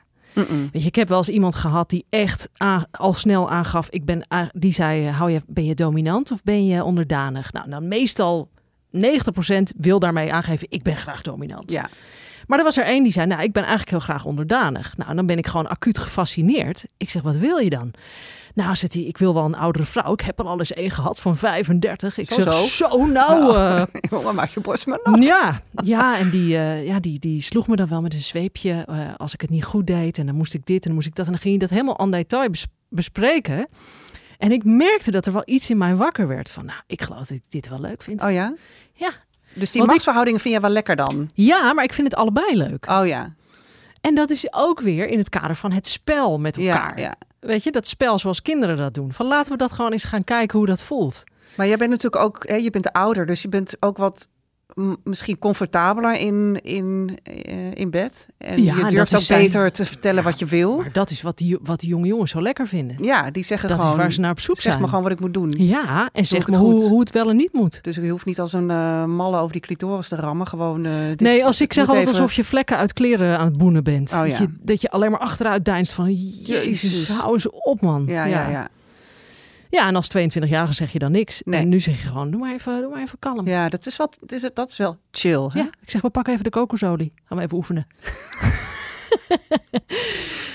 Weet 0.73 0.83
je, 0.83 0.89
ik 0.89 0.95
heb 0.95 1.09
wel 1.09 1.19
eens 1.19 1.29
iemand 1.29 1.55
gehad 1.55 1.91
die 1.91 2.07
echt 2.09 2.49
al 2.91 3.15
snel 3.15 3.51
aangaf. 3.51 3.91
Ik 3.91 4.05
ben, 4.05 4.27
die 4.53 4.73
zei, 4.73 5.07
eh, 5.07 5.19
hou 5.19 5.31
je, 5.31 5.41
ben 5.47 5.65
je 5.65 5.75
dominant 5.75 6.31
of 6.31 6.43
ben 6.43 6.67
je 6.67 6.85
onderdanig? 6.85 7.53
Nou, 7.53 7.71
dan 7.71 7.89
meestal 7.89 8.51
90% 8.91 9.01
wil 9.77 9.99
daarmee 9.99 10.33
aangeven, 10.33 10.67
ik 10.71 10.83
ben 10.83 10.97
graag 10.97 11.23
dominant. 11.23 11.71
Ja, 11.71 11.89
Maar 12.47 12.59
er 12.59 12.65
was 12.65 12.77
er 12.77 12.85
één 12.85 13.03
die 13.03 13.13
zei, 13.13 13.27
nou, 13.27 13.43
ik 13.43 13.53
ben 13.53 13.63
eigenlijk 13.63 13.91
heel 13.91 14.01
graag 14.01 14.25
onderdanig. 14.25 14.97
Nou, 14.97 15.15
dan 15.15 15.27
ben 15.27 15.39
ik 15.39 15.47
gewoon 15.47 15.69
acuut 15.69 15.99
gefascineerd. 15.99 16.87
Ik 16.97 17.11
zeg, 17.11 17.23
wat 17.23 17.37
wil 17.37 17.57
je 17.59 17.71
dan? 17.71 17.93
Nou, 18.55 18.75
zegt 18.77 18.93
hij, 18.95 19.03
ik 19.03 19.19
wil 19.19 19.35
wel 19.35 19.45
een 19.45 19.55
oudere 19.55 19.85
vrouw. 19.85 20.13
Ik 20.13 20.21
heb 20.21 20.39
er 20.39 20.45
al 20.45 20.59
eens 20.59 20.73
één 20.73 20.91
gehad 20.91 21.21
van 21.21 21.37
35. 21.37 22.19
Ik 22.19 22.31
Zo, 22.33 22.43
zeg, 22.43 22.53
zo. 22.55 22.67
zo, 22.89 23.07
nou... 23.07 23.43
jongen, 24.11 24.35
maak 24.35 24.49
je 24.49 24.61
borst 24.61 24.87
maar 24.87 25.01
nat. 25.03 25.23
ja, 25.23 25.61
ja, 25.85 26.19
en 26.19 26.31
die, 26.31 26.57
eh, 26.57 26.87
ja, 26.87 27.01
die, 27.01 27.19
die 27.19 27.43
sloeg 27.43 27.67
me 27.69 27.77
dan 27.77 27.89
wel 27.89 28.01
met 28.01 28.15
een 28.15 28.23
zweepje 28.23 28.85
eh, 28.89 28.97
als 29.17 29.35
ik 29.35 29.41
het 29.41 29.51
niet 29.51 29.65
goed 29.65 29.87
deed. 29.87 30.19
En 30.19 30.27
dan 30.27 30.35
moest 30.35 30.55
ik 30.55 30.67
dit 30.67 30.77
en 30.83 30.83
dan 30.87 30.95
moest 30.95 31.07
ik 31.07 31.15
dat. 31.15 31.27
En 31.27 31.33
dan 31.33 31.41
ging 31.41 31.59
hij 31.59 31.67
dat 31.67 31.77
helemaal 31.79 31.97
en 31.97 32.11
detail 32.11 32.51
bes- 32.51 32.67
bespreken. 32.89 33.67
En 34.39 34.53
ik 34.53 34.65
merkte 34.65 35.11
dat 35.11 35.27
er 35.27 35.33
wel 35.33 35.43
iets 35.45 35.71
in 35.71 35.79
mij 35.79 35.97
wakker 35.97 36.29
werd. 36.29 36.51
Van, 36.51 36.65
nou, 36.65 36.81
ik 36.87 37.03
geloof 37.03 37.19
dat 37.19 37.31
ik 37.31 37.51
dit 37.51 37.69
wel 37.69 37.81
leuk 37.81 38.03
vind. 38.03 38.23
Oh 38.23 38.33
ja? 38.33 38.55
Ja. 38.95 39.11
Dus 39.55 39.71
die 39.71 39.81
Want 39.83 39.93
ik- 40.09 40.29
vind 40.41 40.43
jij 40.43 40.61
wel 40.61 40.71
lekker 40.71 40.97
dan? 40.97 41.31
Ja, 41.35 41.73
maar 41.73 41.85
ik 41.85 41.93
vind 41.93 42.11
het 42.11 42.17
allebei 42.21 42.57
leuk. 42.57 42.87
Oh 42.91 43.07
ja. 43.07 43.35
En 44.01 44.15
dat 44.15 44.31
is 44.31 44.53
ook 44.53 44.81
weer 44.81 45.09
in 45.09 45.19
het 45.19 45.29
kader 45.29 45.57
van 45.57 45.73
het 45.73 45.87
spel 45.87 46.39
met 46.39 46.57
Ja, 46.57 46.75
elkaar. 46.75 47.01
ja. 47.01 47.15
Weet 47.41 47.65
je, 47.65 47.71
dat 47.73 47.87
spel 47.87 48.19
zoals 48.19 48.43
kinderen 48.43 48.77
dat 48.77 48.95
doen. 48.95 49.13
Van 49.13 49.27
laten 49.27 49.53
we 49.53 49.59
dat 49.59 49.73
gewoon 49.73 49.93
eens 49.93 50.05
gaan 50.05 50.25
kijken 50.25 50.59
hoe 50.59 50.67
dat 50.67 50.83
voelt. 50.83 51.25
Maar 51.57 51.67
jij 51.67 51.77
bent 51.77 51.91
natuurlijk 51.91 52.23
ook, 52.25 52.49
hè, 52.49 52.55
je 52.55 52.71
bent 52.71 52.93
ouder, 52.93 53.27
dus 53.27 53.43
je 53.43 53.49
bent 53.49 53.77
ook 53.81 53.97
wat 53.97 54.29
misschien 55.05 55.39
comfortabeler 55.39 56.21
in, 56.21 56.61
in, 56.63 57.19
eh, 57.23 57.75
in 57.75 57.91
bed. 57.91 58.27
En 58.39 58.63
Ja, 58.63 58.75
je 58.77 58.81
durft 58.87 59.11
dat 59.11 59.15
ook 59.21 59.27
zijn- 59.27 59.43
beter 59.43 59.73
te 59.73 59.85
vertellen 59.85 60.25
wat 60.25 60.39
je 60.39 60.45
wil. 60.45 60.77
Maar 60.77 60.93
dat 60.93 61.11
is 61.11 61.23
wat 61.23 61.39
die, 61.39 61.59
wat 61.63 61.81
die 61.81 61.89
jonge 61.89 62.07
jongens 62.07 62.31
zo 62.31 62.43
lekker 62.43 62.67
vinden. 62.67 62.97
Ja, 63.01 63.31
die 63.31 63.45
zeggen 63.45 63.69
Dat 63.69 63.79
gewoon, 63.79 63.93
is 63.93 63.99
waar 64.01 64.13
ze 64.13 64.21
naar 64.21 64.31
op 64.31 64.41
zoek 64.41 64.57
zeg 64.57 64.65
zijn. 64.73 64.81
me 64.81 64.89
gewoon 64.89 65.03
wat 65.03 65.13
ik 65.13 65.21
moet 65.21 65.35
doen. 65.35 65.55
Ja, 65.57 66.09
en 66.13 66.27
zeg 66.27 66.49
me 66.49 66.57
hoe, 66.57 66.83
hoe 66.89 67.01
het 67.01 67.11
wel 67.11 67.29
en 67.31 67.37
niet 67.37 67.53
moet. 67.53 67.79
Dus 67.83 67.97
je 67.97 68.09
hoeft 68.09 68.25
niet 68.27 68.41
als 68.41 68.53
een 68.53 68.71
eh 68.71 69.05
malle 69.05 69.39
over 69.39 69.53
die 69.53 69.61
clitoris 69.61 70.09
te 70.09 70.17
rammen. 70.17 70.47
Gewoon, 70.47 70.85
eh, 70.85 70.93
dit- 71.09 71.21
nee, 71.21 71.45
als 71.45 71.61
ik 71.61 71.73
zeg 71.73 71.87
altijd 71.89 72.07
even- 72.07 72.21
alsof 72.21 72.33
je 72.35 72.45
vlekken 72.45 72.77
uit 72.77 72.93
kleren 72.93 73.39
aan 73.39 73.47
het 73.47 73.57
boenen 73.57 73.85
bent. 73.85 74.13
Oh, 74.13 74.19
dat, 74.21 74.29
ja. 74.31 74.39
je, 74.39 74.49
dat 74.61 74.81
je 74.81 74.91
alleen 74.91 75.11
maar 75.11 75.21
achteruit 75.21 75.65
deinst 75.65 75.93
van... 75.93 76.13
Jezus, 76.15 76.83
Jezus. 76.83 77.09
hou 77.09 77.33
eens 77.33 77.51
op 77.51 77.81
man. 77.81 78.05
Ja, 78.07 78.25
ja, 78.25 78.49
ja. 78.49 78.69
Ja, 79.73 79.87
en 79.87 79.97
als 79.97 80.09
22-jarige 80.19 80.73
zeg 80.73 80.93
je 80.93 80.99
dan 80.99 81.13
niks. 81.13 81.43
Nee. 81.45 81.61
En 81.61 81.69
nu 81.69 81.81
zeg 81.81 82.01
je 82.03 82.07
gewoon, 82.09 82.31
doe 82.31 82.41
maar 82.41 82.53
even, 82.53 82.81
doe 82.81 82.91
maar 82.91 83.03
even 83.03 83.19
kalm. 83.19 83.47
Ja. 83.47 83.63
Ja, 83.63 83.69
dat 83.69 83.87
is, 83.87 83.97
wat, 83.97 84.17
dat 84.21 84.33
is, 84.33 84.51
dat 84.55 84.71
is 84.71 84.77
wel 84.77 84.99
chill. 85.11 85.49
Hè? 85.53 85.61
ik 85.61 85.91
zeg, 85.91 86.01
we 86.01 86.11
pakken 86.11 86.33
even 86.33 86.45
de 86.45 86.51
kokosolie. 86.51 87.13
Gaan 87.25 87.39
we 87.39 87.45
even 87.45 87.57
oefenen. 87.57 87.87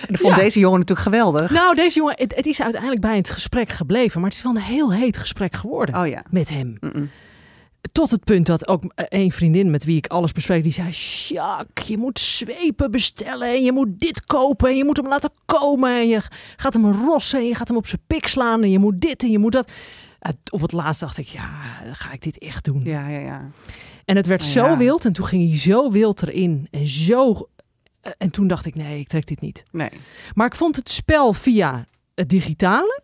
En 0.08 0.14
dat 0.14 0.22
vond 0.22 0.36
Ja. 0.36 0.42
deze 0.42 0.60
jongen 0.60 0.80
natuurlijk 0.80 1.08
geweldig. 1.08 1.52
Nou, 1.52 1.76
deze 1.76 1.98
jongen, 1.98 2.14
het, 2.18 2.36
het 2.36 2.46
is 2.46 2.62
uiteindelijk 2.62 3.02
bij 3.02 3.16
het 3.16 3.30
gesprek 3.30 3.70
gebleven. 3.70 4.20
Maar 4.22 4.30
het 4.30 4.38
is 4.38 4.44
wel 4.46 4.56
een 4.56 4.62
heel 4.62 4.94
heet 4.94 5.18
gesprek 5.18 5.56
geworden 5.56 5.96
Oh 6.00 6.08
ja. 6.08 6.24
met 6.30 6.50
hem. 6.50 6.78
Tot 7.92 8.12
het 8.12 8.24
punt 8.24 8.46
dat 8.46 8.68
ook 8.68 8.84
een 8.96 9.32
vriendin 9.32 9.70
met 9.70 9.84
wie 9.84 9.98
ik 9.98 10.08
alles 10.08 10.32
bespreek, 10.32 10.64
die 10.64 10.72
zei: 10.72 10.92
Sjaak, 10.92 11.80
je 11.80 11.98
moet 11.98 12.20
zwepen 12.20 12.92
bestellen 12.92 13.48
en 13.48 13.64
je 13.64 13.72
moet 13.72 14.00
dit 14.00 14.24
kopen 14.26 14.70
en 14.70 14.78
je 14.78 14.86
moet 14.86 14.98
hem 14.98 15.08
laten 15.08 15.30
komen 15.46 15.90
en 16.00 16.08
je 16.08 16.22
gaat 16.56 16.74
hem 16.74 16.92
rossen 16.92 17.40
en 17.40 17.46
je 17.48 17.56
gaat 17.56 17.68
hem 17.68 17.78
op 17.78 17.88
zijn 17.88 18.02
pik 18.08 18.28
slaan 18.28 18.64
en 18.64 18.70
je 18.72 18.80
moet 18.80 19.02
dit 19.02 19.24
en 19.24 19.32
je 19.32 19.40
moet 19.40 19.52
dat. 19.52 19.72
Op 20.52 20.62
het 20.62 20.72
laatst 20.72 21.02
dacht 21.02 21.18
ik, 21.18 21.26
ja, 21.28 21.50
ga 21.92 22.12
ik 22.12 22.22
dit 22.22 22.38
echt 22.38 22.66
doen? 22.66 22.82
Ja, 22.84 23.08
ja, 23.08 23.20
ja. 23.20 23.50
En 24.06 24.16
het 24.16 24.26
werd 24.28 24.42
Nou 24.42 24.52
zo 24.52 24.66
ja. 24.66 24.78
wild 24.78 25.06
en 25.06 25.14
toen 25.14 25.26
ging 25.26 25.48
hij 25.50 25.58
zo 25.58 25.92
wild 25.92 26.22
erin 26.22 26.68
en 26.72 26.88
zo. 26.88 27.50
eh, 28.02 28.12
En 28.18 28.30
toen 28.32 28.48
dacht 28.48 28.66
ik, 28.66 28.76
nee, 28.76 29.00
ik 29.00 29.08
trek 29.08 29.28
dit 29.28 29.42
niet. 29.42 29.64
Nee. 29.72 29.90
Maar 30.34 30.48
ik 30.48 30.56
vond 30.56 30.76
het 30.76 30.90
spel 30.90 31.34
via 31.34 31.86
het 32.16 32.30
digitale 32.30 33.02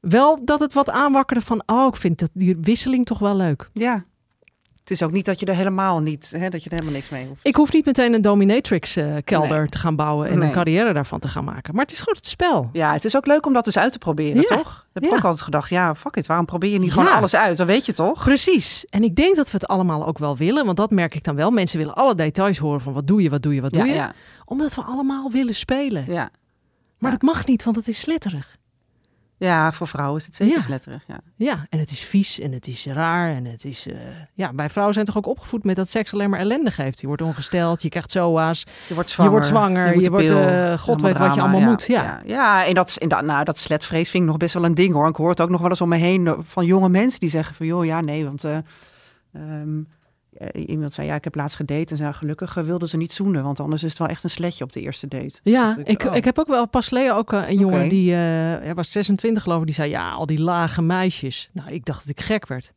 wel 0.00 0.44
dat 0.44 0.60
het 0.60 0.72
wat 0.72 0.90
aanwakkerde 0.90 1.42
van, 1.44 1.62
oh, 1.66 1.86
ik 1.86 1.96
vind 1.96 2.18
dat 2.18 2.30
die 2.32 2.56
wisseling 2.60 3.04
toch 3.06 3.18
wel 3.18 3.36
leuk. 3.36 3.70
Ja. 3.72 4.04
Het 4.84 4.92
is 4.92 5.02
ook 5.02 5.12
niet 5.12 5.24
dat 5.24 5.40
je 5.40 5.46
er 5.46 5.54
helemaal 5.54 6.00
niet, 6.00 6.32
hè, 6.36 6.48
dat 6.48 6.62
je 6.62 6.68
er 6.70 6.74
helemaal 6.74 6.94
niks 6.96 7.08
mee 7.08 7.26
hoeft. 7.26 7.46
Ik 7.46 7.56
hoef 7.56 7.72
niet 7.72 7.84
meteen 7.84 8.14
een 8.14 8.22
dominatrix 8.22 8.98
kelder 9.24 9.58
Nee. 9.58 9.68
te 9.68 9.78
gaan 9.78 9.96
bouwen 9.96 10.28
en 10.28 10.38
Nee. 10.38 10.48
een 10.48 10.54
carrière 10.54 10.92
daarvan 10.92 11.18
te 11.18 11.28
gaan 11.28 11.44
maken. 11.44 11.74
Maar 11.74 11.82
het 11.82 11.92
is 11.92 11.98
gewoon 11.98 12.14
het 12.14 12.26
spel. 12.26 12.68
Ja, 12.72 12.92
het 12.92 13.04
is 13.04 13.16
ook 13.16 13.26
leuk 13.26 13.46
om 13.46 13.52
dat 13.52 13.66
eens 13.66 13.78
uit 13.78 13.92
te 13.92 13.98
proberen, 13.98 14.36
Ja. 14.40 14.56
toch? 14.56 14.64
Dat 14.64 14.84
heb 14.92 15.02
ik 15.02 15.10
Ja. 15.10 15.16
ook 15.16 15.24
altijd 15.24 15.42
gedacht. 15.42 15.70
Ja, 15.70 15.94
fuck 15.94 16.16
it, 16.16 16.26
waarom 16.26 16.46
probeer 16.46 16.70
je 16.70 16.78
niet 16.78 16.92
gewoon 16.92 17.12
alles 17.12 17.34
uit? 17.36 17.56
Dan 17.56 17.66
weet 17.66 17.86
je 17.86 17.92
toch? 17.92 18.24
Precies. 18.24 18.84
En 18.90 19.02
ik 19.04 19.14
denk 19.16 19.36
dat 19.36 19.46
we 19.50 19.52
het 19.56 19.66
allemaal 19.66 20.06
ook 20.06 20.18
wel 20.18 20.36
willen. 20.36 20.64
Want 20.64 20.76
dat 20.76 20.90
merk 20.90 21.14
ik 21.14 21.24
dan 21.24 21.36
wel. 21.36 21.50
Mensen 21.50 21.78
willen 21.78 21.94
alle 21.94 22.14
details 22.14 22.58
horen 22.58 22.80
van 22.80 22.92
wat 22.92 23.06
doe 23.06 23.22
je, 23.22 23.30
wat 23.30 23.42
doe 23.42 23.54
je, 23.54 23.60
wat 23.60 23.72
doe 23.72 23.84
je. 23.86 24.08
Omdat 24.44 24.74
we 24.74 24.82
allemaal 24.82 25.30
willen 25.30 25.54
spelen. 25.54 26.04
ja. 26.08 26.30
Maar 26.98 27.10
dat 27.12 27.22
mag 27.22 27.46
niet, 27.46 27.64
want 27.64 27.76
het 27.76 27.88
is 27.88 28.00
sletterig. 28.00 28.56
Ja, 29.36 29.72
voor 29.72 29.86
vrouwen 29.88 30.20
is 30.20 30.26
het 30.26 30.34
zeker 30.34 30.54
Ja. 30.56 30.62
sletterig. 30.62 31.02
Ja. 31.06 31.18
Ja, 31.36 31.66
en 31.70 31.78
het 31.78 31.90
is 31.90 32.00
vies 32.00 32.40
en 32.40 32.52
het 32.52 32.66
is 32.66 32.86
raar. 32.86 33.30
En 33.34 33.44
het 33.44 33.64
is. 33.64 33.86
eh, 33.88 33.94
ja, 34.32 34.52
bij 34.52 34.70
vrouwen 34.70 34.94
zijn 34.94 35.06
toch 35.06 35.16
ook 35.16 35.26
opgevoed 35.26 35.64
met 35.64 35.76
dat 35.76 35.88
seks 35.88 36.12
alleen 36.12 36.30
maar 36.30 36.38
ellende 36.40 36.70
geeft. 36.70 37.00
Je 37.00 37.06
wordt 37.06 37.22
ongesteld, 37.22 37.82
je 37.82 37.88
krijgt 37.88 38.10
SOA's. 38.10 38.64
Je 38.88 38.94
wordt 38.94 39.10
zwanger. 39.10 39.30
wordt 39.32 39.46
zwanger, 39.46 39.92
moet 39.94 40.02
je 40.02 40.10
wordt, 40.10 40.30
eh, 40.30 40.78
God 40.78 41.00
weet 41.00 41.18
wat 41.18 41.34
je 41.34 41.40
allemaal 41.40 41.60
ja, 41.60 41.66
moet, 41.68 41.84
ja. 41.86 42.02
ja. 42.02 42.20
Ja, 42.26 42.66
en 42.66 42.74
dat, 42.74 42.88
is- 42.88 42.98
en 42.98 43.08
dat, 43.08 43.24
nou, 43.24 43.44
dat 43.44 43.58
sletvrees 43.58 44.10
vind 44.10 44.22
ik 44.22 44.28
nog 44.28 44.38
best 44.38 44.54
wel 44.54 44.64
een 44.64 44.74
ding 44.74 44.94
hoor. 44.94 45.08
Ik 45.08 45.16
hoor 45.16 45.28
het 45.30 45.40
ook 45.40 45.50
nog 45.50 45.60
wel 45.60 45.70
eens 45.70 45.80
om 45.80 45.88
me 45.88 45.96
heen 45.96 46.26
eh, 46.26 46.32
van 46.42 46.64
jonge 46.66 46.88
mensen 46.88 47.20
die 47.20 47.28
zeggen 47.30 47.54
van 47.54 47.66
joh, 47.66 47.84
ja, 47.84 48.00
nee, 48.00 48.24
want 48.24 48.44
eh, 48.44 48.56
ehm, 49.34 49.78
eh, 49.78 49.93
iemand 50.52 50.92
zei 50.92 51.06
ja, 51.06 51.14
ik 51.14 51.24
heb 51.24 51.34
laatst 51.34 51.56
gedate 51.56 51.90
en 51.90 51.96
zei 51.96 52.12
gelukkig 52.12 52.56
eh, 52.56 52.64
wilden 52.64 52.88
ze 52.88 52.96
niet 52.96 53.12
zoenen, 53.12 53.42
want 53.42 53.60
anders 53.60 53.82
is 53.82 53.88
het 53.90 53.98
wel 53.98 54.08
echt 54.08 54.24
een 54.24 54.30
sletje 54.30 54.64
op 54.64 54.72
de 54.72 54.80
eerste 54.80 55.08
date. 55.08 55.38
Ja, 55.42 55.76
ik, 55.78 55.88
ik, 55.88 56.08
oh. 56.08 56.16
ik 56.16 56.24
heb 56.24 56.38
ook 56.38 56.46
wel 56.46 56.68
pas 56.68 56.88
geleden 56.88 57.14
ook 57.16 57.32
eh, 57.32 57.48
een 57.48 57.58
jongen 57.58 57.88
die 57.88 58.12
eh, 58.12 58.18
hij 58.18 58.74
was 58.74 58.92
26 58.92 59.42
geloof 59.42 59.60
ik, 59.60 59.66
die 59.66 59.74
zei 59.74 59.90
ja, 59.90 60.10
al 60.10 60.26
die 60.26 60.40
lage 60.40 60.82
meisjes. 60.82 61.48
Nou, 61.52 61.70
ik 61.70 61.84
dacht 61.84 62.00
dat 62.00 62.08
ik 62.18 62.24
gek 62.24 62.46
werd. 62.46 62.72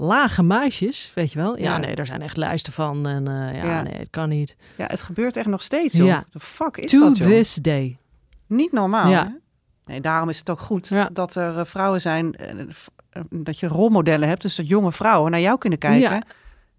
Lage 0.00 0.42
meisjes, 0.42 1.12
weet 1.14 1.32
je 1.32 1.38
wel? 1.38 1.58
Ja, 1.58 1.64
Ja. 1.64 1.78
nee, 1.78 1.94
daar 1.94 2.06
zijn 2.06 2.22
echt 2.22 2.36
lijsten 2.36 2.72
van 2.72 3.06
en 3.06 3.28
eh, 3.28 3.56
ja, 3.56 3.64
Ja. 3.64 3.82
nee, 3.82 3.98
het 3.98 4.10
kan 4.10 4.28
niet. 4.28 4.56
Ja, 4.76 4.86
het 4.86 5.02
gebeurt 5.02 5.36
echt 5.36 5.46
nog 5.46 5.62
steeds 5.62 5.94
joh. 5.94 6.06
Ja. 6.06 6.24
The 6.30 6.40
fuck 6.40 6.76
is 6.76 6.90
to 6.90 6.98
dat 6.98 7.16
joh? 7.16 7.28
this 7.28 7.54
day. 7.54 7.98
Niet 8.46 8.72
normaal. 8.72 9.10
Ja. 9.10 9.24
Hè? 9.24 9.30
Nee, 9.84 10.00
daarom 10.00 10.28
is 10.28 10.38
het 10.38 10.50
ook 10.50 10.60
goed 10.60 10.90
dat 11.12 11.34
er 11.34 11.58
eh, 11.58 11.64
vrouwen 11.64 12.00
zijn, 12.00 12.34
eh, 12.34 13.22
dat 13.30 13.58
je 13.58 13.66
rolmodellen 13.66 14.28
hebt. 14.28 14.42
Dus 14.42 14.54
dat 14.54 14.68
jonge 14.68 14.92
vrouwen 14.92 15.30
naar 15.30 15.40
jou 15.40 15.58
kunnen 15.58 15.78
kijken. 15.78 16.22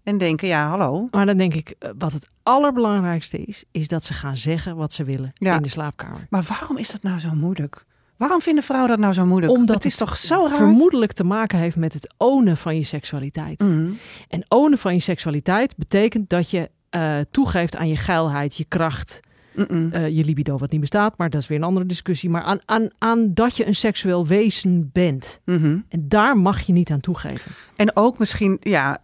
En 0.02 0.18
denken, 0.18 0.48
ja, 0.48 0.68
hallo. 0.68 1.08
Maar 1.10 1.26
dan 1.26 1.36
denk 1.36 1.54
ik, 1.54 1.74
eh, 1.78 1.90
wat 1.98 2.12
het 2.12 2.28
allerbelangrijkste 2.42 3.38
is, 3.38 3.64
is 3.70 3.88
dat 3.88 4.04
ze 4.04 4.12
gaan 4.14 4.36
zeggen 4.36 4.76
wat 4.76 4.92
ze 4.92 5.04
willen 5.04 5.30
Ja. 5.34 5.56
in 5.56 5.62
de 5.62 5.68
slaapkamer. 5.68 6.26
Maar 6.30 6.42
waarom 6.48 6.78
is 6.78 6.90
dat 6.90 7.02
nou 7.02 7.18
zo 7.20 7.34
moeilijk? 7.34 7.84
Waarom 8.16 8.40
vinden 8.42 8.64
vrouwen 8.64 8.88
dat 8.90 8.98
nou 8.98 9.12
zo 9.12 9.26
moeilijk? 9.26 9.52
Omdat 9.52 9.74
het 9.76 9.84
is 9.84 9.96
toch 9.96 10.16
zo 10.16 10.46
raar? 10.46 10.56
vermoedelijk 10.56 11.12
te 11.12 11.24
maken 11.24 11.58
heeft 11.58 11.76
met 11.76 11.92
het 11.92 12.14
ownen 12.16 12.56
van 12.56 12.76
je 12.76 12.82
seksualiteit. 12.84 13.60
Mhm. 13.60 13.90
En 14.28 14.44
ownen 14.48 14.78
van 14.78 14.94
je 14.94 15.00
seksualiteit 15.00 15.76
betekent 15.76 16.28
dat 16.30 16.50
je 16.50 16.70
eh, 16.90 17.16
toegeeft 17.30 17.76
aan 17.76 17.88
je 17.88 17.96
geilheid, 17.96 18.56
je 18.56 18.64
kracht, 18.64 19.20
Mm-mm. 19.54 19.92
eh, 19.92 20.08
je 20.08 20.24
libido 20.24 20.56
wat 20.58 20.70
niet 20.70 20.80
bestaat, 20.80 21.18
maar 21.18 21.30
dat 21.30 21.40
is 21.42 21.48
weer 21.48 21.58
een 21.58 21.64
andere 21.64 21.86
discussie. 21.86 22.30
Maar 22.30 22.42
aan, 22.42 22.58
aan, 22.64 22.88
aan 22.98 23.34
dat 23.34 23.56
je 23.56 23.66
een 23.66 23.74
seksueel 23.74 24.26
wezen 24.26 24.90
bent. 24.92 25.40
Mhm. 25.44 25.78
En 25.88 26.08
daar 26.08 26.36
mag 26.36 26.60
je 26.60 26.72
niet 26.72 26.90
aan 26.90 27.00
toegeven. 27.00 27.52
En 27.76 27.96
ook 27.96 28.18
misschien, 28.18 28.56
ja, 28.60 28.98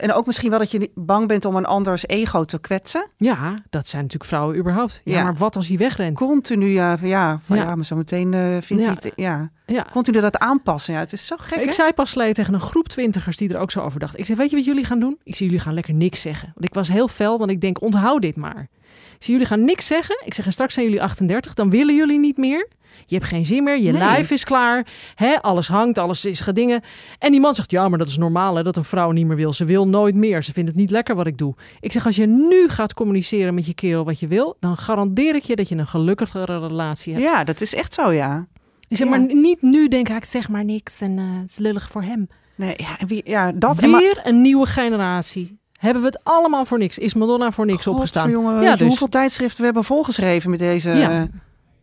en 0.00 0.12
ook 0.12 0.26
misschien 0.26 0.50
wel 0.50 0.58
dat 0.58 0.70
je 0.70 0.90
bang 0.94 1.28
bent 1.28 1.44
om 1.44 1.56
een 1.56 1.64
anders 1.64 2.06
ego 2.06 2.44
te 2.44 2.58
kwetsen. 2.58 3.06
Ja, 3.16 3.54
dat 3.70 3.86
zijn 3.86 4.02
natuurlijk 4.02 4.30
vrouwen 4.30 4.56
überhaupt. 4.56 5.00
Ja, 5.04 5.16
Ja. 5.16 5.22
maar 5.22 5.34
wat 5.34 5.56
als 5.56 5.68
hij 5.68 5.76
wegrent? 5.76 6.16
Continu, 6.16 6.66
ja, 6.66 6.98
van 6.98 7.08
ja, 7.08 7.38
van, 7.42 7.56
Ja. 7.56 7.62
ja. 7.62 7.74
maar 7.74 7.84
zo 7.84 7.96
meteen 7.96 8.34
eh 8.34 8.40
vindt 8.60 8.84
hij 8.84 8.94
het, 9.00 9.12
ja. 9.16 9.50
Ja. 9.66 9.86
Continu 9.92 10.20
dat 10.20 10.38
aanpassen, 10.38 10.94
ja, 10.94 11.00
het 11.00 11.12
is 11.12 11.26
zo 11.26 11.36
gek, 11.38 11.58
Ik 11.58 11.64
hè? 11.66 11.72
zei 11.72 11.92
pas 11.92 12.12
geleden 12.12 12.34
tegen 12.34 12.54
een 12.54 12.60
groep 12.60 12.88
twintigers 12.88 13.36
die 13.36 13.54
er 13.54 13.58
ook 13.60 13.70
zo 13.70 13.80
over 13.80 14.00
dachten. 14.00 14.18
Ik 14.18 14.26
zei, 14.26 14.38
weet 14.38 14.50
je 14.50 14.56
wat 14.56 14.64
jullie 14.64 14.84
gaan 14.84 15.00
doen? 15.00 15.18
Ik 15.22 15.36
zie 15.36 15.46
jullie 15.46 15.60
gaan 15.60 15.74
lekker 15.74 15.94
niks 15.94 16.20
zeggen. 16.20 16.50
Want 16.54 16.64
ik 16.66 16.74
was 16.74 16.88
heel 16.88 17.08
fel, 17.08 17.38
want 17.38 17.50
ik 17.50 17.60
denk, 17.60 17.80
onthoud 17.82 18.22
dit 18.22 18.36
maar. 18.36 18.68
Ik 19.16 19.22
zie 19.22 19.32
jullie 19.32 19.46
gaan 19.48 19.64
niks 19.64 19.86
zeggen. 19.86 20.22
Ik 20.24 20.34
zeg, 20.34 20.46
en 20.46 20.52
straks 20.52 20.74
zijn 20.74 20.86
jullie 20.86 21.02
38, 21.02 21.54
dan 21.54 21.70
willen 21.70 21.94
jullie 21.96 22.18
niet 22.18 22.36
meer. 22.36 22.68
Je 23.06 23.14
hebt 23.14 23.26
geen 23.28 23.46
zin 23.46 23.64
meer, 23.64 23.78
je 23.80 23.90
Nee. 23.90 24.00
lijf 24.00 24.30
is 24.30 24.44
klaar. 24.44 24.86
Hè, 25.14 25.42
alles 25.42 25.68
hangt, 25.68 25.98
alles 25.98 26.24
is 26.24 26.40
gedingen. 26.40 26.80
En 27.18 27.30
die 27.30 27.40
man 27.40 27.54
zegt, 27.54 27.70
ja, 27.70 27.88
maar 27.88 27.98
dat 27.98 28.08
is 28.08 28.16
normaal 28.16 28.54
hè, 28.56 28.62
dat 28.62 28.76
een 28.76 28.84
vrouw 28.84 29.10
niet 29.10 29.26
meer 29.26 29.36
wil. 29.36 29.52
Ze 29.52 29.64
wil 29.64 29.88
nooit 29.88 30.14
meer, 30.14 30.42
ze 30.42 30.52
vindt 30.52 30.68
het 30.68 30.78
niet 30.78 30.90
lekker 30.90 31.14
wat 31.14 31.26
ik 31.26 31.38
doe. 31.38 31.54
Ik 31.80 31.92
zeg, 31.92 32.06
als 32.06 32.16
je 32.16 32.26
nu 32.26 32.68
gaat 32.68 32.94
communiceren 32.94 33.54
met 33.54 33.66
je 33.66 33.74
kerel 33.74 34.04
wat 34.04 34.20
je 34.20 34.26
wil... 34.26 34.56
dan 34.60 34.76
garandeer 34.76 35.34
ik 35.34 35.42
je 35.42 35.56
dat 35.56 35.68
je 35.68 35.76
een 35.76 35.86
gelukkigere 35.86 36.58
relatie 36.66 37.12
hebt. 37.12 37.24
Ja, 37.24 37.44
dat 37.44 37.60
is 37.60 37.74
echt 37.74 37.94
zo, 37.94 38.12
ja. 38.12 38.46
Ik 38.88 38.96
zeg, 38.96 39.08
Ja. 39.08 39.16
maar 39.16 39.34
niet 39.34 39.62
nu 39.62 39.88
denken, 39.88 40.12
ah, 40.14 40.18
ik 40.20 40.24
zeg 40.24 40.48
maar 40.48 40.64
niks 40.64 41.00
en 41.00 41.18
eh, 41.18 41.24
het 41.40 41.50
is 41.50 41.56
lullig 41.58 41.88
voor 41.90 42.02
hem. 42.02 42.28
Nee, 42.54 42.74
ja, 42.76 43.06
wie, 43.06 43.20
ja 43.24 43.52
dat 43.52 43.76
Weer 43.80 44.20
een 44.22 44.40
nieuwe 44.42 44.66
generatie. 44.66 45.58
Hebben 45.76 46.02
we 46.02 46.08
het 46.08 46.20
allemaal 46.24 46.64
voor 46.64 46.78
niks? 46.78 46.98
Is 46.98 47.14
Madonna 47.14 47.50
voor 47.50 47.66
niks 47.66 47.86
opgestaan? 47.86 48.30
Jongen, 48.30 48.62
Ja, 48.62 48.76
dus. 48.76 48.86
hoeveel 48.88 49.08
tijdschriften 49.08 49.58
we 49.58 49.64
hebben 49.64 49.84
volgeschreven 49.84 50.50
met 50.50 50.58
deze 50.58 50.90
Ja. 50.90 51.28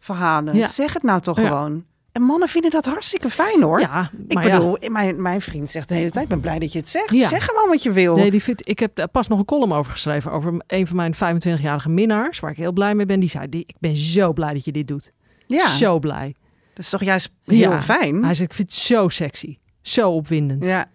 Verhalen. 0.03 0.55
Ja. 0.55 0.67
Zeg 0.67 0.93
het 0.93 1.03
nou 1.03 1.21
toch 1.21 1.39
Ja. 1.39 1.47
gewoon. 1.47 1.85
En 2.11 2.21
mannen 2.21 2.47
vinden 2.47 2.71
dat 2.71 2.85
hartstikke 2.85 3.29
fijn, 3.29 3.61
hoor. 3.61 3.79
Ja, 3.79 4.09
Ik 4.27 4.43
ja. 4.43 4.57
bedoel, 4.57 4.77
mijn, 4.91 5.21
mijn 5.21 5.41
vriend 5.41 5.69
zegt 5.71 5.87
de 5.87 5.93
hele 5.93 6.09
tijd, 6.11 6.23
ik 6.23 6.29
ben 6.29 6.39
blij 6.39 6.59
dat 6.59 6.71
je 6.71 6.79
het 6.79 6.89
zegt. 6.89 7.09
Ja. 7.11 7.27
Zeg 7.27 7.45
gewoon 7.45 7.69
wat 7.69 7.83
je 7.83 7.91
wil. 7.91 8.15
Nee, 8.15 8.31
die 8.31 8.43
vind, 8.43 8.69
ik 8.69 8.79
heb 8.79 8.95
daar 8.95 9.07
pas 9.07 9.27
nog 9.27 9.39
een 9.39 9.45
column 9.45 9.73
over 9.73 9.91
geschreven. 9.91 10.31
Over 10.31 10.53
een 10.67 10.87
van 10.87 10.95
mijn 10.95 11.13
25-jarige 11.15 11.89
minnaars. 11.89 12.39
Waar 12.39 12.51
ik 12.51 12.57
heel 12.57 12.71
blij 12.73 12.95
mee 12.95 13.05
ben. 13.05 13.19
Die 13.19 13.29
zei, 13.29 13.49
die, 13.49 13.63
ik 13.67 13.75
ben 13.79 13.97
zo 13.97 14.33
blij 14.33 14.53
dat 14.53 14.65
je 14.65 14.71
dit 14.71 14.87
doet. 14.87 15.11
ja, 15.45 15.67
Zo 15.67 15.99
blij. 15.99 16.35
dat 16.73 16.83
is 16.83 16.89
toch 16.89 17.03
juist 17.03 17.31
heel 17.45 17.71
Ja. 17.71 17.81
fijn. 17.81 18.23
Hij 18.23 18.33
zegt, 18.33 18.49
ik 18.49 18.55
vind 18.55 18.71
het 18.71 18.79
zo 18.79 19.09
sexy. 19.09 19.57
Zo 19.81 20.11
opwindend. 20.11 20.65
Ja. 20.65 20.85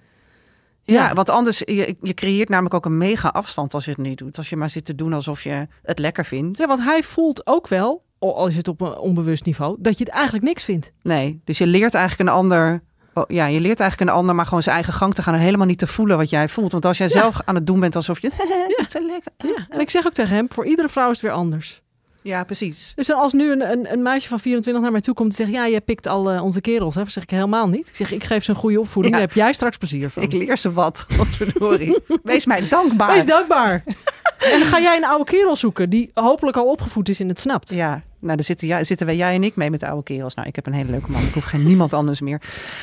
Ja, 0.82 1.14
want 1.14 1.30
anders, 1.30 1.58
je, 1.58 1.96
je 2.02 2.14
creëert 2.14 2.48
namelijk 2.48 2.74
ook 2.74 2.84
een 2.84 2.98
mega 2.98 3.28
afstand 3.28 3.74
als 3.74 3.84
je 3.84 3.90
het 3.90 4.00
niet 4.00 4.18
doet. 4.18 4.36
Als 4.38 4.48
je 4.48 4.56
maar 4.56 4.68
zit 4.70 4.84
te 4.84 4.94
doen 4.94 5.12
alsof 5.12 5.42
je 5.42 5.66
het 5.82 5.98
lekker 5.98 6.24
vindt. 6.24 6.58
Ja, 6.58 6.66
want 6.66 6.82
hij 6.82 7.02
voelt 7.02 7.46
ook 7.46 7.68
wel, 7.68 8.04
al 8.18 8.46
is 8.46 8.56
het 8.56 8.68
op 8.68 8.80
een 8.80 8.98
onbewust 8.98 9.44
niveau, 9.44 9.76
dat 9.78 9.98
je 9.98 10.04
het 10.04 10.12
eigenlijk 10.12 10.44
niks 10.44 10.64
vindt. 10.64 10.92
Nee, 11.02 11.40
dus 11.44 11.58
je 11.58 11.66
leert 11.66 11.94
eigenlijk 11.94 12.30
een 12.30 12.36
ander... 12.36 12.82
oh, 13.14 13.24
Ja, 13.26 13.46
je 13.46 13.60
leert 13.60 13.80
eigenlijk 13.80 14.10
een 14.10 14.16
ander 14.16 14.34
maar 14.34 14.46
gewoon 14.46 14.62
zijn 14.62 14.74
eigen 14.74 14.92
gang 14.92 15.14
te 15.14 15.22
gaan... 15.22 15.34
en 15.34 15.40
helemaal 15.40 15.66
niet 15.66 15.78
te 15.78 15.86
voelen 15.86 16.16
wat 16.16 16.30
jij 16.30 16.48
voelt. 16.48 16.72
Want 16.72 16.84
als 16.84 16.98
jij 16.98 17.08
zelf 17.08 17.40
aan 17.44 17.54
het 17.54 17.66
doen 17.66 17.80
bent 17.80 17.96
alsof 17.96 18.20
je... 18.20 18.30
ja. 18.78 18.88
zo 18.88 19.06
lekker. 19.06 19.32
Ja. 19.36 19.66
En 19.68 19.80
ik 19.80 19.90
zeg 19.90 20.06
ook 20.06 20.12
tegen 20.12 20.34
hem, 20.34 20.46
voor 20.48 20.66
iedere 20.66 20.88
vrouw 20.88 21.10
is 21.10 21.20
het 21.20 21.26
weer 21.26 21.36
anders. 21.36 21.82
Ja, 22.22 22.44
precies. 22.44 22.92
Dus 22.96 23.12
als 23.12 23.32
nu 23.32 23.52
een, 23.52 23.70
een, 23.70 23.92
een 23.92 24.02
meisje 24.02 24.28
van 24.28 24.40
24 24.40 24.82
naar 24.82 24.92
mij 24.92 25.00
toe 25.00 25.14
komt 25.14 25.30
en 25.30 25.36
zegt... 25.36 25.50
ja, 25.50 25.68
jij 25.68 25.80
pikt 25.80 26.06
al 26.06 26.42
onze 26.42 26.60
kerels. 26.60 26.94
Hè? 26.94 27.02
Zeg 27.06 27.22
ik 27.22 27.30
helemaal 27.30 27.68
niet. 27.68 27.88
Ik 27.88 27.96
zeg, 27.96 28.12
ik 28.12 28.24
geef 28.24 28.44
ze 28.44 28.50
een 28.50 28.56
goede 28.56 28.80
opvoeding. 28.80 29.14
Ja. 29.14 29.20
Daar 29.20 29.28
heb 29.28 29.36
jij 29.36 29.52
straks 29.52 29.76
plezier 29.76 30.10
van. 30.10 30.22
Ik 30.22 30.32
leer 30.32 30.58
ze 30.58 30.72
wat. 30.72 31.04
Godverdorie. 31.16 31.98
Wees 32.22 32.46
mij 32.46 32.68
dankbaar. 32.68 33.12
Wees 33.12 33.26
dankbaar. 33.26 33.82
en 34.52 34.58
dan 34.58 34.68
ga 34.68 34.80
jij 34.80 34.96
een 34.96 35.04
oude 35.04 35.24
kerel 35.24 35.56
zoeken... 35.56 35.90
die 35.90 36.10
hopelijk 36.14 36.56
al 36.56 36.70
opgevoed 36.70 37.08
is 37.08 37.20
en 37.20 37.28
het 37.28 37.40
snapt. 37.40 37.70
Ja, 37.70 38.02
nou, 38.20 38.36
daar 38.36 38.44
zitten, 38.44 38.68
ja, 38.68 38.84
zitten 38.84 39.06
wij, 39.06 39.16
jij 39.16 39.34
en 39.34 39.44
ik 39.44 39.56
mee 39.56 39.70
met 39.70 39.80
de 39.80 39.88
oude 39.88 40.02
kerels. 40.02 40.34
Nou, 40.34 40.48
ik 40.48 40.54
heb 40.54 40.66
een 40.66 40.72
hele 40.72 40.90
leuke 40.90 41.10
man. 41.10 41.22
Ik 41.22 41.34
hoef 41.34 41.44
geen 41.44 41.66
niemand 41.66 41.92
anders 41.92 42.20
meer. 42.20 42.40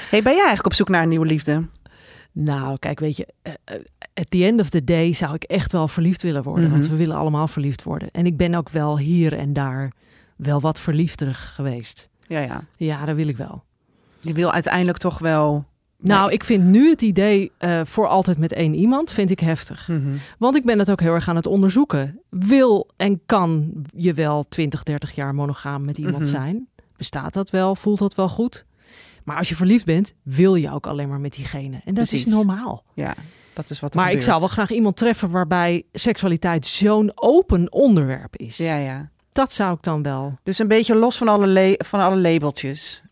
Hey, 0.09 0.21
ben 0.21 0.31
jij 0.31 0.45
eigenlijk 0.45 0.65
op 0.65 0.73
zoek 0.73 0.89
naar 0.89 1.01
een 1.03 1.09
nieuwe 1.09 1.25
liefde? 1.25 1.65
Nou, 2.31 2.77
kijk, 2.79 2.99
weet 2.99 3.17
je... 3.17 3.27
eh, 3.41 3.53
eh, 3.63 3.79
at 4.13 4.29
the 4.31 4.45
end 4.45 4.59
of 4.61 4.69
the 4.69 4.83
day 4.83 5.13
zou 5.13 5.33
ik 5.33 5.43
echt 5.43 5.71
wel 5.71 5.87
verliefd 5.87 6.21
willen 6.21 6.43
worden. 6.43 6.69
Want 6.69 6.81
Mhm. 6.83 6.91
we 6.91 6.97
willen 6.97 7.15
allemaal 7.15 7.47
verliefd 7.47 7.83
worden. 7.83 8.09
En 8.11 8.25
ik 8.25 8.37
ben 8.37 8.55
ook 8.55 8.69
wel 8.69 8.97
hier 8.97 9.33
en 9.33 9.53
daar 9.53 9.91
wel 10.35 10.61
wat 10.61 10.79
verliefder 10.79 11.35
geweest. 11.35 12.09
Ja, 12.27 12.39
ja. 12.39 12.63
Ja, 12.77 13.05
dat 13.05 13.15
wil 13.15 13.27
ik 13.27 13.37
wel. 13.37 13.63
Je 14.19 14.33
wil 14.33 14.51
uiteindelijk 14.51 14.97
toch 14.97 15.19
wel... 15.19 15.65
Nou, 15.97 16.31
ik 16.31 16.43
vind 16.43 16.63
nu 16.63 16.89
het 16.89 17.01
idee 17.01 17.51
eh, 17.57 17.81
voor 17.85 18.07
altijd 18.07 18.37
met 18.37 18.53
één 18.53 18.73
iemand 18.75 19.11
vind 19.11 19.31
ik 19.31 19.39
heftig. 19.39 19.87
Mhm. 19.87 20.15
Want 20.37 20.55
ik 20.55 20.65
ben 20.65 20.79
het 20.79 20.91
ook 20.91 20.99
heel 20.99 21.13
erg 21.13 21.29
aan 21.29 21.35
het 21.35 21.45
onderzoeken. 21.45 22.19
Wil 22.29 22.89
en 22.97 23.21
kan 23.25 23.71
je 23.95 24.13
wel 24.13 24.45
20, 24.49 24.83
30 24.83 25.15
jaar 25.15 25.35
monogaam 25.35 25.85
met 25.85 25.97
iemand 25.97 26.17
Mhm. 26.19 26.29
zijn? 26.29 26.67
Bestaat 26.97 27.33
dat 27.33 27.49
wel? 27.49 27.75
Voelt 27.75 27.99
dat 27.99 28.15
wel 28.15 28.29
goed? 28.29 28.65
Maar 29.23 29.37
als 29.37 29.49
je 29.49 29.55
verliefd 29.55 29.85
bent, 29.85 30.13
wil 30.23 30.55
je 30.55 30.71
ook 30.71 30.87
alleen 30.87 31.09
maar 31.09 31.19
met 31.19 31.33
diegene. 31.33 31.81
En 31.85 31.93
dat 31.93 32.11
is 32.11 32.25
normaal. 32.25 32.83
Ja, 32.93 33.13
dat 33.53 33.69
is 33.69 33.79
wat 33.79 33.93
Maar 33.93 34.11
ik 34.11 34.21
zou 34.21 34.39
wel 34.39 34.47
graag 34.47 34.71
iemand 34.71 34.95
treffen 34.97 35.29
waarbij 35.29 35.83
seksualiteit 35.91 36.65
zo'n 36.65 37.11
open 37.15 37.71
onderwerp 37.71 38.35
is. 38.35 38.57
Ja, 38.57 38.75
ja. 38.77 39.09
Dat 39.31 39.53
zou 39.53 39.73
ik 39.75 39.83
dan 39.83 40.03
wel. 40.03 40.37
Dus 40.43 40.59
een 40.59 40.67
beetje 40.67 40.95
los 40.95 41.17
van 41.17 41.27
alle, 41.27 41.47
le- 41.47 41.75
van 41.77 41.99
alle 41.99 42.17
labeltjes. 42.17 43.03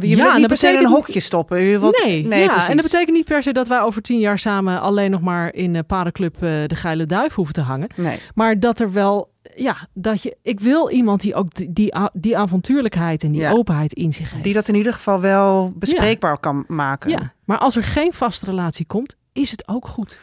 Je 0.00 0.16
Ja, 0.16 0.32
niet 0.32 0.40
dat 0.40 0.46
per 0.48 0.56
se 0.56 0.66
in 0.66 0.72
een 0.74 0.78
betekent- 0.78 1.04
hokje 1.04 1.20
stoppen. 1.20 1.56
Wilt- 1.56 2.02
nee, 2.04 2.26
nee 2.26 2.40
ja, 2.42 2.48
precies. 2.52 2.68
en 2.68 2.76
dat 2.76 2.84
betekent 2.84 3.16
niet 3.16 3.24
per 3.24 3.42
se 3.42 3.52
dat 3.52 3.68
wij 3.68 3.80
over 3.80 4.02
tien 4.02 4.18
jaar 4.18 4.38
samen 4.38 4.80
alleen 4.80 5.10
nog 5.10 5.20
maar 5.20 5.54
in 5.54 5.72
de 5.72 5.82
parenclub 5.82 6.34
eh, 6.34 6.40
de 6.66 6.74
geile 6.74 7.04
duif 7.04 7.34
hoeven 7.34 7.54
te 7.54 7.60
hangen. 7.60 7.88
Nee. 7.96 8.18
Maar 8.34 8.60
dat 8.60 8.80
er 8.80 8.92
wel, 8.92 9.30
ja, 9.54 9.76
dat 9.94 10.22
je, 10.22 10.36
ik 10.42 10.60
wil 10.60 10.90
iemand 10.90 11.20
die 11.20 11.34
ook 11.34 11.54
die, 11.54 11.92
die, 12.12 12.36
avontuurlijkheid 12.36 13.22
en 13.22 13.32
die 13.32 13.40
Ja. 13.40 13.50
openheid 13.50 13.92
in 13.92 14.12
zich 14.12 14.30
heeft. 14.32 14.44
Die 14.44 14.54
dat 14.54 14.68
in 14.68 14.74
ieder 14.74 14.92
geval 14.92 15.20
wel 15.20 15.72
bespreekbaar 15.74 16.38
kan 16.38 16.64
maken. 16.68 17.10
Ja, 17.10 17.32
maar 17.44 17.58
als 17.58 17.76
er 17.76 17.82
geen 17.84 18.12
vaste 18.12 18.46
relatie 18.46 18.86
komt, 18.86 19.16
is 19.32 19.50
het 19.50 19.68
ook 19.68 19.86
goed. 19.88 20.18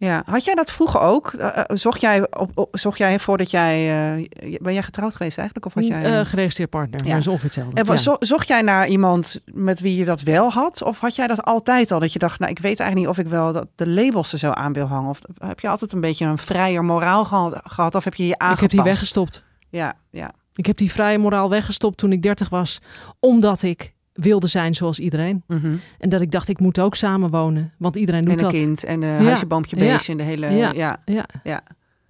Ja. 0.00 0.22
Had 0.26 0.44
jij 0.44 0.54
dat 0.54 0.70
vroeger 0.70 1.00
ook? 1.00 1.32
Eh, 1.32 1.56
eh, 1.56 1.64
zocht, 1.68 2.00
jij 2.00 2.20
op, 2.38 2.50
op- 2.54 2.68
zocht 2.78 2.98
jij 2.98 3.18
voordat 3.18 3.50
jij... 3.50 3.76
eh, 4.18 4.56
ben 4.60 4.72
jij 4.72 4.82
getrouwd 4.82 5.16
geweest 5.16 5.38
eigenlijk? 5.38 5.66
Of 5.66 5.74
had 5.74 5.86
jij, 5.86 6.02
Eh 6.20 6.26
geregistreerd 6.26 6.70
partner, 6.70 7.00
Ja. 7.04 7.08
maar 7.10 7.18
is 7.18 7.26
ongeveer 7.26 7.44
hetzelfde. 7.44 7.80
en 7.80 7.86
Ja. 7.86 7.96
zo- 7.96 8.16
zocht 8.18 8.48
jij 8.48 8.62
naar 8.62 8.86
iemand 8.88 9.40
met 9.52 9.80
wie 9.80 9.96
je 9.96 10.04
dat 10.04 10.20
wel 10.20 10.50
had? 10.50 10.82
Of 10.82 10.98
had 11.00 11.14
jij 11.14 11.26
dat 11.26 11.42
altijd 11.42 11.90
al? 11.92 11.98
Dat 11.98 12.12
je 12.12 12.18
dacht, 12.18 12.38
nou, 12.38 12.50
ik 12.50 12.58
weet 12.58 12.80
eigenlijk 12.80 13.00
niet 13.10 13.18
of 13.18 13.24
ik 13.24 13.30
wel 13.32 13.52
dat 13.52 13.66
de 13.74 13.88
labels 13.88 14.32
er 14.32 14.38
zo 14.38 14.50
aan 14.50 14.72
wil 14.72 14.86
hangen. 14.86 15.08
Of 15.10 15.18
heb 15.38 15.60
je 15.60 15.68
altijd 15.68 15.92
een 15.92 16.00
beetje 16.00 16.24
een 16.26 16.38
vrijer 16.38 16.84
moraal 16.84 17.24
gehad? 17.24 17.60
gehad 17.64 17.94
of 17.94 18.04
heb 18.04 18.14
je 18.14 18.26
je 18.26 18.32
Ik 18.32 18.40
aangepast? 18.40 18.60
heb 18.62 18.70
die 18.70 18.82
weggestopt. 18.92 19.44
Ja, 19.70 19.94
ja. 20.10 20.30
Ik 20.54 20.66
heb 20.66 20.76
die 20.76 20.92
vrije 20.92 21.18
moraal 21.18 21.50
weggestopt 21.50 21.98
toen 21.98 22.12
ik 22.12 22.22
30 22.22 22.48
was, 22.48 22.80
omdat 23.20 23.62
ik 23.62 23.94
wilde 24.20 24.46
zijn 24.46 24.74
zoals 24.74 24.98
iedereen. 24.98 25.42
Mhm. 25.46 25.74
En 25.98 26.08
dat 26.08 26.20
ik 26.20 26.30
dacht, 26.30 26.48
ik 26.48 26.60
moet 26.60 26.80
ook 26.80 26.94
samenwonen, 26.94 27.72
want 27.78 27.96
iedereen 27.96 28.24
doet 28.24 28.32
En 28.32 28.38
een 28.38 28.44
dat. 28.44 28.52
kind 28.60 28.84
en 28.84 29.02
een 29.02 29.08
Ja. 29.22 29.24
huisje, 29.26 29.46
boompje, 29.46 29.76
Ja. 29.76 29.92
beestje 29.92 30.12
en 30.12 30.18
de 30.18 30.24
hele... 30.24 30.46
Ja. 30.50 30.72
Ja. 30.72 31.02
Ja. 31.04 31.26
Ja. 31.44 31.60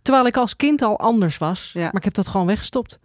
Terwijl 0.03 0.27
ik 0.27 0.37
als 0.37 0.57
kind 0.57 0.83
al 0.83 0.99
anders 0.99 1.39
was. 1.39 1.71
Ja. 1.75 1.81
Maar 1.83 1.95
ik 1.97 2.05
heb 2.05 2.15
dat 2.15 2.29
gewoon 2.29 2.47
weggestopt. 2.47 2.99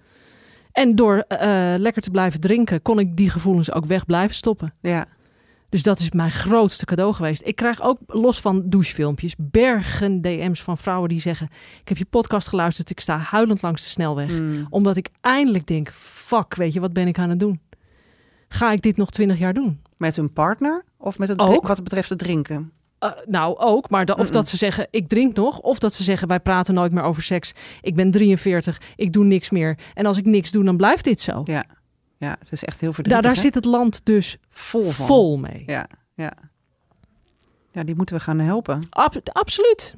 En 0.71 0.95
door 0.95 1.17
eh, 1.17 1.73
lekker 1.77 2.01
te 2.01 2.09
blijven 2.11 2.39
drinken, 2.39 2.81
kon 2.81 2.99
ik 2.99 3.15
die 3.17 3.29
gevoelens 3.29 3.71
ook 3.71 3.85
weg 3.85 4.05
blijven 4.05 4.35
stoppen. 4.35 4.73
ja. 4.81 5.05
Dus 5.69 5.83
dat 5.83 5.99
is 5.99 6.11
mijn 6.11 6.31
grootste 6.31 6.85
cadeau 6.85 7.13
geweest. 7.13 7.41
Ik 7.45 7.55
krijg 7.55 7.81
ook 7.81 7.97
los 8.07 8.39
van 8.39 8.63
douchefilmpjes 8.69 9.35
bergen 9.37 10.21
DM's 10.21 10.61
van 10.63 10.77
vrouwen 10.77 11.09
die 11.09 11.19
zeggen: 11.19 11.47
Ik 11.81 11.87
heb 11.87 11.97
je 11.97 12.05
podcast 12.05 12.47
geluisterd, 12.47 12.89
ik 12.89 12.99
sta 12.99 13.17
huilend 13.17 13.61
langs 13.61 13.83
de 13.83 13.89
snelweg. 13.89 14.29
Mm. 14.29 14.67
Omdat 14.69 14.97
ik 14.97 15.07
eindelijk 15.21 15.67
denk: 15.67 15.91
Fuck, 15.93 16.55
weet 16.55 16.73
je, 16.73 16.79
wat 16.79 16.93
ben 16.93 17.07
ik 17.07 17.17
aan 17.19 17.29
het 17.29 17.39
doen? 17.39 17.59
Ga 18.53 18.71
ik 18.71 18.81
dit 18.81 18.97
nog 18.97 19.09
twintig 19.09 19.39
jaar 19.39 19.53
doen? 19.53 19.81
Met 19.97 20.15
hun 20.15 20.33
partner 20.33 20.85
of 20.97 21.17
met 21.17 21.27
het 21.29 21.39
Ook. 21.39 21.67
wat 21.67 21.83
betreft 21.83 22.09
het 22.09 22.19
drinken? 22.19 22.71
Uh, 23.03 23.11
nou, 23.25 23.57
ook. 23.57 23.89
Maar 23.89 24.05
of 24.13 24.29
dat 24.29 24.47
ze 24.49 24.57
zeggen, 24.57 24.87
ik 24.91 25.07
drink 25.07 25.35
nog. 25.35 25.59
Of 25.59 25.79
dat 25.79 25.93
ze 25.93 26.03
zeggen, 26.03 26.27
wij 26.27 26.39
praten 26.39 26.73
nooit 26.73 26.91
meer 26.91 27.03
over 27.03 27.23
seks. 27.23 27.53
Ik 27.81 27.95
ben 27.95 28.11
43, 28.11 28.81
ik 28.95 29.13
doe 29.13 29.25
niks 29.25 29.49
meer. 29.49 29.77
En 29.93 30.05
als 30.05 30.17
ik 30.17 30.25
niks 30.25 30.51
doe, 30.51 30.63
dan 30.63 30.77
blijft 30.77 31.03
dit 31.03 31.21
zo. 31.21 31.41
Ja. 31.45 31.65
Ja, 32.17 32.35
het 32.39 32.51
is 32.51 32.63
echt 32.63 32.79
heel 32.81 32.93
verdrietig. 32.93 33.23
daar 33.23 33.35
hè? 33.35 33.41
zit 33.41 33.55
het 33.55 33.65
land 33.65 34.05
dus 34.05 34.37
vol 34.49 34.89
van. 34.89 35.05
vol 35.05 35.37
mee. 35.37 35.63
Ja, 35.65 35.87
ja. 36.15 36.33
Ja, 37.71 37.83
die 37.83 37.95
moeten 37.95 38.15
we 38.15 38.21
gaan 38.21 38.39
helpen. 38.39 38.87
Ab- 38.89 39.29
absoluut. 39.31 39.95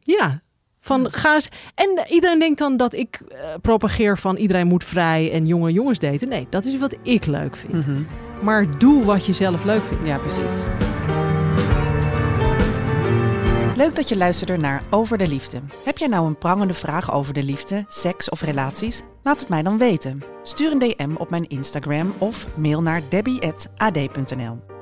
Ja. 0.00 0.42
Van 0.86 1.08
ga 1.10 1.34
eens. 1.34 1.48
En 1.74 2.04
iedereen 2.08 2.38
denkt 2.38 2.58
dan 2.58 2.76
dat 2.76 2.94
ik 2.94 3.20
eh, 3.28 3.38
propageer 3.60 4.18
van 4.18 4.36
iedereen 4.36 4.66
moet 4.66 4.84
vrij 4.84 5.32
en 5.32 5.46
jonge 5.46 5.72
jongens 5.72 5.98
daten. 5.98 6.28
Nee, 6.28 6.46
dat 6.50 6.64
is 6.64 6.78
wat 6.78 6.94
ik 7.02 7.26
leuk 7.26 7.56
vind. 7.56 7.86
Mhm. 7.86 8.02
Maar 8.42 8.78
doe 8.78 9.04
wat 9.04 9.26
je 9.26 9.32
zelf 9.32 9.64
leuk 9.64 9.84
vindt. 9.84 10.06
Ja, 10.06 10.18
precies. 10.18 10.64
Leuk 13.76 13.94
dat 13.94 14.08
je 14.08 14.16
luisterde 14.16 14.56
naar 14.56 14.82
Over 14.90 15.18
de 15.18 15.28
Liefde. 15.28 15.60
Heb 15.84 15.98
jij 15.98 16.08
nou 16.08 16.26
een 16.26 16.38
prangende 16.38 16.74
vraag 16.74 17.12
over 17.12 17.34
de 17.34 17.42
liefde, 17.42 17.84
seks 17.88 18.28
of 18.28 18.40
relaties? 18.40 19.02
Laat 19.22 19.40
het 19.40 19.48
mij 19.48 19.62
dan 19.62 19.78
weten. 19.78 20.22
Stuur 20.42 20.72
een 20.72 20.78
DM 20.78 21.14
op 21.16 21.30
mijn 21.30 21.48
Instagram 21.48 22.14
of 22.18 22.46
mail 22.56 22.82
naar 22.82 23.02
debbie.ad.nl. 23.08 24.75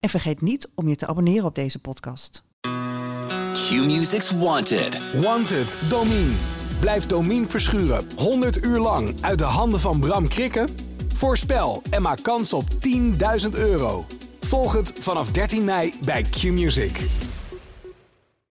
en 0.00 0.08
vergeet 0.08 0.40
niet 0.40 0.68
om 0.74 0.88
je 0.88 0.96
te 0.96 1.06
abonneren 1.06 1.44
op 1.44 1.54
deze 1.54 1.78
podcast. 1.78 2.42
Q-Music's 3.52 4.30
Wanted. 4.30 5.00
Wanted, 5.14 5.76
Domine. 5.88 6.34
Blijf 6.80 7.06
Domine 7.06 7.46
verschuren 7.46 8.06
100 8.16 8.64
uur 8.64 8.78
lang 8.78 9.14
uit 9.20 9.38
de 9.38 9.44
handen 9.44 9.80
van 9.80 10.00
Bram 10.00 10.28
Krikken? 10.28 10.68
Voorspel 11.14 11.82
en 11.90 12.02
maak 12.02 12.22
kans 12.22 12.52
op 12.52 12.64
10.000 13.42 13.48
euro. 13.50 14.06
Volg 14.40 14.72
het 14.72 14.92
vanaf 14.98 15.30
13 15.30 15.64
mei 15.64 15.94
bij 16.04 16.22
Q-Music. 16.22 17.00